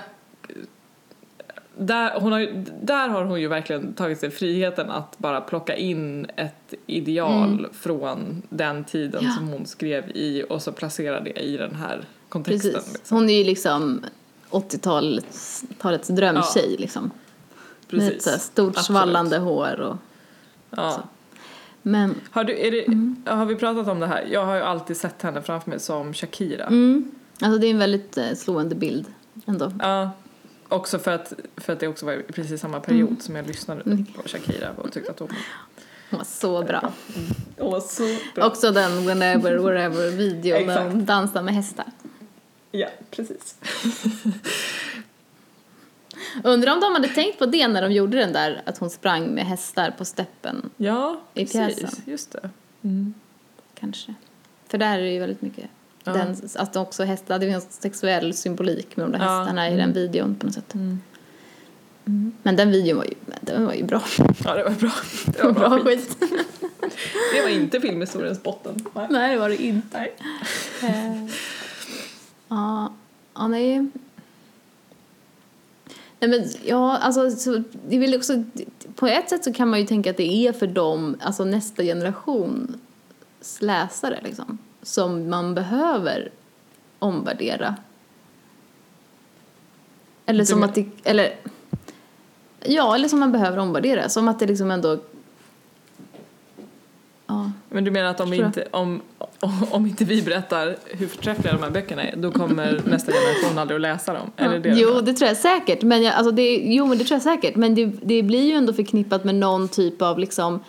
där, 1.78 2.20
hon 2.20 2.32
har, 2.32 2.38
ju- 2.38 2.64
där 2.82 3.08
har 3.08 3.24
hon 3.24 3.40
ju 3.40 3.48
verkligen 3.48 3.92
tagit 3.94 4.18
sig 4.20 4.30
friheten 4.30 4.90
att 4.90 5.18
bara 5.18 5.40
plocka 5.40 5.76
in 5.76 6.26
ett 6.36 6.74
ideal 6.86 7.66
från 7.72 8.42
den 8.48 8.84
tiden 8.84 9.20
Mm. 9.20 9.24
Ja. 9.30 9.36
som 9.36 9.48
hon 9.48 9.66
skrev 9.66 10.10
i 10.14 10.44
och 10.48 10.62
så 10.62 10.72
placera 10.72 11.20
det 11.20 11.40
i 11.40 11.56
den 11.56 11.74
här 11.74 12.04
kontexten. 12.28 12.72
precis. 12.72 12.92
Liksom. 12.94 13.16
Hon 13.16 13.30
är 13.30 13.38
ju 13.38 13.44
liksom 13.44 14.00
80-talets 14.50 15.64
talets 15.78 16.08
drömtjej 16.08 16.76
liksom. 16.78 17.10
Med 17.90 18.12
ett 18.12 18.22
stort 18.22 18.68
Absolut. 18.68 18.78
svallande 18.86 19.38
hår 19.38 19.80
och 19.80 19.96
Ja. 20.70 21.02
men 21.82 22.14
Har, 22.30 22.44
du, 22.44 22.54
det, 22.54 22.86
Mm. 22.86 23.22
har 23.26 23.46
vi 23.46 23.56
pratat 23.56 23.88
om 23.88 24.00
det 24.00 24.06
här? 24.06 24.26
Jag 24.30 24.44
har 24.46 24.54
ju 24.54 24.60
alltid 24.62 24.96
sett 24.96 25.22
henne 25.22 25.42
framför 25.42 25.70
mig 25.70 25.80
som 25.80 26.14
Shakira. 26.14 26.64
mm, 26.66 27.10
alltså 27.40 27.58
det 27.58 27.66
är 27.66 27.70
en 27.70 27.78
väldigt 27.78 28.18
eh, 28.18 28.32
slående 28.36 28.74
bild 28.74 29.06
ändå. 29.46 29.72
Ja. 29.80 30.10
Också 30.72 30.98
för 30.98 31.10
att, 31.10 31.32
för 31.56 31.72
att 31.72 31.80
det 31.80 31.88
också 31.88 32.06
var 32.06 32.12
i 32.12 32.22
precis 32.22 32.60
samma 32.60 32.80
period 32.80 33.22
som 33.22 33.36
jag 33.36 33.46
lyssnade 33.46 33.82
Mm. 33.86 34.04
på 34.04 34.22
Shakira 34.28 34.70
och 34.76 34.92
tyckte 34.92 35.10
att 35.10 35.18
hon 35.18 35.28
Hon 36.10 36.18
var 36.18 36.24
så 36.24 36.62
bra. 36.62 36.92
hon 37.58 37.70
var 37.72 37.80
så 37.80 38.16
bra. 38.34 38.46
Också 38.46 38.70
den 38.70 39.06
Whenever 39.06 39.56
Wherever 39.58 40.10
videon 40.10 40.42
där 40.66 40.72
Exakt. 40.74 40.92
hon 40.92 41.04
dansar 41.04 41.42
med 41.42 41.54
hästar. 41.54 41.86
Ja, 42.70 42.88
precis. 43.10 43.56
Undrar 46.44 46.72
om 46.72 46.80
de 46.80 46.92
hade 46.92 47.08
tänkt 47.08 47.38
på 47.38 47.46
det 47.46 47.68
när 47.68 47.82
de 47.82 47.92
gjorde 47.92 48.18
den 48.18 48.32
där 48.32 48.62
att 48.66 48.78
hon 48.78 48.90
sprang 48.90 49.26
med 49.26 49.46
hästar 49.46 49.90
på 49.90 50.04
steppen 50.04 50.70
Ja, 50.76 51.20
I 51.34 51.46
precis. 51.46 51.80
pjäsen. 51.80 52.02
Just 52.06 52.32
det. 52.32 52.50
kanske. 53.74 54.14
För 54.68 54.78
där 54.78 54.98
är 54.98 55.02
det 55.02 55.10
ju 55.12 55.18
väldigt 55.20 55.42
mycket 55.42 55.70
Ja. 56.04 56.12
den, 56.12 56.36
att 56.54 56.76
också 56.76 57.04
hästar, 57.04 57.38
det 57.38 57.46
finns 57.46 57.72
sexuell 57.72 58.34
symbolik 58.34 58.96
med 58.96 59.06
de 59.06 59.12
där 59.12 59.24
Ja, 59.24 59.38
hästarna 59.38 59.68
i 59.68 59.72
mm. 59.72 59.78
den 59.80 59.92
videon 59.92 60.34
på 60.34 60.46
något 60.46 60.54
sätt. 60.54 60.74
Mm. 60.74 61.00
Men 62.42 62.56
den 62.56 62.70
videon 62.70 62.96
var 62.98 63.04
ju, 63.04 63.14
den 63.40 63.66
var 63.66 63.72
ju 63.72 63.84
bra. 63.84 64.02
Ja, 64.44 64.54
det 64.54 64.64
var 64.64 64.70
bra. 64.70 64.92
Det 65.26 65.42
var 65.42 65.52
bra 65.52 65.68
bra 65.68 65.78
skit. 65.84 66.16
Det 67.34 67.42
var 67.42 67.48
inte 67.48 67.80
filmhistoriens 67.80 68.42
botten. 68.42 68.86
Nej. 68.94 69.06
Nej, 69.10 69.34
det 69.34 69.40
var 69.40 69.48
det 69.48 69.62
inte. 69.62 69.98
Nej. 69.98 70.14
Eh, 70.82 71.30
Ja, 72.52 72.92
ja 73.34 73.48
nej. 73.48 73.88
Nej 76.20 76.30
men 76.30 76.44
ja, 76.64 76.96
alltså 76.98 77.30
så, 77.30 77.62
det 77.88 77.98
väl 77.98 78.14
också, 78.14 78.44
på 78.94 79.06
ett 79.06 79.30
sätt 79.30 79.44
så 79.44 79.52
kan 79.52 79.68
man 79.68 79.80
ju 79.80 79.86
tänka 79.86 80.10
att 80.10 80.16
det 80.16 80.46
är 80.46 80.52
för 80.52 80.66
dem, 80.66 81.16
alltså 81.20 81.44
nästa 81.44 81.82
generations 81.82 82.76
läsare 83.60 84.20
liksom, 84.24 84.58
som 84.82 85.30
man 85.30 85.54
behöver 85.54 86.30
omvärdera. 86.98 87.76
Eller 90.26 90.44
som 90.44 90.62
att 90.62 90.74
det, 90.74 90.86
eller 91.04 91.34
ja, 92.60 92.94
eller 92.94 93.08
som 93.08 93.20
man 93.20 93.32
behöver 93.32 93.58
omvärdera, 93.58 94.08
som 94.08 94.28
att 94.28 94.38
det 94.38 94.46
liksom 94.46 94.70
ändå 94.70 94.98
Ja, 97.26 97.50
Men 97.68 97.84
du 97.84 97.90
menar 97.90 98.10
att 98.10 98.20
om, 98.20 98.30
vi 98.30 98.36
inte, 98.36 98.66
om, 98.70 99.00
om 99.70 99.86
inte 99.86 100.04
vi 100.04 100.22
berättar 100.22 100.76
hur 100.86 101.06
förträffliga 101.06 101.52
de 101.52 101.62
här 101.62 101.70
böckerna 101.70 102.02
är, 102.02 102.16
då 102.16 102.30
kommer 102.30 102.80
nästa 102.86 103.12
generation 103.12 103.58
aldrig 103.58 103.74
att 103.74 103.80
läsa 103.80 104.12
dem? 104.12 104.30
Eller 104.36 104.58
det 104.58 104.68
jo, 104.68 105.00
det 105.00 105.12
tror 105.12 105.28
jag 105.28 105.36
säkert. 105.36 105.82
Men 105.82 106.02
jag, 106.02 106.14
alltså 106.14 106.30
det, 106.30 106.56
jo, 106.56 106.86
men 106.86 106.98
det 106.98 107.04
tror 107.04 107.16
jag 107.16 107.22
säkert. 107.22 107.56
Men 107.56 107.74
det, 107.74 107.86
det 108.02 108.22
blir 108.22 108.42
ju 108.42 108.52
ändå 108.52 108.72
förknippat 108.72 109.24
med 109.24 109.34
någon 109.34 109.68
typ 109.68 110.02
av 110.02 110.18
liksom 110.18 110.60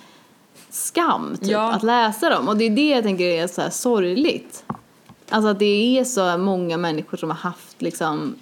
skam 0.73 1.37
typ, 1.41 1.49
Ja. 1.51 1.71
att 1.73 1.83
läsa 1.83 2.29
dem. 2.29 2.47
Och 2.47 2.57
det 2.57 2.63
är 2.65 2.69
det 2.69 2.89
jag 2.89 3.03
tänker 3.03 3.25
är 3.25 3.47
så 3.47 3.61
här 3.61 3.69
sorgligt. 3.69 4.63
Alltså 5.29 5.49
att 5.49 5.59
det 5.59 5.99
är 5.99 6.03
så 6.03 6.37
många 6.37 6.77
människor 6.77 7.17
som 7.17 7.29
har 7.29 7.37
haft 7.37 7.81
liksom 7.81 8.35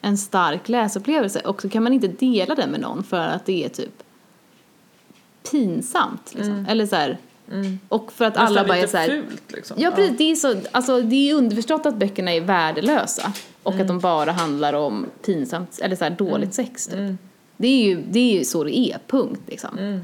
en 0.00 0.18
stark 0.18 0.68
läsupplevelse 0.68 1.40
och 1.40 1.62
så 1.62 1.68
kan 1.68 1.82
man 1.82 1.92
inte 1.92 2.08
dela 2.08 2.54
den 2.54 2.70
med 2.70 2.80
någon 2.80 3.04
för 3.04 3.18
att 3.28 3.46
det 3.46 3.64
är 3.64 3.68
typ 3.68 4.02
pinsamt. 5.50 6.34
Liksom. 6.34 6.66
Eller 6.68 6.86
så 6.86 6.96
här, 6.96 7.18
och 7.88 8.12
för 8.12 8.24
att 8.24 8.36
alla 8.36 8.64
bara 8.64 8.78
är 8.78 8.86
så 8.86 8.96
här, 8.96 9.08
fult 9.08 9.42
liksom. 9.52 9.76
Ja, 9.80 9.90
precis. 9.90 10.18
Det 10.18 10.30
är, 10.30 10.34
så, 10.34 10.54
alltså, 10.72 11.00
det 11.00 11.30
är 11.30 11.34
underförstått 11.34 11.86
att 11.86 11.96
böckerna 11.96 12.32
är 12.32 12.40
värdelösa 12.40 13.32
och 13.62 13.72
Mm. 13.72 13.82
att 13.82 13.88
de 13.88 13.98
bara 14.00 14.32
handlar 14.32 14.72
om 14.72 15.06
pinsamt 15.24 15.78
eller 15.82 15.96
så 15.96 16.04
här 16.04 16.10
dåligt 16.10 16.54
sex. 16.54 16.86
Typ. 16.86 16.98
Det, 17.56 17.68
är 17.68 17.84
ju, 17.84 18.02
det 18.10 18.18
är 18.18 18.38
ju 18.38 18.44
så 18.44 18.64
det 18.64 18.78
är, 18.78 18.98
punkt. 19.06 19.40
Liksom. 19.46 20.00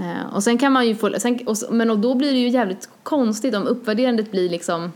Eh, 0.00 0.34
och 0.34 0.42
sen 0.44 0.58
kan 0.58 0.72
man 0.72 0.86
ju 0.86 0.94
få, 0.96 1.10
sen, 1.18 1.38
och, 1.46 1.56
men 1.70 1.90
och 1.90 1.98
då 1.98 2.14
blir 2.14 2.32
det 2.32 2.38
ju 2.38 2.48
jävligt 2.48 2.88
konstigt 3.02 3.54
om 3.54 3.66
uppvärderandet 3.66 4.30
blir 4.30 4.48
liksom 4.48 4.92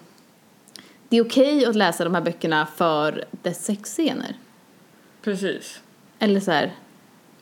det 1.09 1.17
är 1.17 1.25
okej 1.25 1.67
att 1.67 1.77
läsa 1.77 2.05
de 2.05 2.15
här 2.15 2.23
böckerna 2.23 2.67
för 2.77 3.25
dess 3.43 3.65
sexscener. 3.65 4.35
Precis. 5.23 5.81
Eller 6.19 6.41
så 6.41 6.51
här, 6.51 6.73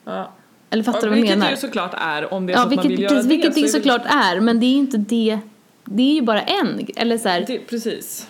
Ja. 0.05 0.33
eller 0.71 0.83
fattar 0.83 1.01
du 1.01 1.07
Ja, 1.07 1.11
vad 1.11 1.19
jag 1.19 1.23
vilket 1.23 1.39
menar? 1.39 1.47
det 1.47 1.55
ju 1.55 1.61
såklart 1.61 1.95
är 1.97 2.33
om 2.35 2.47
det 2.47 2.53
är 2.53 2.57
så 2.57 2.61
Ja, 2.61 2.63
att 2.63 2.69
man 2.75 2.83
vilket, 2.83 2.91
vill 2.91 3.01
göra 3.03 3.09
precis, 3.15 3.25
det. 3.25 3.29
vilket 3.37 3.55
det 3.55 3.61
ju 3.61 3.69
så 3.69 3.77
är 3.77 3.81
såklart 3.81 4.03
är, 4.07 4.41
men 4.41 4.61
det 4.61 4.67
är 4.67 4.71
ju 4.73 4.79
inte 4.79 4.97
det. 4.99 5.39
Det 5.85 6.03
är 6.03 6.15
ju 6.15 6.23
bara 6.23 6.43
en, 6.43 6.87
eller 6.97 7.19
så 7.19 7.29
här, 7.29 7.45
Det, 7.47 7.59
precis. 7.59 8.29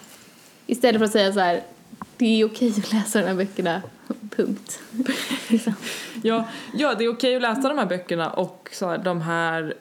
Istället 0.66 0.99
för 0.99 1.05
att 1.05 1.12
säga 1.12 1.33
så 1.33 1.41
här, 1.41 1.61
det 2.17 2.41
är 2.41 2.45
okej 2.47 2.69
att 2.79 2.93
läsa 2.93 3.21
de 3.21 3.27
här 3.27 3.35
böckerna, 3.35 3.83
punkt. 4.31 4.81
Ja, 6.23 6.49
ja, 6.75 6.95
det 6.95 7.05
är 7.05 7.09
okej 7.13 7.37
att 7.37 7.43
läsa 7.43 7.69
de 7.69 7.79
här 7.79 7.87
böckerna 7.87 8.31
och 8.31 8.69
så 8.73 8.89
här, 8.89 8.99
de 8.99 9.21
här... 9.21 9.75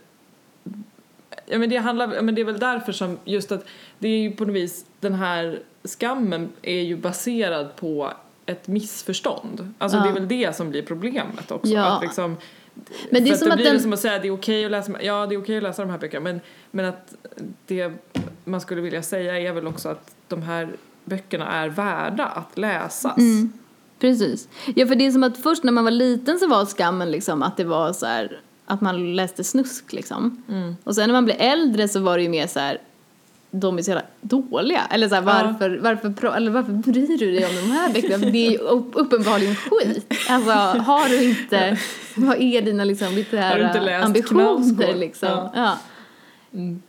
Ja, 1.46 1.58
men 1.58 1.70
det, 1.70 1.78
handlar, 1.78 2.22
men 2.22 2.36
det 2.36 2.42
är 2.42 2.46
väl 2.46 2.60
därför 2.60 2.92
som 2.92 3.18
just 3.26 3.52
att 3.52 3.66
det 4.00 4.08
är 4.08 4.18
ju 4.18 4.32
på 4.32 4.46
något 4.46 4.56
vis 4.56 4.86
den 5.00 5.14
här 5.14 5.60
skammen 5.84 6.50
är 6.62 6.82
ju 6.82 6.96
baserad 6.98 7.76
på 7.76 8.14
ett 8.46 8.68
missförstånd. 8.68 9.74
Alltså 9.78 9.98
Ja. 9.98 10.04
det 10.04 10.10
är 10.10 10.14
väl 10.14 10.28
det 10.28 10.56
som 10.56 10.70
blir 10.70 10.82
problemet 10.82 11.52
också. 11.52 11.72
Ja. 11.74 11.86
Att 11.96 12.02
liksom, 12.02 12.38
Men 13.10 13.24
det 13.24 13.30
är 13.30 13.36
som 13.36 13.48
att 13.48 13.52
att 13.54 13.58
det 13.58 13.64
blir 13.64 13.72
den- 13.74 13.82
som 13.82 13.94
att 13.94 14.00
säga 14.00 14.20
det 14.20 14.28
är 14.28 14.32
okej 14.34 14.66
att 14.66 14.72
läsa, 14.72 15.02
ja 15.02 15.26
det 15.26 15.36
är 15.36 15.42
okej 15.42 15.58
att 15.58 15.64
läsa 15.64 15.82
de 15.82 15.92
här 15.92 15.98
böckerna 15.98 16.24
men, 16.24 16.42
men 16.72 16.86
att 16.86 17.16
det 17.68 17.92
man 18.44 18.62
skulle 18.62 18.82
vilja 18.82 19.04
säga 19.04 19.40
är 19.40 19.54
väl 19.54 19.68
också 19.68 19.90
att 19.90 20.16
de 20.28 20.42
här 20.42 20.70
böckerna 21.16 21.48
är 21.52 21.70
värda 21.70 22.26
att 22.26 22.58
läsas. 22.58 23.18
Mm. 23.18 23.54
Precis. 24.00 24.48
Ja, 24.76 24.88
för 24.88 24.96
det 24.96 25.06
är 25.06 25.12
som 25.12 25.24
att 25.24 25.38
först 25.38 25.64
när 25.64 25.72
man 25.72 25.84
var 25.84 25.92
liten 25.92 26.40
så 26.40 26.48
var 26.48 26.66
skammen 26.66 27.12
liksom 27.12 27.44
att 27.44 27.58
det 27.58 27.64
var 27.64 27.94
så 27.94 28.06
här, 28.06 28.40
att 28.66 28.82
man 28.82 29.16
läste 29.16 29.44
snusk 29.44 29.94
liksom. 29.94 30.44
Mm. 30.50 30.76
Och 30.84 30.96
sen 30.96 31.08
när 31.10 31.14
man 31.14 31.26
blev 31.26 31.38
äldre 31.40 31.88
så 31.88 32.00
var 32.00 32.18
det 32.18 32.24
ju 32.24 32.30
mer 32.30 32.48
så 32.48 32.60
här, 32.60 32.78
de 33.52 33.78
är 33.78 33.82
så 33.82 33.90
jävla 33.92 34.06
dåliga. 34.22 34.82
Eller 34.90 35.10
så 35.10 35.16
här, 35.16 35.22
varför, 35.22 35.80
varför, 35.84 36.10
pra- 36.10 36.36
eller 36.36 36.52
varför 36.52 36.72
bryr 36.72 37.18
du 37.18 37.32
dig 37.32 37.46
om 37.46 37.56
de 37.56 37.72
här 37.72 37.94
böckerna? 37.94 38.18
Det 38.32 38.48
är 38.48 38.52
ju 38.52 38.58
upp- 38.58 38.92
uppenbarligen 38.94 39.56
skit. 39.56 40.14
Alltså, 40.30 40.52
har 40.80 41.10
du 41.10 41.24
inte, 41.24 41.78
vad 42.16 42.38
är 42.42 42.62
dina 42.62 42.84
liksom 42.84 43.14
litterära 43.14 44.04
ambitioner 44.04 44.96
liksom? 44.96 45.30
Ja. 45.30 45.52
Ja. 45.56 45.78
Mm. 46.54 46.82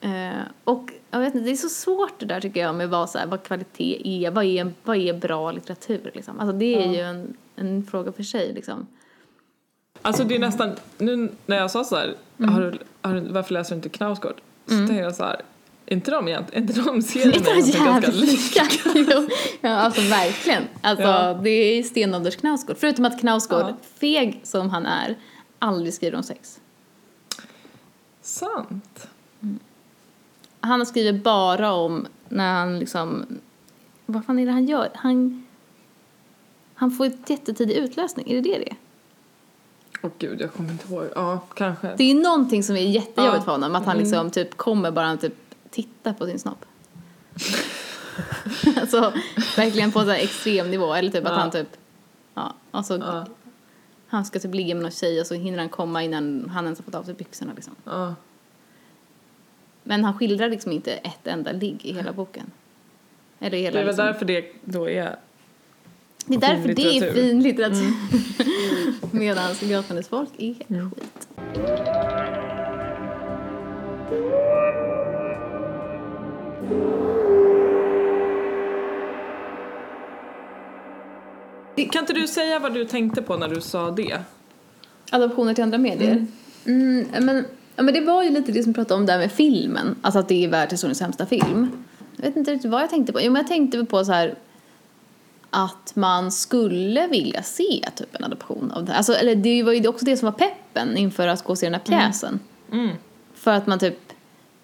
Eh, 0.00 0.40
och 0.64 0.90
jag 1.10 1.20
vet 1.20 1.34
inte, 1.34 1.44
det 1.46 1.52
är 1.52 1.56
så 1.56 1.68
svårt 1.68 2.18
det 2.18 2.26
där 2.26 2.40
tycker 2.40 2.60
jag 2.60 2.74
med 2.74 2.88
vad, 2.90 3.10
så 3.10 3.18
här, 3.18 3.26
vad 3.26 3.42
kvalitet 3.42 4.02
är, 4.24 4.30
vad 4.30 4.44
är, 4.44 4.72
vad 4.84 4.96
är 4.96 5.12
bra 5.14 5.52
litteratur 5.52 6.10
liksom. 6.14 6.40
Alltså 6.40 6.56
det 6.56 6.74
är 6.74 6.86
Ja. 6.86 6.92
ju 6.92 7.00
en, 7.00 7.36
en 7.56 7.86
fråga 7.90 8.12
för 8.12 8.22
sig 8.22 8.52
liksom. 8.52 8.86
Alltså 10.02 10.24
det 10.24 10.34
är 10.34 10.38
nästan, 10.38 10.72
nu 10.98 11.28
när 11.46 11.56
jag 11.56 11.70
sa 11.70 11.84
så 11.84 11.96
här, 11.96 12.14
Mm. 12.38 12.54
har 12.54 12.60
du, 12.60 12.78
har 13.02 13.14
du, 13.14 13.20
varför 13.20 13.54
läser 13.54 13.70
du 13.70 13.76
inte 13.76 13.88
Knausgård? 13.88 14.40
Så 14.66 14.70
tänkte 14.76 14.94
jag 14.94 15.14
så 15.14 15.24
här, 15.24 15.42
är 15.86 15.94
inte 15.94 16.10
de 16.10 16.28
egentligen, 16.28 16.62
inte 16.68 16.80
de 16.82 17.02
serierna 17.02 17.32
Inte 17.36 17.50
egentligen 17.50 17.86
ganska 17.86 18.10
lika. 18.12 18.62
Jo. 19.14 19.28
ja, 19.60 19.70
alltså 19.70 20.00
verkligen. 20.00 20.62
Alltså 20.80 21.04
Ja. 21.04 21.34
det 21.42 21.50
är 21.50 21.82
stenålders 21.82 22.36
Knausgård. 22.36 22.76
Förutom 22.78 23.04
att 23.04 23.20
Knausgård, 23.20 23.60
Ja. 23.68 23.76
feg 23.98 24.40
som 24.42 24.70
han 24.70 24.86
är, 24.86 25.16
aldrig 25.58 25.94
skriver 25.94 26.16
om 26.16 26.22
sex. 26.22 26.60
Sant. 28.22 29.08
Han 30.60 30.86
skriver 30.86 31.12
bara 31.18 31.72
om 31.72 32.06
när 32.28 32.52
han 32.54 32.78
liksom, 32.78 33.26
vad 34.06 34.24
fan 34.24 34.38
är 34.38 34.46
det 34.46 34.52
han 34.52 34.66
gör? 34.66 34.90
Han, 34.94 35.46
han 36.74 36.90
får 36.90 37.06
ett 37.06 37.30
jättetidig 37.30 37.74
utlösning, 37.76 38.30
är 38.30 38.34
det 38.34 38.40
det 38.40 38.58
det 38.58 38.70
är? 38.70 38.76
Åh 40.02 40.10
gud, 40.18 40.40
jag 40.40 40.52
kommer 40.52 40.70
inte 40.72 40.92
ihåg. 40.92 41.04
Ja, 41.14 41.40
kanske. 41.54 41.94
Det 41.96 42.10
är 42.10 42.14
någonting 42.14 42.62
som 42.62 42.76
är 42.76 42.80
jättejobbigt 42.80 43.34
Ja. 43.36 43.42
för 43.44 43.52
honom, 43.52 43.74
att 43.74 43.84
han 43.84 43.96
Mm. 43.96 44.02
liksom 44.04 44.30
typ 44.30 44.56
kommer 44.56 44.90
bara 44.90 45.16
typ 45.16 45.34
titta 45.70 46.14
på 46.14 46.26
sin 46.26 46.38
snopp. 46.38 46.64
alltså 48.80 49.12
verkligen 49.56 49.92
på 49.92 50.00
så 50.00 50.06
här 50.10 50.18
extrem 50.18 50.70
nivå, 50.70 50.94
eller 50.94 51.10
typ 51.10 51.24
att 51.26 51.32
Ja. 51.32 51.38
han 51.38 51.50
typ, 51.50 51.68
ja, 52.34 52.54
alltså 52.70 52.98
Ja, 52.98 53.26
han 54.06 54.24
ska 54.24 54.38
typ 54.38 54.54
ligga 54.54 54.74
med 54.74 54.82
någon 54.82 54.90
tjej 54.92 55.20
och 55.20 55.26
så 55.26 55.34
hinner 55.34 55.58
han 55.58 55.68
komma 55.68 56.02
innan 56.02 56.50
han 56.54 56.64
ens 56.64 56.78
har 56.78 56.84
fått 56.84 56.94
av 56.94 57.02
sig 57.02 57.14
byxorna 57.14 57.52
liksom. 57.54 57.74
ja. 57.84 58.14
Men 59.82 60.04
han 60.04 60.14
skildrar 60.14 60.48
liksom 60.48 60.72
inte 60.72 60.92
ett 60.92 61.26
enda 61.26 61.52
ligg 61.52 61.86
i 61.86 61.92
hela 61.92 62.12
boken. 62.12 62.50
Eller 63.40 63.58
hela 63.58 63.72
Det 63.72 63.78
är 63.78 63.84
väl 63.84 63.86
liksom. 63.86 64.06
därför 64.06 64.24
det 64.24 64.44
då 64.64 64.88
är... 64.88 65.16
det 66.26 66.34
är 66.34 66.40
därför 66.40 66.74
det 66.74 66.98
är 66.98 67.12
fin 67.12 67.42
litteratur. 67.42 67.92
Medan 69.16 69.54
Gråtandes 69.60 70.08
folk 70.08 70.30
är 70.38 70.54
skit. 70.90 71.28
Kan 81.92 82.02
inte 82.02 82.12
du 82.12 82.26
säga 82.26 82.58
vad 82.58 82.74
du 82.74 82.84
tänkte 82.84 83.22
på 83.22 83.36
när 83.36 83.48
du 83.48 83.60
sa 83.60 83.90
det? 83.90 84.20
Adoptioner 85.10 85.54
till 85.54 85.64
andra 85.64 85.78
medier? 85.78 86.26
Mm. 86.66 87.06
men, 87.24 87.44
ja, 87.80 87.84
men 87.84 87.94
det 87.94 88.00
var 88.00 88.22
ju 88.22 88.30
lite 88.30 88.52
det 88.52 88.62
som 88.62 88.74
pratade 88.74 89.00
om 89.00 89.06
där 89.06 89.18
med 89.18 89.32
filmen. 89.32 89.96
Alltså 90.02 90.18
att 90.18 90.28
det 90.28 90.44
är 90.44 90.48
världshistoriens 90.48 90.98
sämsta 90.98 91.26
film. 91.26 91.84
Jag 92.16 92.24
vet 92.24 92.36
inte 92.36 92.52
riktigt 92.52 92.70
vad 92.70 92.82
jag 92.82 92.90
tänkte 92.90 93.12
på. 93.12 93.20
Jo, 93.20 93.32
men 93.32 93.40
jag 93.42 93.48
tänkte 93.48 93.84
på 93.84 94.04
så 94.04 94.12
här 94.12 94.34
att 95.50 95.92
man 95.96 96.32
skulle 96.32 97.06
vilja 97.06 97.42
se 97.42 97.88
typ 97.96 98.16
en 98.16 98.24
adoption 98.24 98.70
av 98.70 98.84
det 98.84 98.90
här. 98.92 98.96
Alltså, 98.98 99.14
eller 99.14 99.34
det 99.34 99.62
var 99.62 99.72
ju 99.72 99.88
också 99.88 100.04
det 100.04 100.16
som 100.16 100.26
var 100.26 100.32
peppen 100.32 100.96
inför 100.96 101.28
att 101.28 101.44
gå 101.44 101.50
och 101.52 101.58
se 101.58 101.66
den 101.66 101.74
här 101.74 101.80
pjäsen. 101.80 102.40
Mm. 102.72 102.90
För 103.34 103.50
att 103.50 103.66
man 103.66 103.78
typ 103.78 103.98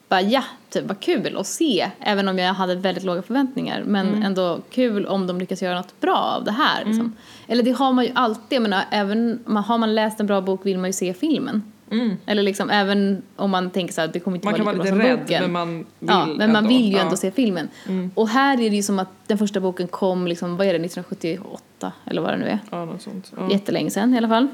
bara 0.09 0.23
ja, 0.23 0.45
typ 0.71 0.85
vad 0.85 1.01
kul 1.01 1.37
att 1.37 1.47
se. 1.47 1.91
Även 2.01 2.29
om 2.29 2.39
jag 2.39 2.55
hade 2.55 2.75
väldigt 2.75 3.05
låga 3.05 3.23
förväntningar. 3.23 3.83
Men 3.87 4.09
Mm. 4.09 4.23
ändå 4.23 4.61
kul 4.71 5.07
om 5.07 5.27
de 5.27 5.39
lyckas 5.39 5.63
göra 5.63 5.77
något 5.77 6.01
bra 6.01 6.17
av 6.39 6.45
det 6.45 6.53
här. 6.53 6.85
Liksom. 6.85 7.17
Eller 7.47 7.63
det 7.63 7.73
har 7.73 7.93
man 7.93 8.05
ju 8.05 8.11
alltid. 8.15 8.57
Jag 8.57 8.63
menar, 8.63 8.85
även 8.91 9.45
har 9.67 9.79
man 9.79 9.95
läst 9.95 10.21
en 10.21 10.27
bra 10.27 10.41
bok 10.41 10.67
vill 10.67 10.79
man 10.79 10.89
ju 10.89 10.93
se 10.93 11.15
filmen. 11.15 11.63
Eller 12.27 12.43
liksom 12.43 12.71
även 12.71 13.23
om 13.37 13.51
man 13.51 13.71
tänker 13.71 13.95
så 13.95 14.01
här, 14.01 14.09
det 14.09 14.21
kommer 14.21 14.37
inte 14.37 14.49
Mm. 14.49 14.65
Man 14.65 14.65
vara 14.65 14.85
lika 14.85 14.97
bra 14.97 15.01
som 15.07 15.09
rädd 15.11 15.19
boken. 15.21 15.43
men 15.43 15.53
man 15.53 15.77
vill 15.79 15.87
Ja, 16.09 16.27
men 16.39 16.53
man 16.53 16.69
vill 16.69 16.81
ju 16.85 16.91
Ja. 16.91 16.97
Mm. 16.97 17.07
ändå 17.07 17.17
se 17.17 17.31
filmen. 17.31 17.69
Och 18.15 18.29
här 18.29 18.61
är 18.61 18.71
det 18.71 18.77
ju 18.77 18.83
som 18.83 18.99
att 18.99 19.09
den 19.27 19.39
första 19.39 19.61
boken 19.61 19.89
kom, 19.89 20.27
liksom, 20.27 20.57
vad 20.57 20.67
är 20.67 20.73
det, 20.73 20.79
1978 20.85 21.93
eller 22.05 22.23
vad 22.23 22.33
det 22.33 22.37
nu 22.37 22.47
är. 22.47 22.59
Ja, 22.71 22.85
något 22.85 23.03
sånt. 23.03 23.33
Ja. 23.37 23.51
Jättelänge 23.51 23.91
sedan 23.91 24.15
i 24.15 24.19
alla 24.19 24.29
fall. 24.29 24.49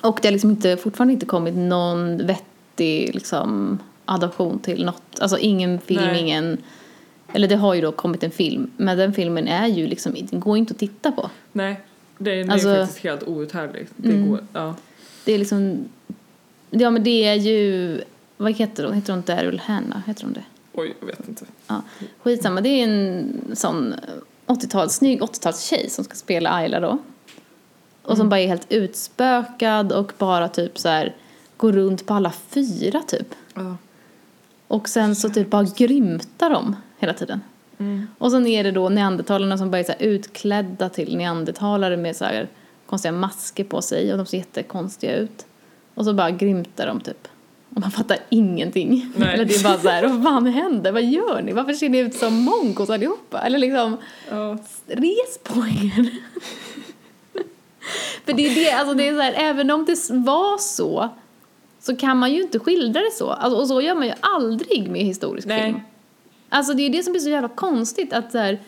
Och 0.00 0.18
det 0.22 0.28
har 0.28 0.32
liksom 0.32 0.50
inte, 0.50 0.76
fortfarande 0.76 1.12
inte 1.14 1.26
kommit 1.26 1.54
någon 1.56 2.26
vettig 2.26 3.14
liksom, 3.14 3.78
adaption 4.04 4.58
till 4.58 4.84
något. 4.84 5.20
Alltså 5.20 5.38
ingen 5.38 5.78
film, 5.80 6.02
Nej. 6.02 6.20
ingen... 6.20 6.58
Eller 7.32 7.48
det 7.48 7.56
har 7.56 7.74
ju 7.74 7.80
då 7.80 7.92
kommit 7.92 8.22
en 8.22 8.30
film, 8.30 8.70
men 8.76 8.98
den 8.98 9.12
filmen 9.12 9.48
är 9.48 9.66
ju 9.66 9.86
liksom, 9.86 10.14
den 10.30 10.40
går 10.40 10.56
inte 10.58 10.72
att 10.72 10.78
titta 10.78 11.12
på. 11.12 11.30
Nej, 11.52 11.80
det 12.18 12.30
är, 12.40 12.44
det 12.44 12.52
Alltså- 12.52 12.68
är 12.68 12.80
faktiskt 12.80 13.04
helt 13.04 13.22
outhärdlig. 13.22 13.86
Det 13.96 14.08
Mm. 14.08 14.30
går, 14.30 14.40
ja. 14.52 14.74
Det 15.24 15.32
är 15.32 15.38
liksom... 15.38 15.88
Ja 16.70 16.90
men 16.90 17.02
det 17.02 17.24
är 17.24 17.34
ju... 17.34 18.00
Vad 18.36 18.52
heter 18.52 18.84
hon? 18.84 18.94
Heter 18.94 19.12
hon 19.12 19.22
Daryl 19.26 19.60
Hannah? 19.64 20.00
Heter 20.06 20.24
hon 20.24 20.32
det? 20.32 20.44
Oj, 20.72 20.94
jag 21.00 21.06
vet 21.06 21.28
inte. 21.28 21.44
Ja, 21.66 21.82
skitsamma. 22.22 22.60
Det 22.60 22.68
är 22.68 22.84
en 22.84 23.40
sån 23.54 23.94
80-tals, 24.46 24.94
snygg 24.94 25.20
80-talstjej 25.20 25.88
som 25.88 26.04
ska 26.04 26.14
spela 26.14 26.50
Ayla 26.50 26.80
då. 26.80 26.98
Och 28.02 28.16
som 28.16 28.28
bara 28.28 28.40
är 28.40 28.46
helt 28.46 28.72
utspökad 28.72 29.92
och 29.92 30.12
bara 30.18 30.48
typ 30.48 30.78
så 30.78 30.88
här 30.88 31.16
går 31.56 31.72
runt 31.72 32.06
på 32.06 32.14
alla 32.14 32.32
fyra 32.48 33.02
typ. 33.06 33.34
Ja. 33.54 33.76
Och 34.66 34.88
sen 34.88 35.16
så 35.16 35.28
typ 35.28 35.50
bara 35.50 35.66
grymtar 35.76 36.50
de 36.50 36.76
hela 36.98 37.14
tiden. 37.14 37.40
Och 38.18 38.30
sen 38.30 38.46
är 38.46 38.64
det 38.64 38.70
då 38.70 38.88
neandertalarna 38.88 39.58
som 39.58 39.70
bara 39.70 39.78
är 39.78 39.84
så 39.84 39.92
utklädda 39.98 40.88
till 40.88 41.16
neandertalare 41.16 41.96
med 41.96 42.16
så 42.16 42.24
här 42.24 42.48
konstiga 42.86 43.12
masker 43.12 43.64
på 43.64 43.82
sig 43.82 44.12
och 44.12 44.18
de 44.18 44.26
ser 44.26 44.38
jättekonstiga 44.38 45.16
ut. 45.16 45.46
Och 45.94 46.04
så 46.04 46.12
bara 46.14 46.30
grymtar 46.30 46.86
de 46.86 47.00
typ. 47.00 47.28
Och 47.74 47.80
man 47.80 47.90
fattar 47.90 48.18
ingenting. 48.28 49.12
Nej. 49.16 49.34
Eller 49.34 49.44
det 49.44 49.54
är 49.54 49.64
bara 49.64 49.78
så 49.78 49.88
här, 49.88 50.06
vad 50.08 50.22
fan 50.22 50.46
händer? 50.46 50.92
Vad 50.92 51.02
gör 51.02 51.42
ni? 51.42 51.52
Varför 51.52 51.72
ser 51.72 51.88
ni 51.88 51.98
ut 51.98 52.14
som 52.14 52.34
monkos 52.34 52.90
allihopa? 52.90 53.40
Eller 53.40 53.58
liksom, 53.58 53.96
Ja. 54.30 54.58
res 54.86 55.38
på 55.44 55.60
er. 55.60 56.10
För 58.24 58.32
det 58.32 58.46
är 58.46 58.54
det, 58.54 58.70
alltså 58.72 58.94
det 58.94 59.08
är 59.08 59.14
så 59.14 59.20
här, 59.20 59.34
även 59.36 59.70
om 59.70 59.84
det 59.84 60.10
var 60.10 60.58
så 60.58 61.08
så 61.80 61.96
kan 61.96 62.16
man 62.18 62.32
ju 62.32 62.42
inte 62.42 62.58
skildra 62.58 63.00
det 63.00 63.10
så. 63.12 63.30
Alltså, 63.30 63.58
och 63.60 63.68
så 63.68 63.80
gör 63.80 63.94
man 63.94 64.06
ju 64.06 64.12
aldrig 64.20 64.90
med 64.90 65.02
historisk 65.02 65.46
Nej. 65.46 65.62
film. 65.64 65.80
Alltså 66.48 66.74
det 66.74 66.82
är 66.82 66.90
det 66.90 67.02
som 67.02 67.12
blir 67.12 67.20
så 67.22 67.28
jävla 67.30 67.48
konstigt 67.48 68.12
att 68.12 68.32
så 68.32 68.38
här, 68.38 68.58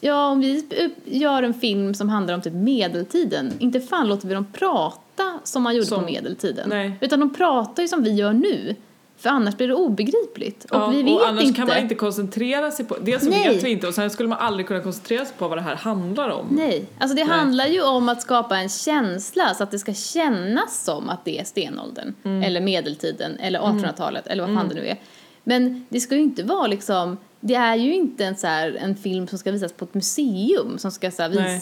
ja 0.00 0.26
om 0.26 0.40
vi 0.40 0.64
gör 1.04 1.42
en 1.42 1.54
film 1.54 1.94
som 1.94 2.08
handlar 2.08 2.34
om 2.34 2.42
typ 2.42 2.52
medeltiden, 2.54 3.52
inte 3.58 3.80
fan 3.80 4.08
låter 4.08 4.28
vi 4.28 4.34
dem 4.34 4.46
prata 4.52 5.00
som 5.44 5.62
man 5.62 5.74
gjorde 5.74 5.86
Som- 5.86 6.00
på 6.00 6.06
medeltiden. 6.10 6.68
Nej. 6.68 6.92
Utan 7.00 7.20
de 7.20 7.34
pratar 7.34 7.82
ju 7.82 7.88
som 7.88 8.02
vi 8.02 8.12
gör 8.14 8.32
nu. 8.32 8.76
För 9.16 9.30
annars 9.30 9.56
blir 9.56 9.68
det 9.68 9.74
obegripligt. 9.74 10.64
Och 10.64 10.76
Ja, 10.76 10.88
vi 10.88 11.02
vet 11.02 11.20
och 11.20 11.28
annars 11.28 11.42
inte. 11.42 11.56
kan 11.56 11.68
man 11.68 11.78
inte 11.78 11.94
koncentrera 11.94 12.70
sig 12.70 12.84
på, 12.86 12.96
dels 13.00 13.24
så 13.24 13.30
Nej. 13.30 13.54
vet 13.54 13.64
vi 13.64 13.70
inte 13.70 13.86
och 13.88 13.94
sen 13.94 14.10
skulle 14.10 14.28
man 14.28 14.38
aldrig 14.38 14.66
kunna 14.66 14.80
koncentrera 14.80 15.24
sig 15.24 15.34
på 15.38 15.48
vad 15.48 15.58
det 15.58 15.62
här 15.62 15.74
handlar 15.76 16.28
om. 16.30 16.46
Nej, 16.50 16.84
alltså 16.98 17.16
det 17.16 17.24
Nej. 17.24 17.38
handlar 17.38 17.66
ju 17.66 17.82
om 17.82 18.08
att 18.08 18.22
skapa 18.22 18.56
en 18.58 18.68
känsla 18.68 19.54
så 19.54 19.62
att 19.62 19.70
det 19.70 19.78
ska 19.78 19.94
kännas 19.94 20.84
som 20.84 21.08
att 21.08 21.24
det 21.24 21.38
är 21.40 21.44
stenåldern 21.44 22.14
Mm. 22.24 22.42
eller 22.42 22.60
medeltiden 22.60 23.38
eller 23.40 23.60
1800-talet 23.60 24.26
eller 24.26 24.46
vad 24.46 24.56
fan 24.56 24.68
det 24.68 24.74
nu 24.74 24.86
är. 24.88 24.96
Men 25.44 25.86
det 25.88 26.00
ska 26.00 26.14
ju 26.14 26.20
inte 26.22 26.42
vara 26.42 26.66
liksom, 26.66 27.16
det 27.40 27.54
är 27.54 27.76
ju 27.76 27.94
inte 27.94 28.24
en, 28.24 28.36
så 28.36 28.46
här, 28.46 28.78
en 28.80 28.96
film 28.96 29.26
som 29.28 29.38
ska 29.38 29.50
visas 29.50 29.72
på 29.72 29.84
ett 29.84 29.94
museum 29.94 30.78
som 30.78 30.90
ska 30.90 31.10
så 31.10 31.22
här, 31.22 31.28
Nej. 31.30 31.60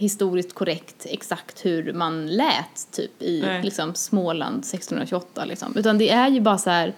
Historiskt 0.00 0.52
korrekt 0.54 1.06
exakt 1.10 1.64
hur 1.66 1.92
man 1.92 2.26
lät 2.26 2.88
typ 2.92 3.22
i 3.22 3.40
Nej. 3.40 3.62
liksom, 3.62 3.94
Småland 3.94 4.58
1628 4.58 5.44
liksom. 5.44 5.76
Utan 5.76 5.98
det 5.98 6.10
är 6.10 6.28
ju 6.28 6.40
bara 6.40 6.58
så 6.58 6.70
här, 6.70 6.94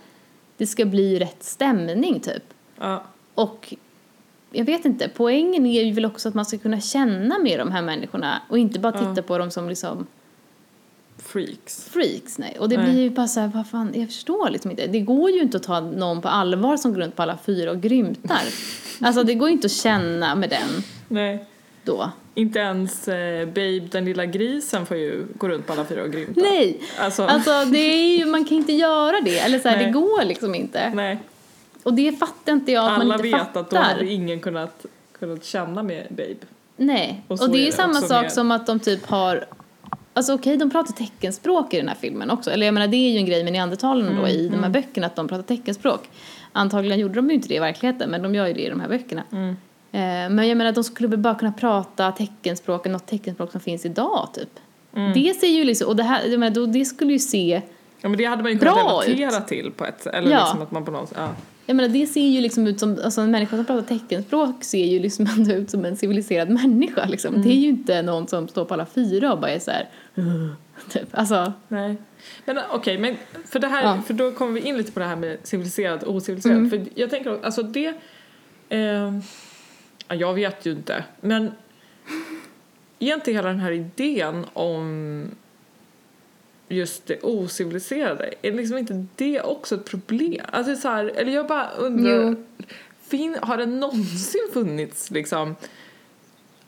det 0.57 0.67
ska 0.67 0.85
bli 0.85 1.19
rätt 1.19 1.43
stämning 1.45 2.21
typ. 2.21 2.43
Ja. 2.79 3.03
Och 3.35 3.75
jag 4.53 4.65
vet 4.65 4.85
inte, 4.85 5.09
poängen 5.09 5.67
är 5.67 5.83
ju 5.83 5.93
väl 5.93 6.05
också 6.05 6.29
att 6.29 6.35
man 6.35 6.47
ska 6.47 6.59
kunna 6.59 6.81
känna 6.81 7.39
med 7.39 7.59
de 7.59 7.71
här 7.73 7.83
människorna 7.83 8.43
och 8.49 8.59
inte 8.59 8.79
bara 8.79 8.93
titta 8.93 9.13
Ja. 9.17 9.23
på 9.23 9.39
dem 9.39 9.51
som 9.51 9.69
liksom 9.69 10.07
Freaks. 11.19 11.85
freaks. 11.85 12.39
Nej. 12.39 12.57
Och 12.59 12.69
det 12.69 12.77
Nej. 12.77 12.91
blir 12.91 13.03
ju 13.03 13.11
bara 13.11 13.29
så 13.29 13.41
här, 13.41 13.49
vad 13.55 13.69
fan, 13.69 13.93
jag 13.95 14.09
förstår 14.09 14.51
liksom 14.51 14.71
inte. 14.71 14.87
Det 14.87 15.01
går 15.01 15.31
ju 15.31 15.41
inte 15.41 15.57
att 15.57 15.63
ta 15.63 15.81
någon 15.81 16.21
på 16.23 16.29
allvar 16.29 16.77
som 16.77 16.93
går 16.95 17.01
runt 17.01 17.17
på 17.17 17.23
alla 17.23 17.39
fyra 17.47 17.71
och 17.71 17.81
grymtar. 17.81 18.43
alltså 19.01 19.23
det 19.25 19.35
går 19.35 19.49
ju 19.49 19.53
inte 19.55 19.67
att 19.67 19.73
känna 19.73 20.35
med 20.35 20.51
den 20.51 20.83
Nej. 21.09 21.47
Då. 21.85 22.11
Inte 22.35 22.59
ens 22.59 23.09
eh, 23.09 23.47
Babe 23.47 23.81
den 23.91 24.05
lilla 24.05 24.27
grisen 24.27 24.87
får 24.87 24.97
ju 24.97 25.27
gå 25.35 25.49
runt 25.49 25.67
på 25.67 25.73
alla 25.73 25.85
fyra 25.85 26.03
och 26.03 26.11
grymta. 26.13 26.41
Nej! 26.41 26.81
Alltså, 26.99 27.23
Alltså 27.25 27.65
det 27.65 27.79
är 27.79 28.19
ju, 28.19 28.27
man 28.27 28.45
kan 28.45 28.57
inte 28.57 28.73
göra 28.73 29.21
det. 29.25 29.39
Eller 29.39 29.59
så 29.59 29.69
här, 29.69 29.85
det 29.85 29.91
går 29.91 30.25
liksom 30.25 30.55
inte. 30.55 30.91
nej. 30.95 31.19
Och 31.83 31.95
det 31.95 32.13
fattar 32.13 32.53
inte 32.53 32.73
jag 32.73 32.85
att 32.85 32.91
man 32.91 33.01
Alla 33.01 33.15
inte 33.15 33.23
vet 33.29 33.39
fattar. 33.39 33.61
att 33.61 33.71
då 33.71 33.77
hade 33.77 34.07
ingen 34.13 34.41
kunnat, 34.41 34.87
kunnat 35.19 35.45
känna 35.45 35.83
med 35.83 36.07
Babe. 36.11 36.35
Nej, 36.77 37.25
Och 37.29 37.43
och, 37.43 37.51
det 37.51 37.59
är 37.59 37.63
är 37.63 37.67
ju 37.67 37.73
samma 37.73 37.95
sak 37.95 38.23
med- 38.23 38.33
som 38.33 38.51
att 38.51 38.67
de 38.67 38.81
typ 38.81 39.07
har 39.07 39.45
Alltså 40.13 40.35
okej, 40.35 40.57
de 40.57 40.71
pratar 40.71 40.93
teckenspråk 40.93 41.75
i 41.75 41.77
den 41.77 41.89
här 41.89 41.97
filmen 42.01 42.31
också. 42.31 42.51
Eller 42.51 42.67
jag 42.67 42.73
menar, 42.75 42.87
det 42.89 42.97
är 42.97 43.11
ju 43.11 43.17
en 43.19 43.27
grej 43.27 43.45
med 43.45 43.53
neandertalarna 43.53 44.11
Mm, 44.11 44.23
då 44.23 44.29
i 44.29 44.49
de 44.49 44.63
här 44.63 44.71
böckerna, 44.71 45.07
att 45.07 45.17
de 45.17 45.29
pratar 45.29 45.43
teckenspråk. 45.43 46.09
Antagligen 46.53 46.99
gjorde 46.99 47.15
de 47.15 47.29
ju 47.29 47.35
inte 47.35 47.49
det 47.49 47.55
i 47.55 47.59
verkligheten, 47.59 48.11
men 48.11 48.23
de 48.23 48.35
gör 48.35 48.47
ju 48.47 48.53
det 48.53 48.61
i 48.61 48.69
de 48.69 48.81
här 48.81 48.89
böckerna. 48.89 49.23
Mm. 49.33 49.57
Eh, 49.93 50.01
men 50.31 50.49
jag 50.49 50.57
menar, 50.59 50.73
de 50.73 50.85
skulle 50.85 51.17
bara 51.17 51.35
kunna 51.35 51.53
prata 51.53 52.13
teckenspråk, 52.13 52.85
något 52.87 53.07
teckenspråk 53.07 53.53
som 53.53 53.61
finns 53.61 53.87
idag, 53.87 54.29
typ. 54.35 54.59
Mm. 54.95 55.13
Det 55.13 55.35
ser 55.35 55.47
ju 55.49 55.65
liksom, 55.65 55.89
och 55.89 55.97
det 55.97 56.03
här, 56.03 56.27
jag 56.27 56.41
menar, 56.41 56.67
det 56.67 56.85
skulle 56.85 57.13
ju 57.13 57.19
se, 57.19 57.63
Ja 58.03 58.09
men 58.09 58.19
det 58.19 58.25
hade 58.25 58.43
man 58.43 58.53
ju 58.53 58.59
kunnat 58.59 58.77
relatera 59.09 59.41
till 59.41 59.71
på 59.77 59.85
ett. 59.87 60.07
Eller 60.07 60.31
Ja. 60.31 60.41
liksom 60.41 60.63
att 60.63 60.71
man 60.71 60.85
på 60.85 60.91
något 60.91 61.13
ja. 61.17 61.29
jag 61.67 61.77
menar, 61.77 61.89
det 61.89 62.07
ser 62.07 62.29
ju 62.29 62.41
liksom 62.41 62.67
ut 62.67 62.81
som, 62.81 62.99
alltså 63.05 63.21
en 63.21 63.31
människa 63.31 63.57
som 63.57 63.65
pratar 63.65 63.83
teckenspråk 63.99 64.65
ser 64.65 64.85
ju 64.85 64.99
liksom 64.99 65.27
ändå 65.37 65.55
ut 65.55 65.71
som 65.71 65.85
en 65.85 65.97
civiliserad 65.97 66.51
människa 66.51 67.07
liksom. 67.07 67.35
Mm. 67.35 67.47
Det 67.49 67.55
är 67.55 67.59
ju 67.61 67.69
inte 67.69 68.03
någon 68.03 68.29
som 68.29 68.49
står 68.49 68.65
på 68.65 68.75
alla 68.75 68.87
fyra 68.87 69.33
och 69.33 69.41
bara 69.41 69.51
är 69.51 69.59
så 69.59 69.71
här, 69.71 69.89
typ. 70.91 71.09
Alltså, 71.13 71.53
Nej. 71.69 71.97
Men 72.45 72.59
eh, 72.59 72.65
okej, 72.71 72.99
men 72.99 73.17
för 73.47 73.59
det 73.59 73.67
här, 73.69 73.83
Ja. 73.83 74.03
för 74.07 74.15
då 74.15 74.33
kommer 74.33 74.53
vi 74.53 74.61
in 74.61 74.77
lite 74.77 74.93
på 74.93 75.01
det 75.01 75.07
här 75.07 75.17
med 75.17 75.39
civiliserat 75.43 76.03
och 76.03 76.15
ociviliserat. 76.15 76.57
Mm. 76.57 76.71
För 76.71 76.85
jag 76.95 77.11
tänker, 77.11 77.45
alltså 77.45 77.63
det, 77.63 77.87
eh, 78.69 79.13
jag 80.15 80.35
vet 80.35 80.67
ju 80.67 80.73
inte, 80.73 81.05
men 81.21 81.53
inte 82.99 83.33
hela 83.33 83.49
den 83.49 83.61
här 83.61 83.73
idén 83.73 84.47
om 84.53 85.25
just 86.69 87.07
det 87.07 87.23
ociviliserade, 87.23 88.35
är 88.43 88.53
liksom 88.53 88.79
inte 88.79 89.07
det 89.17 89.41
också 89.41 89.75
ett 89.75 89.85
problem? 89.85 90.47
Alltså 90.53 90.77
så 90.77 90.89
här, 90.89 91.05
eller 91.05 91.33
jag 91.33 91.47
bara 91.47 91.71
undrar, 91.71 92.37
fin, 93.01 93.37
har 93.43 93.57
det 93.57 93.67
någonsin 93.67 94.49
funnits 94.53 95.11
liksom, 95.11 95.57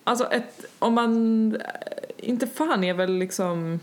alltså 0.05 0.25
ett, 0.31 0.65
om 0.79 0.95
man, 0.95 1.57
inte 2.17 2.47
fan 2.47 2.85
är 2.85 2.95
väl 2.95 3.13
liksom 3.13 3.81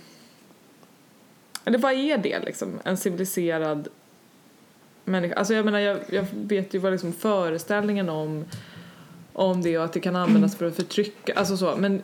eller 1.69 1.77
vad 1.77 1.93
är 1.93 2.17
det 2.17 2.39
liksom? 2.39 2.79
En 2.83 2.97
civiliserad 2.97 3.87
människa? 5.05 5.35
Alltså 5.35 5.53
jag 5.53 5.65
menar, 5.65 5.79
jag, 5.79 5.99
jag 6.09 6.25
vet 6.33 6.73
ju 6.73 6.79
vad 6.79 6.91
liksom 6.91 7.13
föreställningen 7.13 8.09
om, 8.09 8.45
om 9.39 9.61
det 9.61 9.77
och 9.77 9.85
att 9.85 9.93
det 9.93 9.99
kan 9.99 10.15
användas 10.15 10.55
för 10.55 10.65
att 10.65 10.75
förtrycka, 10.75 11.33
alltså 11.33 11.57
så. 11.57 11.75
Men, 11.75 12.01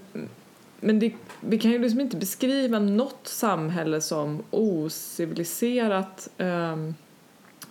men 0.80 1.00
det, 1.00 1.14
vi 1.40 1.58
kan 1.60 1.72
ju 1.72 1.80
liksom 1.80 2.00
inte 2.00 2.18
beskriva 2.18 2.80
något 2.80 3.28
samhälle 3.28 4.02
som 4.02 4.44
ociviliserat 4.50 6.30
ehm, 6.38 6.96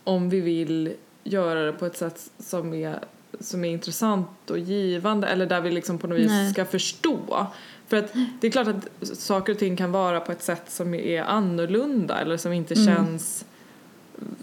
om 0.04 0.30
vi 0.30 0.40
vill 0.40 0.92
göra 1.22 1.62
det 1.64 1.72
på 1.72 1.86
ett 1.86 1.96
sätt 1.96 2.30
som 2.38 2.74
är, 2.74 2.98
som 3.40 3.64
är 3.64 3.68
intressant 3.68 4.50
och 4.50 4.58
givande 4.58 5.26
eller 5.26 5.46
där 5.46 5.60
vi 5.60 5.70
liksom 5.70 5.98
på 5.98 6.06
något 6.06 6.18
vis 6.18 6.28
Nej. 6.28 6.52
ska 6.52 6.64
förstå. 6.64 7.46
För 7.86 7.96
att 7.96 8.12
det 8.40 8.46
är 8.46 8.50
klart 8.50 8.66
att 8.66 8.88
saker 9.18 9.52
och 9.52 9.58
ting 9.58 9.76
kan 9.76 9.92
vara 9.92 10.20
på 10.20 10.32
ett 10.32 10.42
sätt 10.42 10.70
som 10.70 10.94
är 10.94 11.22
annorlunda 11.22 12.20
eller 12.20 12.36
som 12.36 12.52
inte 12.52 12.74
Mm. 12.74 12.86
känns, 12.86 13.44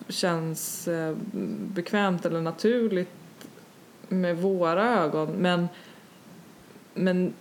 känns 0.07 0.87
eh, 0.87 1.15
bekvämt 1.73 2.25
eller 2.25 2.41
naturligt 2.41 3.20
med 4.11 4.37
våra 4.37 4.99
ögon. 5.03 5.29
Men, 5.31 5.67
men 6.93 7.33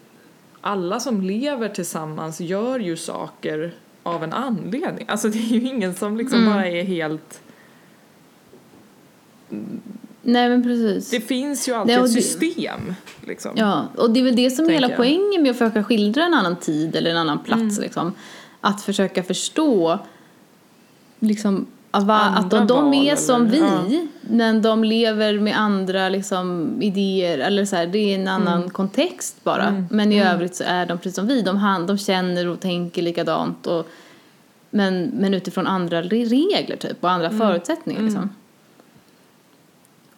alla 0.61 1.01
som 1.01 1.21
lever 1.23 1.69
tillsammans 1.69 2.41
gör 2.41 2.79
ju 2.79 2.97
saker 2.97 3.75
av 4.03 4.25
en 4.25 4.33
anledning. 4.33 5.07
Alltså 5.09 5.29
det 5.29 5.39
är 5.39 5.43
ju 5.59 5.69
ingen 5.69 5.95
som 5.95 6.17
liksom 6.17 6.39
Mm. 6.39 6.53
bara 6.55 6.67
är 6.67 6.85
helt... 6.85 7.41
nej 10.23 10.49
men 10.49 10.63
precis. 10.63 11.11
Det 11.11 11.21
finns 11.21 11.69
ju 11.69 11.73
alltid 11.73 11.97
Nej, 11.97 12.05
ett 12.05 12.15
det- 12.15 12.23
system. 12.23 12.95
Liksom. 13.27 13.51
Ja, 13.55 13.89
och 13.97 14.11
det 14.11 14.21
är 14.21 14.25
väl 14.25 14.37
det 14.37 14.51
som 14.51 14.65
är 14.65 14.71
hela 14.71 14.89
jag. 14.89 14.97
poängen 14.97 15.43
med 15.43 15.51
att 15.51 15.59
försöka 15.59 15.85
skildra 15.85 16.25
en 16.25 16.35
annan 16.35 16.57
tid 16.57 16.97
eller 16.97 17.11
en 17.11 17.17
annan 17.17 17.39
plats 17.39 17.61
Mm. 17.61 17.83
liksom. 17.83 18.13
Att 18.61 18.83
försöka 18.83 19.23
förstå 19.23 19.99
liksom 21.21 21.67
va, 21.93 22.21
att 22.21 22.51
de, 22.51 22.67
de 22.67 22.95
är 22.95 23.17
som 23.17 23.47
eller? 23.47 23.83
vi, 23.89 24.09
men 24.21 24.63
de 24.63 24.85
lever 24.85 25.39
med 25.39 25.59
andra 25.61 26.09
liksom, 26.09 26.77
idéer. 26.83 27.39
Eller 27.39 27.65
så 27.65 27.77
här, 27.77 27.87
det 27.87 27.99
är 27.99 28.15
en 28.19 28.29
annan 28.29 28.59
Mm. 28.59 28.71
kontext 28.71 29.45
bara. 29.45 29.85
Men 29.91 30.13
i 30.13 30.21
övrigt 30.23 30.55
så 30.57 30.65
är 30.67 30.87
de 30.87 30.99
precis 30.99 31.15
som 31.15 31.27
vi. 31.27 31.43
De, 31.43 31.57
han, 31.57 31.87
de 31.87 31.99
känner 31.99 32.49
och 32.49 32.61
tänker 32.61 33.03
likadant. 33.03 33.67
Och, 33.67 33.87
men, 34.71 35.11
men 35.15 35.35
utifrån 35.35 35.67
andra 35.67 36.03
re- 36.03 36.29
regler 36.29 36.77
typ, 36.77 37.05
och 37.05 37.11
andra 37.11 37.27
Mm. 37.29 37.39
förutsättningar. 37.39 38.03
Liksom. 38.03 38.31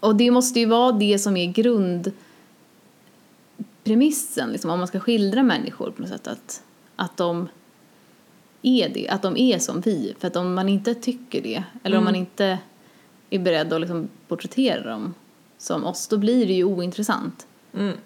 Och 0.00 0.16
det 0.16 0.30
måste 0.30 0.60
ju 0.60 0.66
vara 0.66 0.92
det 0.92 1.18
som 1.18 1.36
är 1.36 1.46
grundpremissen, 1.52 2.12
liksom, 4.52 4.70
om 4.70 4.78
man 4.78 4.88
ska 4.88 5.00
skildra 5.00 5.42
människor 5.42 5.90
på 5.90 6.02
något 6.02 6.10
sätt. 6.10 6.28
Att, 6.28 6.62
att 6.96 7.16
de 7.16 7.48
är 8.62 8.88
det, 8.88 9.08
att 9.08 9.22
de 9.22 9.36
är 9.36 9.58
som 9.58 9.80
vi. 9.80 10.14
För 10.18 10.28
att 10.28 10.36
om 10.36 10.54
man 10.54 10.68
inte 10.68 10.94
tycker 10.94 11.42
det, 11.42 11.62
eller 11.82 11.98
om 11.98 12.04
man 12.04 12.14
inte 12.14 12.58
är 13.30 13.38
beredd 13.38 13.72
att 13.72 13.80
liksom 13.80 14.08
porträttera 14.28 14.90
dem 14.90 15.14
som 15.58 15.84
oss, 15.84 16.08
då 16.08 16.18
blir 16.18 16.46
det 16.46 16.52
ju 16.52 16.64
ointressant. 16.64 17.46
Mm. 17.74 17.96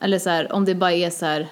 Eller 0.00 0.18
så 0.18 0.30
här, 0.30 0.52
om 0.52 0.64
det 0.64 0.74
bara 0.74 0.92
är 0.92 1.10
så 1.10 1.26
här... 1.26 1.48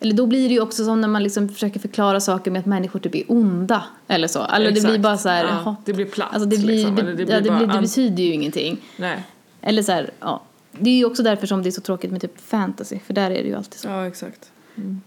Eller 0.00 0.14
då 0.14 0.26
blir 0.26 0.48
det 0.48 0.54
ju 0.54 0.60
också 0.60 0.84
som 0.84 1.00
när 1.00 1.08
man 1.08 1.22
liksom 1.22 1.48
försöker 1.48 1.80
förklara 1.80 2.20
saker 2.20 2.50
med 2.50 2.60
att 2.60 2.66
människor 2.66 2.98
typ 3.00 3.14
är 3.14 3.24
onda. 3.28 3.84
Eller 4.08 4.28
så. 4.28 4.42
Eller 4.44 4.70
det 4.70 4.80
blir 4.80 4.98
bara 4.98 5.18
så 5.18 5.28
här... 5.28 5.44
Ja, 5.44 5.76
det 5.84 5.92
blir 5.92 6.06
platt, 6.06 6.28
Alltså 6.32 6.48
det, 6.48 6.58
blir, 6.58 6.76
liksom. 6.76 6.96
det, 6.96 7.02
det 7.02 7.22
ja, 7.32 7.40
blir 7.40 7.50
det, 7.50 7.56
blir, 7.56 7.74
det 7.74 7.80
betyder 7.80 8.22
ju 8.22 8.32
ingenting. 8.32 8.78
Nej. 8.96 9.24
Eller 9.60 9.82
så 9.82 9.92
här, 9.92 10.10
ja. 10.20 10.42
Det 10.72 10.90
är 10.90 10.94
ju 10.94 11.04
också 11.04 11.22
därför 11.22 11.46
som 11.46 11.62
det 11.62 11.68
är 11.68 11.70
så 11.70 11.80
tråkigt 11.80 12.10
med 12.10 12.20
typ 12.20 12.40
fantasy, 12.40 12.98
för 12.98 13.14
där 13.14 13.30
är 13.30 13.42
det 13.42 13.48
ju 13.48 13.54
alltid 13.54 13.80
så. 13.80 13.88
Ja, 13.88 14.06
exakt. 14.06 14.50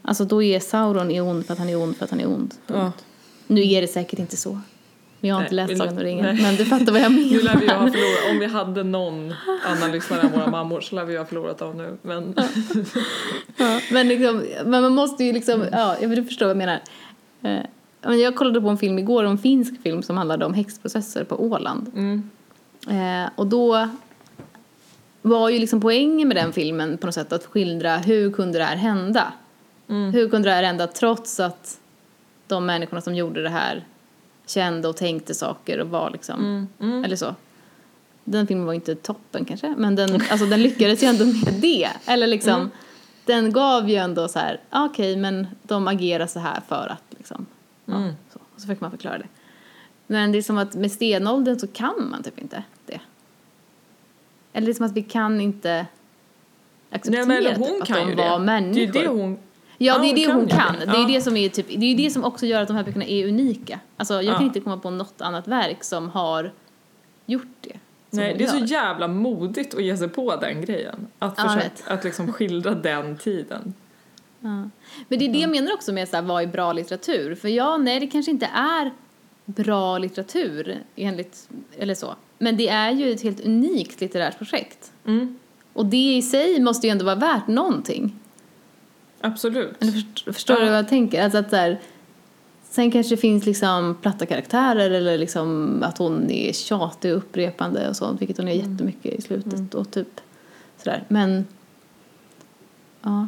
Alltså 0.02 0.26
då 0.26 0.44
är 0.44 0.60
Sauron 0.60 1.12
är 1.12 1.22
ond 1.22 1.46
för 1.46 1.54
att 1.54 1.60
han 1.60 1.70
är 1.70 1.82
ond 1.84 1.98
för 1.98 2.06
att 2.06 2.12
han 2.12 2.20
är 2.20 2.28
ond. 2.28 2.54
Ja. 2.68 2.92
Nu 3.48 3.62
är 3.72 3.82
det 3.82 3.88
säkert 3.88 4.20
inte 4.20 4.38
så. 4.38 4.60
Men 5.20 5.30
jag 5.30 5.36
har 5.36 5.42
inte 5.44 5.56
Nej, 5.56 5.66
läst 5.68 5.74
vi- 5.74 5.78
Sagan 5.78 5.94
om 5.98 6.04
ringen. 6.04 6.26
nej. 6.26 6.42
Men 6.44 6.56
du 6.56 6.66
fattar 6.66 6.92
vad 6.92 7.02
jag 7.02 7.12
Nu 7.12 7.42
lär 7.42 7.56
vi 7.60 7.68
ha 7.68 7.76
menar. 7.76 7.92
förlorat, 7.92 8.32
om 8.32 8.40
vi 8.40 8.46
hade 8.46 8.84
någon 8.84 9.34
annan 9.66 9.92
lyssnare 9.92 10.22
än 10.22 10.32
våra 10.32 10.48
mammor 10.48 10.82
så 10.82 10.96
lär 10.96 11.06
vi 11.06 11.18
ha 11.18 11.26
förlorat 11.26 11.58
dem 11.58 11.78
nu. 11.78 11.98
Men 12.02 12.36
Ja, 13.58 13.80
men, 13.92 14.08
liksom, 14.08 14.44
men 14.66 14.82
man 14.82 14.94
måste 14.96 15.24
ju 15.24 15.34
liksom, 15.34 15.66
ja, 15.72 15.96
jag 16.02 16.10
vill 16.10 16.26
förstå 16.26 16.46
vad 16.46 16.50
jag 16.50 16.58
menar. 16.58 16.80
Eh, 17.42 17.60
men 18.02 18.20
jag 18.20 18.36
kollade 18.36 18.62
på 18.62 18.70
en 18.70 18.78
film 18.78 19.00
igår, 19.00 19.24
en 19.24 19.38
finsk 19.38 19.82
film 19.84 20.04
som 20.04 20.18
handlade 20.18 20.46
om 20.46 20.54
häxprocesser 20.54 21.24
på 21.24 21.44
Åland. 21.44 21.92
mm. 21.96 22.30
Eh, 22.90 23.30
och 23.36 23.48
då 23.48 23.90
var 25.22 25.50
ju 25.50 25.60
liksom 25.60 25.82
poängen 25.82 26.28
med 26.28 26.38
den 26.38 26.54
filmen 26.54 26.98
på 26.98 27.06
något 27.06 27.16
sätt 27.16 27.34
att 27.34 27.46
skildra 27.46 27.98
hur 27.98 28.32
kunde 28.32 28.58
det 28.58 28.64
här 28.64 28.76
hända? 28.76 29.34
Mm. 29.88 30.14
Hur 30.14 30.30
kunde 30.30 30.50
det 30.50 30.56
här 30.56 30.64
hända 30.64 30.88
trots 30.88 31.40
att 31.40 31.80
de 32.48 32.66
människorna 32.66 33.02
som 33.02 33.16
gjorde 33.16 33.44
det 33.44 33.50
här 33.50 33.86
kände 34.46 34.88
och 34.88 34.98
tänkte 34.98 35.34
saker 35.36 35.80
och 35.80 35.90
var 35.90 36.10
liksom, 36.10 36.40
Mm. 36.40 36.68
Mm. 36.80 37.04
eller 37.04 37.16
så. 37.16 37.36
Den 38.24 38.48
filmen 38.48 38.66
var 38.66 38.74
inte 38.74 38.96
toppen 38.96 39.46
kanske, 39.46 39.76
men 39.78 39.96
den, 39.96 40.16
alltså, 40.30 40.46
den 40.46 40.64
lyckades 40.64 41.04
ju 41.04 41.08
ändå 41.08 41.26
med 41.26 41.54
det. 41.62 41.90
Eller 42.06 42.28
liksom, 42.28 42.54
Mm. 42.56 42.70
den 43.26 43.54
gav 43.54 43.90
ju 43.90 43.96
ändå 43.96 44.28
så 44.28 44.40
här, 44.40 44.60
ah, 44.70 44.86
okej 44.86 45.16
men 45.18 45.48
de 45.64 45.88
agerar 45.88 46.28
så 46.28 46.40
här 46.40 46.62
för 46.68 46.88
att 46.92 47.04
liksom, 47.18 47.46
ja, 47.86 47.96
Mm. 47.96 48.14
så. 48.34 48.40
Och 48.56 48.62
så 48.62 48.68
fick 48.68 48.82
man 48.82 48.92
förklara 48.92 49.18
det. 49.18 49.28
Men 50.08 50.32
det 50.32 50.38
är 50.38 50.42
som 50.42 50.58
att 50.58 50.76
med 50.76 50.92
stenåldern 50.92 51.60
så 51.60 51.68
kan 51.68 52.10
man 52.12 52.24
typ 52.24 52.40
inte 52.40 52.64
det. 52.86 53.00
Eller 54.54 54.66
det 54.66 54.72
är 54.72 54.74
som 54.74 54.86
att 54.86 54.92
vi 54.94 55.04
kan 55.04 55.42
inte 55.42 55.86
acceptera 56.90 57.26
Nej, 57.26 57.44
men 57.44 57.56
hon 57.56 57.68
typ, 57.68 57.82
att 57.82 57.88
kan 57.88 57.98
de 58.00 58.10
ju 58.10 58.16
var 58.16 58.40
det. 58.40 58.46
människor. 58.46 58.94
Det 58.94 59.00
är 59.00 59.04
det 59.04 59.08
hon... 59.10 59.38
Ja, 59.86 59.98
det 59.98 60.06
är 60.08 60.08
hon 60.08 60.16
det 60.16 60.34
hon 60.34 60.48
kan. 60.48 60.76
det. 60.80 60.86
Är 60.86 61.02
Ja. 61.02 61.08
det 61.08 61.22
som 61.22 61.38
är 61.38 61.50
typ, 61.50 61.68
det 61.70 61.86
är 61.86 61.96
det 61.98 62.10
som 62.10 62.24
också 62.24 62.46
gör 62.46 62.62
att 62.62 62.68
de 62.68 62.78
här 62.78 62.84
böckerna 62.84 63.06
är 63.06 63.28
unika. 63.28 63.80
Alltså 63.98 64.14
jag 64.14 64.36
kan 64.36 64.42
Ja. 64.44 64.48
inte 64.48 64.60
komma 64.60 64.78
på 64.78 64.90
något 64.90 65.22
annat 65.22 65.48
verk 65.48 65.84
som 65.84 66.10
har 66.10 66.52
gjort 67.26 67.48
det. 67.62 67.78
Nej, 68.10 68.36
det 68.38 68.44
är 68.44 68.48
så 68.48 68.58
jävla 68.58 69.08
modigt 69.08 69.74
att 69.74 69.84
ge 69.84 69.98
sig 69.98 70.10
på 70.10 70.36
den 70.36 70.62
grejen. 70.66 71.08
Att, 71.20 71.34
Ja, 71.38 71.44
försöka, 71.44 71.94
att 71.94 72.04
liksom 72.04 72.34
skildra 72.34 72.76
den 72.76 73.18
tiden. 73.18 73.74
Ja. 74.46 74.70
Men 75.08 75.20
det 75.20 75.26
är 75.26 75.34
det 75.34 75.40
jag 75.40 75.50
menar 75.50 75.74
också 75.74 75.94
med 75.94 76.10
så 76.10 76.16
här, 76.16 76.24
vad 76.24 76.44
är 76.44 76.48
bra 76.48 76.74
litteratur? 76.74 77.36
För 77.36 77.48
ja, 77.48 77.78
nej, 77.78 78.00
det 78.00 78.08
kanske 78.08 78.32
inte 78.32 78.46
är 78.56 78.92
bra 79.46 79.98
litteratur 79.98 80.84
enligt, 80.96 81.50
eller 81.78 81.96
så. 81.96 82.16
Men 82.38 82.58
det 82.58 82.68
är 82.68 82.92
ju 82.92 83.12
ett 83.12 83.22
helt 83.22 83.40
unikt 83.46 84.02
litterärt 84.02 84.38
projekt. 84.38 84.92
Mm. 85.06 85.38
Och 85.74 85.86
det 85.86 86.16
i 86.18 86.22
sig 86.22 86.60
måste 86.60 86.88
ju 86.88 86.92
ändå 86.92 87.06
vara 87.06 87.16
värt 87.16 87.48
någonting. 87.48 88.20
Absolut. 89.24 89.74
Eller 89.82 89.92
först, 89.92 90.24
förstår 90.34 90.56
Ja. 90.58 90.64
du 90.64 90.70
vad 90.70 90.78
jag 90.78 90.88
tänker? 90.90 91.24
Alltså 91.24 91.38
att 91.38 91.50
så 91.50 91.56
här, 91.56 91.80
sen 92.70 92.92
kanske 92.92 93.16
det 93.16 93.22
finns 93.22 93.46
liksom 93.46 93.98
platta 94.02 94.26
karaktärer 94.26 94.92
eller 94.92 95.18
liksom 95.18 95.80
att 95.84 95.98
hon 95.98 96.32
är 96.32 96.54
tjatig 96.54 97.12
och 97.12 97.18
upprepande 97.18 97.90
och 97.90 97.96
sånt, 97.96 98.22
vilket 98.22 98.38
hon 98.38 98.48
är 98.48 98.54
jättemycket 98.54 99.14
i 99.14 99.22
slutet 99.22 99.74
och 99.76 99.92
typ 99.92 100.22
sådär. 100.78 101.04
Men, 101.08 101.46
ja. 103.02 103.28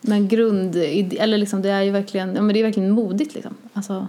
Men 0.00 0.28
grund, 0.28 0.76
eller 0.76 1.38
liksom 1.38 1.62
det 1.62 1.68
är 1.70 1.82
ju 1.82 1.90
verkligen, 1.90 2.34
ja 2.34 2.42
men 2.42 2.54
det 2.54 2.60
är 2.60 2.64
verkligen 2.64 2.90
modigt 2.90 3.34
liksom. 3.34 3.54
Alltså, 3.72 4.06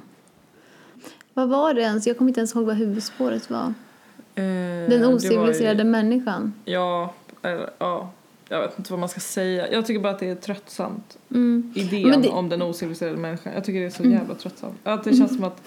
vad 1.34 1.50
var 1.50 1.74
det 1.74 1.82
ens? 1.82 2.08
Jag 2.08 2.18
kommer 2.18 2.30
inte 2.30 2.40
ens 2.40 2.56
ihåg 2.56 2.66
vad 2.66 2.76
huvudspåret 2.76 3.50
var. 3.50 3.74
Eh, 4.36 4.90
Den 4.90 5.06
ociviliserade 5.06 5.84
ju- 5.84 5.90
människan. 5.90 6.54
Ja, 6.66 7.14
eller, 7.42 7.70
ja. 7.80 8.12
Jag 8.50 8.62
vet 8.62 8.78
inte 8.80 8.92
vad 8.94 9.00
man 9.00 9.10
ska 9.10 9.20
säga. 9.20 9.72
Jag 9.72 9.86
tycker 9.86 10.00
bara 10.00 10.14
att 10.14 10.20
det 10.20 10.28
är 10.30 10.36
tröttsamt. 10.36 11.18
Mm. 11.32 11.74
Idén 11.76 12.22
det- 12.22 12.30
om 12.30 12.50
den 12.50 12.62
ociviliserade 12.62 13.18
människan. 13.18 13.54
Jag 13.54 13.64
tycker 13.64 13.80
det 13.80 13.86
är 13.86 13.90
så 13.90 14.04
jävla 14.04 14.36
tröttsamt. 14.36 14.76
Att 14.84 15.04
det 15.04 15.16
känns 15.18 15.36
som 15.36 15.44
att 15.44 15.62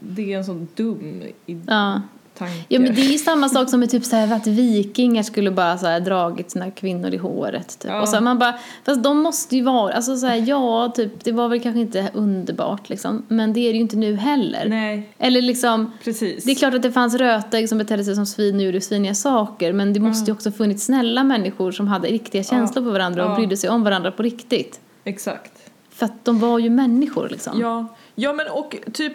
det 0.00 0.32
är 0.32 0.38
en 0.38 0.44
sån 0.44 0.68
dum 0.74 1.22
i- 1.46 1.60
Ja. 1.66 2.02
Tanke. 2.38 2.64
Ja 2.68 2.80
men 2.80 2.94
det 2.94 3.00
är 3.00 3.12
ju 3.12 3.18
samma 3.18 3.48
sak 3.48 3.70
som 3.70 3.80
med 3.80 3.90
typ 3.90 4.04
så 4.04 4.16
här 4.16 4.36
att 4.36 4.46
vikingar 4.46 5.22
skulle 5.22 5.50
bara 5.50 5.78
så 5.78 5.86
här 5.86 6.00
dragit 6.00 6.50
sina 6.50 6.70
kvinnor 6.70 7.10
i 7.14 7.16
håret 7.16 7.78
typ. 7.78 7.90
Ja. 7.90 8.00
Och 8.00 8.08
så 8.08 8.14
här, 8.14 8.20
man 8.22 8.38
bara, 8.38 8.54
fast 8.84 9.02
de 9.02 9.18
måste 9.18 9.56
ju 9.56 9.62
vara, 9.62 9.92
alltså 9.92 10.16
så 10.16 10.26
här, 10.26 10.44
ja 10.48 10.92
typ 10.96 11.24
det 11.24 11.32
var 11.32 11.48
väl 11.48 11.60
kanske 11.60 11.80
inte 11.80 12.10
underbart 12.14 12.88
liksom. 12.88 13.22
Men 13.28 13.52
det 13.52 13.60
är 13.60 13.68
det 13.68 13.74
ju 13.76 13.80
inte 13.82 13.96
nu 13.96 14.16
heller. 14.16 14.68
Nej, 14.68 15.10
Eller 15.18 15.42
liksom, 15.42 15.92
precis. 16.04 16.44
det 16.44 16.50
är 16.50 16.54
klart 16.54 16.74
att 16.74 16.82
det 16.82 16.92
fanns 16.92 17.14
rötägg 17.14 17.68
som 17.68 17.78
betedde 17.78 18.04
sig 18.04 18.14
som 18.14 18.26
svin 18.26 18.56
och 18.56 18.62
gjorde 18.62 18.80
sviniga 18.80 19.14
saker. 19.14 19.72
Men 19.72 19.92
det 19.92 20.00
måste 20.00 20.30
ju 20.30 20.34
också 20.34 20.52
funnits 20.52 20.84
snälla 20.84 21.24
människor 21.24 21.72
som 21.72 21.88
hade 21.88 22.08
riktiga 22.08 22.42
känslor 22.42 22.84
för 22.84 22.90
varandra 22.90 23.24
och 23.24 23.30
Ja. 23.30 23.36
brydde 23.36 23.56
sig 23.56 23.70
om 23.70 23.82
varandra 23.84 24.10
på 24.12 24.22
riktigt. 24.22 24.80
Exakt. 25.04 25.52
För 25.90 26.06
att 26.06 26.24
de 26.24 26.38
var 26.38 26.58
ju 26.58 26.70
människor 26.70 27.28
liksom. 27.28 27.60
Ja, 27.60 27.86
ja 28.14 28.32
men 28.32 28.46
och 28.48 28.76
typ 28.92 29.12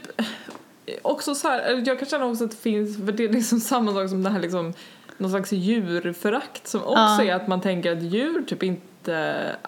också 1.02 1.36
så 1.36 1.48
här, 1.48 1.84
jag 1.86 2.00
kan 2.00 2.08
känna 2.08 2.26
också 2.26 2.44
att 2.44 2.52
det 2.52 2.58
finns, 2.58 2.98
för 3.06 3.12
det 3.12 3.24
är 3.26 3.30
liksom 3.30 3.60
samma 3.60 3.94
sak 3.94 4.10
som 4.10 4.24
det 4.24 4.30
här 4.30 4.40
liksom 4.40 4.74
någon 5.18 5.32
slags 5.32 5.52
djurförakt 5.52 6.68
som 6.68 6.82
också 6.82 6.94
Ja. 7.00 7.24
är 7.24 7.36
att 7.36 7.48
man 7.48 7.62
tänker 7.62 7.92
att 7.92 8.04
djur 8.04 8.44
typ 8.48 8.64
inte 8.64 9.14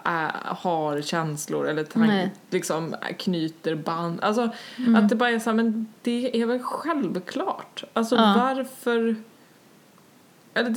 är, 0.04 0.32
har 0.44 1.00
känslor 1.02 1.68
eller 1.68 1.84
tank, 1.84 2.30
liksom 2.50 2.94
knyter 3.18 3.74
band. 3.74 4.18
Alltså 4.22 4.50
Mm. 4.78 4.96
att 4.96 5.08
det 5.08 5.16
bara 5.16 5.30
är 5.30 5.38
så 5.38 5.50
här, 5.50 5.56
men 5.56 5.86
det 6.02 6.40
är 6.42 6.46
väl 6.46 6.58
självklart. 6.62 7.84
Alltså 7.92 8.14
Ja. 8.16 8.34
varför 8.38 9.16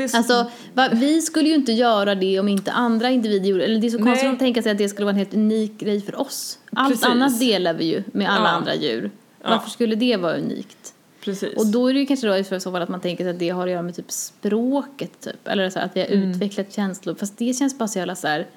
så, 0.07 0.17
Alltså, 0.17 0.51
va, 0.73 0.89
vi 0.93 1.21
skulle 1.21 1.49
ju 1.49 1.55
inte 1.55 1.71
göra 1.71 2.15
det 2.15 2.39
om 2.39 2.47
inte 2.47 2.71
andra 2.71 3.09
individer 3.09 3.49
gjorde 3.49 3.63
Eller 3.65 3.79
det 3.81 3.88
är 3.88 3.91
så 3.91 3.97
konstigt 4.03 4.23
Nej. 4.23 4.33
att 4.33 4.39
tänka 4.39 4.61
sig 4.63 4.71
att 4.71 4.77
det 4.77 4.89
skulle 4.89 5.05
vara 5.05 5.11
en 5.13 5.17
helt 5.17 5.33
unik 5.33 5.71
grej 5.79 6.01
för 6.01 6.21
oss. 6.21 6.59
Allt 6.75 6.89
Precis. 6.89 7.05
annat 7.05 7.39
delar 7.39 7.73
vi 7.73 7.85
ju 7.85 8.03
med 8.11 8.29
alla 8.29 8.45
Ja. 8.45 8.49
andra 8.51 8.75
djur. 8.75 9.11
Ja. 9.47 9.53
Varför 9.55 9.69
skulle 9.69 9.95
det 9.95 10.17
vara 10.17 10.37
unikt? 10.37 10.93
precis. 11.21 11.57
Och 11.57 11.67
då 11.67 11.87
är 11.87 11.93
det 11.93 12.05
kanske 12.05 12.27
då 12.27 12.35
i 12.37 12.43
så 12.43 12.59
fall 12.71 12.81
att 12.81 12.89
man 12.89 13.01
tänker 13.01 13.27
att 13.29 13.39
det 13.39 13.49
har 13.49 13.63
att 13.67 13.71
göra 13.71 13.81
med 13.81 13.95
typ 13.95 14.11
språket 14.11 15.19
typ. 15.21 15.47
Eller 15.47 15.69
så 15.69 15.79
här, 15.79 15.85
att 15.85 15.95
vi 15.95 15.99
har 15.99 16.07
Mm. 16.07 16.31
utvecklat 16.31 16.73
känslor. 16.73 17.15
Fast 17.15 17.37
det 17.37 17.53
känns 17.53 17.77
bara 17.77 17.87
så 17.87 17.99
jävla 17.99 18.15
så 18.15 18.27
här. 18.27 18.47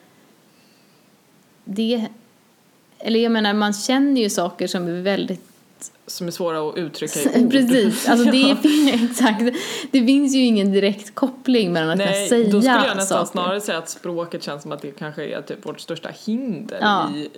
Det, 1.65 2.07
eller 2.99 3.21
jag 3.21 3.33
menar 3.33 3.55
man 3.55 3.73
känner 3.73 4.21
ju 4.21 4.31
saker 4.31 4.67
som 4.67 4.89
är 4.89 5.03
väldigt 5.03 5.45
som 6.07 6.27
är 6.27 6.31
svåra 6.31 6.69
att 6.69 6.77
uttrycka 6.77 7.21
i 7.21 7.29
ord. 7.45 7.51
Precis, 7.51 8.09
alltså 8.09 8.31
det 8.31 8.51
är 8.51 9.05
exakt. 9.11 9.41
Det 9.91 10.07
finns 10.07 10.35
ju 10.35 10.41
ingen 10.41 10.73
direkt 10.73 11.15
koppling 11.15 11.73
mellan 11.73 11.91
att 11.91 11.99
Nej, 11.99 12.07
kunna 12.07 12.29
säga 12.29 12.53
då 12.53 12.61
skulle 12.63 12.87
jag 12.87 12.97
nästan 12.97 13.07
saker. 13.27 13.27
snarare 13.33 13.61
säga 13.61 13.79
att 13.79 13.89
språket 13.89 14.43
känns 14.43 14.63
som 14.63 14.73
att 14.73 14.83
det 14.83 14.91
kanske 14.99 15.25
är 15.25 15.43
typ 15.43 15.67
vårt 15.67 15.81
största 15.81 16.09
hinder 16.27 16.79
Ja. 16.81 17.11
i, 17.17 17.29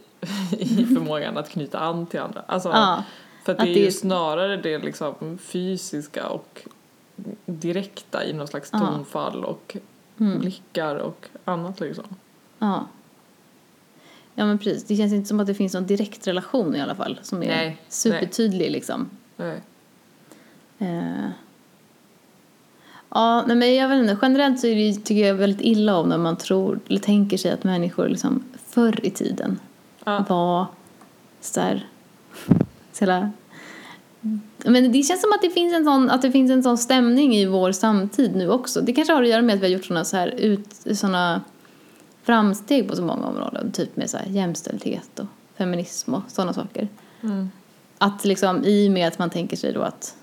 i 0.58 0.84
förmågan 0.94 1.38
att 1.38 1.48
knyta 1.50 1.78
an 1.78 2.06
till 2.06 2.20
andra. 2.20 2.42
Alltså, 2.46 2.68
Ja, 2.68 3.04
för 3.42 3.52
att 3.52 3.58
det 3.58 3.62
att 3.62 3.68
är 3.68 3.74
det 3.74 3.80
ju 3.80 3.86
är- 3.86 3.90
snarare 3.90 4.56
det 4.56 4.78
liksom 4.78 5.38
fysiska 5.38 6.28
och 6.28 6.62
direkta 7.46 8.24
i 8.24 8.32
någon 8.32 8.48
slags 8.48 8.70
tonfall 8.70 9.44
och 9.44 9.76
Mm. 10.20 10.38
blickar 10.38 10.96
och 10.96 11.26
annat 11.44 11.80
liksom. 11.80 12.04
ja. 12.58 12.86
Ja 14.34 14.46
men 14.46 14.58
precis, 14.58 14.84
det 14.84 14.96
känns 14.96 15.12
inte 15.12 15.28
som 15.28 15.40
att 15.40 15.46
det 15.46 15.54
finns 15.54 15.74
någon 15.74 15.86
direkt 15.86 16.26
relation 16.26 16.76
i 16.76 16.80
alla 16.80 16.94
fall 16.94 17.18
som 17.22 17.42
är 17.42 17.46
Nej, 17.46 17.80
supertydlig 17.88 18.70
liksom. 18.70 19.10
Nej. 19.36 19.60
Eh. 20.78 21.28
Ja, 23.08 23.44
nej 23.46 23.56
men 23.56 23.74
jag 23.74 23.88
vet 23.88 23.98
inte, 24.02 24.18
generellt 24.22 24.60
så 24.60 24.66
är 24.66 24.74
det, 24.76 24.94
tycker 25.04 25.26
jag 25.26 25.34
väldigt 25.34 25.60
illa 25.60 25.96
om 25.96 26.08
när 26.08 26.18
man 26.18 26.36
tror, 26.36 26.80
eller 26.88 27.00
tänker 27.00 27.36
sig 27.36 27.50
att 27.50 27.64
människor 27.64 28.08
liksom 28.08 28.44
förr 28.66 29.00
i 29.02 29.10
tiden 29.10 29.58
Ja. 30.04 30.24
var 30.28 30.66
så 31.40 31.60
här, 31.60 31.86
så 32.92 33.28
Men 34.64 34.92
det 34.92 35.02
känns 35.02 35.20
som 35.20 35.32
att 35.32 35.42
det 35.42 35.50
finns 35.50 35.74
en 35.74 35.84
sån, 35.84 36.10
att 36.10 36.22
det 36.22 36.30
finns 36.30 36.50
en 36.50 36.62
sån 36.62 36.78
stämning 36.78 37.36
i 37.36 37.46
vår 37.46 37.72
samtid 37.72 38.36
nu 38.36 38.50
också. 38.50 38.80
Det 38.80 38.92
kanske 38.92 39.12
har 39.12 39.22
att 39.22 39.28
göra 39.28 39.42
med 39.42 39.54
att 39.54 39.60
vi 39.60 39.66
har 39.66 39.72
gjort 39.72 39.84
såna 39.84 40.04
så 40.04 40.16
här 40.16 40.28
ut, 40.28 40.86
såna 40.94 41.40
framsteg 42.22 42.88
på 42.88 42.96
så 42.96 43.02
många 43.02 43.26
områden. 43.26 43.72
Typ 43.72 43.96
med 43.96 44.10
så 44.10 44.16
här 44.16 44.26
jämställdhet 44.26 45.18
och 45.18 45.26
feminism 45.56 46.14
och 46.14 46.22
sådana 46.28 46.52
saker. 46.52 46.88
Mm. 47.22 47.50
Att 47.98 48.24
liksom 48.24 48.64
i 48.64 48.88
och 48.88 48.92
med 48.92 49.08
att 49.08 49.18
man 49.18 49.30
tänker 49.30 49.56
sig 49.56 49.72
då 49.72 49.82
att 49.82 50.16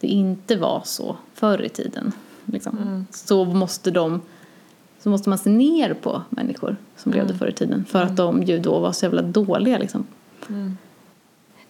det 0.00 0.06
inte 0.06 0.56
var 0.56 0.82
så 0.84 1.16
förr 1.34 1.62
i 1.62 1.68
tiden. 1.68 2.12
Liksom, 2.44 2.78
Mm. 2.78 3.06
Så 3.10 3.44
måste 3.44 3.90
de 3.90 4.20
så 5.00 5.10
måste 5.10 5.28
man 5.28 5.38
se 5.38 5.50
ner 5.50 5.94
på 5.94 6.22
människor 6.30 6.76
som 6.96 7.12
levde 7.12 7.34
förr 7.34 7.48
i 7.48 7.52
tiden. 7.52 7.84
För 7.84 8.02
att 8.02 8.16
de 8.16 8.42
ju 8.42 8.58
då 8.58 8.78
var 8.78 8.92
så 8.92 9.04
jävla 9.04 9.22
dåliga 9.22 9.78
liksom. 9.78 10.06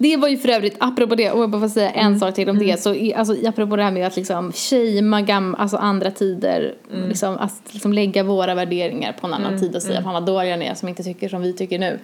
Det 0.01 0.17
var 0.17 0.29
ju 0.29 0.37
för 0.37 0.49
övrigt, 0.49 0.77
apropå 0.81 1.15
det, 1.15 1.31
och 1.31 1.43
jag 1.43 1.51
bara 1.51 1.61
får 1.61 1.69
säga 1.69 1.91
en 1.91 2.19
sak 2.19 2.35
till 2.35 2.51
om 2.51 2.59
det, 2.59 2.83
så 2.83 3.15
alltså, 3.17 3.49
apropå 3.49 3.77
det 3.77 3.83
här 3.83 3.91
med 3.91 4.07
att 4.07 4.17
liksom 4.17 4.53
shamea 4.53 5.21
gam, 5.21 5.55
alltså 5.55 5.77
andra 5.77 6.11
tider, 6.11 6.75
liksom, 7.09 7.37
att 7.37 7.61
liksom 7.71 7.93
lägga 7.93 8.23
våra 8.23 8.55
värderingar 8.55 9.13
på 9.21 9.27
en 9.27 9.35
annan 9.35 9.61
tid 9.61 9.77
och 9.77 9.83
säga 9.83 10.03
fan 10.03 10.15
vad 10.15 10.27
dåliga 10.27 10.57
ni 10.57 10.67
är 10.67 10.75
som 10.75 10.89
inte 10.89 11.03
tycker 11.03 11.29
som 11.29 11.43
vi 11.43 11.53
tycker 11.53 11.79
nu. 11.79 11.99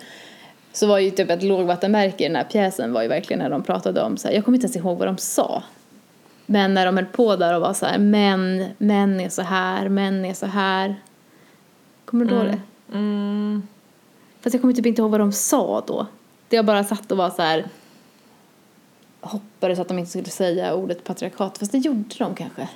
Så 0.72 0.86
var 0.86 0.98
ju 0.98 1.10
typ 1.10 1.30
ett 1.30 1.42
lågvattenmärke 1.42 2.24
i 2.24 2.26
den 2.26 2.36
här 2.36 2.44
pjäsen 2.44 2.92
var 2.92 3.02
ju 3.02 3.08
verkligen 3.08 3.42
när 3.42 3.50
de 3.50 3.62
pratade 3.62 4.02
om 4.02 4.16
så 4.16 4.28
här, 4.28 4.34
jag 4.34 4.44
kommer 4.44 4.58
inte 4.58 4.66
ens 4.66 4.76
ihåg 4.76 4.98
vad 4.98 5.08
de 5.08 5.18
sa. 5.18 5.62
Men 6.46 6.74
när 6.74 6.86
de 6.86 6.96
höll 6.96 7.06
på 7.06 7.36
där 7.36 7.54
och 7.54 7.60
var 7.60 7.72
så 7.72 7.86
här, 7.86 7.98
män, 7.98 8.64
män 8.78 9.20
är 9.20 9.28
så 9.28 9.42
här, 9.42 9.88
män 9.88 10.24
är 10.24 10.34
så 10.34 10.46
här. 10.46 10.94
Kommer 12.04 12.24
du 12.24 12.34
ihåg 12.34 12.44
det? 12.44 12.60
Mm. 12.92 13.62
Fast 14.40 14.54
jag 14.54 14.60
kommer 14.60 14.74
typ 14.74 14.86
inte 14.86 15.02
ihåg 15.02 15.10
vad 15.10 15.20
de 15.20 15.32
sa 15.32 15.84
då. 15.86 16.06
Det 16.48 16.56
jag 16.56 16.64
bara 16.64 16.84
satt 16.84 17.12
och 17.12 17.18
var 17.18 17.30
så 17.30 17.42
här 17.42 17.64
hoppades 19.24 19.78
att 19.78 19.88
de 19.88 19.98
inte 19.98 20.10
skulle 20.10 20.24
säga 20.24 20.74
ordet 20.74 21.04
patriarkat. 21.04 21.58
Fast 21.58 21.72
det 21.72 21.78
gjorde 21.78 22.14
de 22.18 22.34
kanske. 22.34 22.68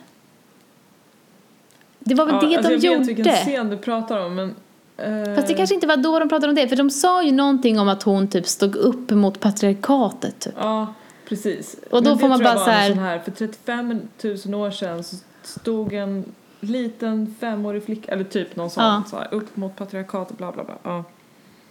Det 1.98 2.14
var 2.14 2.26
väl 2.26 2.34
Ja, 2.34 2.40
det 2.48 2.56
alltså 2.56 2.68
de 2.70 2.74
jag 2.74 2.80
vet 2.98 3.08
gjorde. 3.08 3.14
vilken 3.14 3.34
scen 3.34 3.70
du 3.70 3.76
pratar 3.76 4.26
om 4.26 4.34
men... 4.34 4.54
eh, 4.96 5.34
Fast 5.34 5.48
det 5.48 5.54
kanske 5.54 5.74
inte 5.74 5.86
var 5.86 5.96
då 5.96 6.18
de 6.18 6.28
pratade 6.28 6.48
om 6.48 6.54
det. 6.54 6.68
För 6.68 6.76
de 6.76 6.90
sa 6.90 7.22
ju 7.22 7.32
någonting 7.32 7.78
om 7.80 7.88
att 7.88 8.02
hon 8.02 8.28
typ 8.28 8.46
stod 8.46 8.76
upp 8.76 9.10
mot 9.10 9.40
patriarkatet 9.40 10.38
typ. 10.40 10.54
Ja, 10.56 10.94
precis. 11.28 11.76
Och 11.90 12.02
då 12.02 12.10
Men 12.10 12.18
får 12.18 12.28
man 12.28 12.40
jag 12.40 12.54
bara 12.56 12.64
så 12.64 12.70
här- 12.70 12.94
här... 12.94 13.18
För 13.18 13.30
35 13.30 14.00
000 14.46 14.54
år 14.54 14.70
sedan 14.70 15.04
så 15.04 15.16
stod 15.42 15.92
en 15.92 16.24
liten 16.60 17.34
femårig 17.40 17.84
flicka, 17.84 18.12
eller 18.12 18.24
typ 18.24 18.56
någon 18.56 18.70
sån, 18.70 18.84
Ja. 18.84 19.02
så 19.10 19.16
här, 19.16 19.28
upp 19.34 19.56
mot 19.56 19.76
patriarkatet, 19.76 20.38
bla 20.38 20.52
bla 20.52 20.64
bla. 20.64 20.74
Ja, 20.82 21.04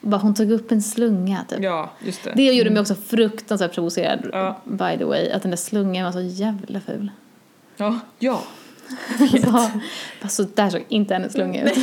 Bara 0.08 0.22
hon 0.22 0.34
tog 0.34 0.52
upp 0.52 0.72
en 0.72 0.82
slunga 0.82 1.46
typ. 1.50 1.60
ja 1.64 1.90
just 2.00 2.24
det. 2.24 2.34
Det 2.36 2.44
gjorde 2.54 2.70
mig 2.70 2.82
också 2.82 2.96
fruktansvärt 2.96 3.74
provocerad 3.74 4.30
Ja. 4.34 4.62
by 4.66 4.98
the 4.98 5.06
way. 5.06 5.30
Att 5.32 5.42
den 5.42 5.52
där 5.52 5.58
slungan 5.58 6.06
var 6.06 6.12
så 6.12 6.22
jävla 6.22 6.80
ful. 6.80 7.12
Ja, 7.78 8.00
ja. 8.20 8.42
Alltså, 10.22 10.44
så 10.44 10.50
där 10.56 10.70
såg 10.70 10.86
inte 10.88 11.14
hennes 11.14 11.34
slunga 11.34 11.64
ut. 11.64 11.76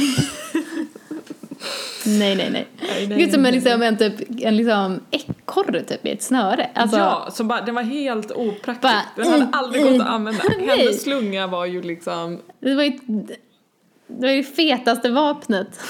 nej, 2.06 2.36
nej, 2.36 2.50
nej. 2.50 2.66
Nej, 2.80 3.06
nej, 3.08 3.18
Gud 3.18 3.32
som 3.32 3.46
en, 3.46 3.54
liksom, 3.54 3.82
en, 3.82 3.96
typ, 3.96 4.14
en 4.42 4.56
liksom 4.56 5.00
ekorre 5.10 5.82
typ 5.82 6.06
i 6.06 6.10
ett 6.10 6.22
snöre. 6.22 6.70
Alltså, 6.74 6.96
ja, 6.96 7.28
så 7.32 7.44
bara, 7.44 7.60
den 7.60 7.74
var 7.74 7.82
helt 7.82 8.30
opraktisk. 8.32 8.82
Bara, 8.82 9.02
den 9.16 9.26
hade 9.32 9.46
aldrig 9.52 9.84
gått 9.84 10.00
att 10.00 10.06
använda. 10.06 10.42
Hennes 10.66 11.02
slunga 11.02 11.46
var 11.46 11.66
ju 11.66 11.82
liksom... 11.82 12.40
Det 12.60 12.74
var 12.74 12.82
ju 12.82 12.98
det 14.06 14.26
var 14.26 14.32
ju 14.32 14.42
det 14.42 14.48
fetaste 14.48 15.10
vapnet. 15.10 15.80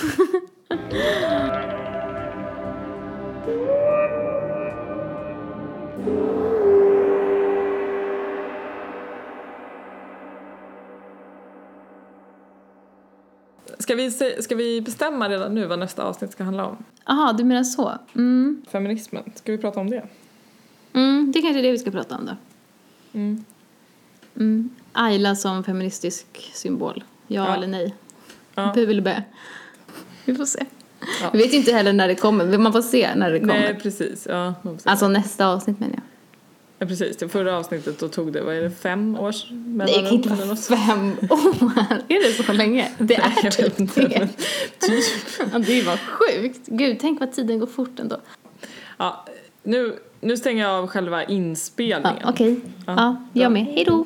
Ska 13.78 13.94
vi, 13.94 14.10
se, 14.10 14.42
ska 14.42 14.54
vi 14.56 14.80
bestämma 14.80 15.28
redan 15.28 15.54
nu 15.54 15.66
vad 15.66 15.78
nästa 15.78 16.02
avsnitt 16.04 16.32
ska 16.32 16.44
handla 16.44 16.66
om? 16.66 16.76
Jaha, 17.06 17.32
du 17.32 17.44
menar 17.44 17.64
så? 17.64 17.92
Mm. 18.14 18.62
Feminismen. 18.70 19.22
Ska 19.34 19.52
vi 19.52 19.58
prata 19.58 19.80
om 19.80 19.90
det? 19.90 20.06
Mm, 20.92 21.32
det 21.32 21.38
är 21.38 21.42
kanske 21.42 21.58
är 21.58 21.62
det 21.62 21.70
vi 21.72 21.78
ska 21.78 21.90
prata 21.90 22.16
om 22.16 22.26
då. 22.26 22.36
Mm. 23.18 23.44
Mm. 24.36 24.70
Ayla 24.92 25.36
som 25.36 25.64
feministisk 25.64 26.50
symbol. 26.54 27.04
Ja, 27.26 27.46
Ja. 27.48 27.54
eller 27.56 27.66
nej? 27.66 27.94
Ja. 28.54 28.72
Bu 28.74 28.82
eller 28.90 29.02
bä? 29.02 29.22
Vi 30.24 30.34
får 30.34 30.44
se. 30.44 30.64
Ja. 31.22 31.30
Vi 31.32 31.38
vet 31.38 31.52
ju 31.52 31.56
inte 31.56 31.72
heller 31.72 31.92
när 31.92 32.08
det 32.08 32.14
kommer, 32.14 32.58
man 32.58 32.72
får 32.72 32.82
se 32.82 33.14
när 33.14 33.30
det 33.32 33.40
kommer. 33.40 33.60
Nej, 33.60 33.78
precis. 33.82 34.26
Ja. 34.30 34.54
Alltså 34.84 35.08
nästa 35.08 35.46
avsnitt 35.46 35.80
menar 35.80 35.94
jag. 35.94 36.02
ja, 36.78 36.86
precis. 36.86 37.16
Det 37.16 37.28
förra 37.28 37.56
avsnittet 37.58 37.98
då 37.98 38.08
tog 38.08 38.32
det, 38.32 38.40
vad 38.42 38.54
är 38.54 38.62
det, 38.62 38.70
fem 38.70 39.16
års 39.20 39.44
Det 39.86 39.92
kan 39.92 40.06
inte 40.06 40.28
vara 40.28 40.56
fem 40.56 41.12
år. 41.30 41.38
Är 42.08 42.28
det 42.38 42.44
så 42.44 42.52
länge? 42.52 42.88
Det 42.98 43.14
är 43.14 43.32
Jag 43.42 43.52
typ 43.52 43.76
det. 43.76 43.86
typ. 43.86 44.30
Ja, 45.52 45.58
det 45.58 45.82
var 45.82 45.96
sjukt. 45.96 46.60
Gud, 46.66 46.96
tänk 47.00 47.20
vad 47.20 47.32
tiden 47.32 47.58
går 47.58 47.66
fort 47.66 48.00
ändå. 48.00 48.16
Ja, 48.96 49.24
nu, 49.62 49.98
nu 50.20 50.36
stänger 50.36 50.62
jag 50.64 50.72
av 50.82 50.86
själva 50.86 51.22
Ja, 51.22 51.28
inspelningen. 51.28 52.22
Okej. 52.28 52.60
Ja, 52.86 52.94
Ja, 52.96 53.16
jag 53.32 53.52
med. 53.52 53.64
Hej 53.64 53.84
då. 53.84 54.04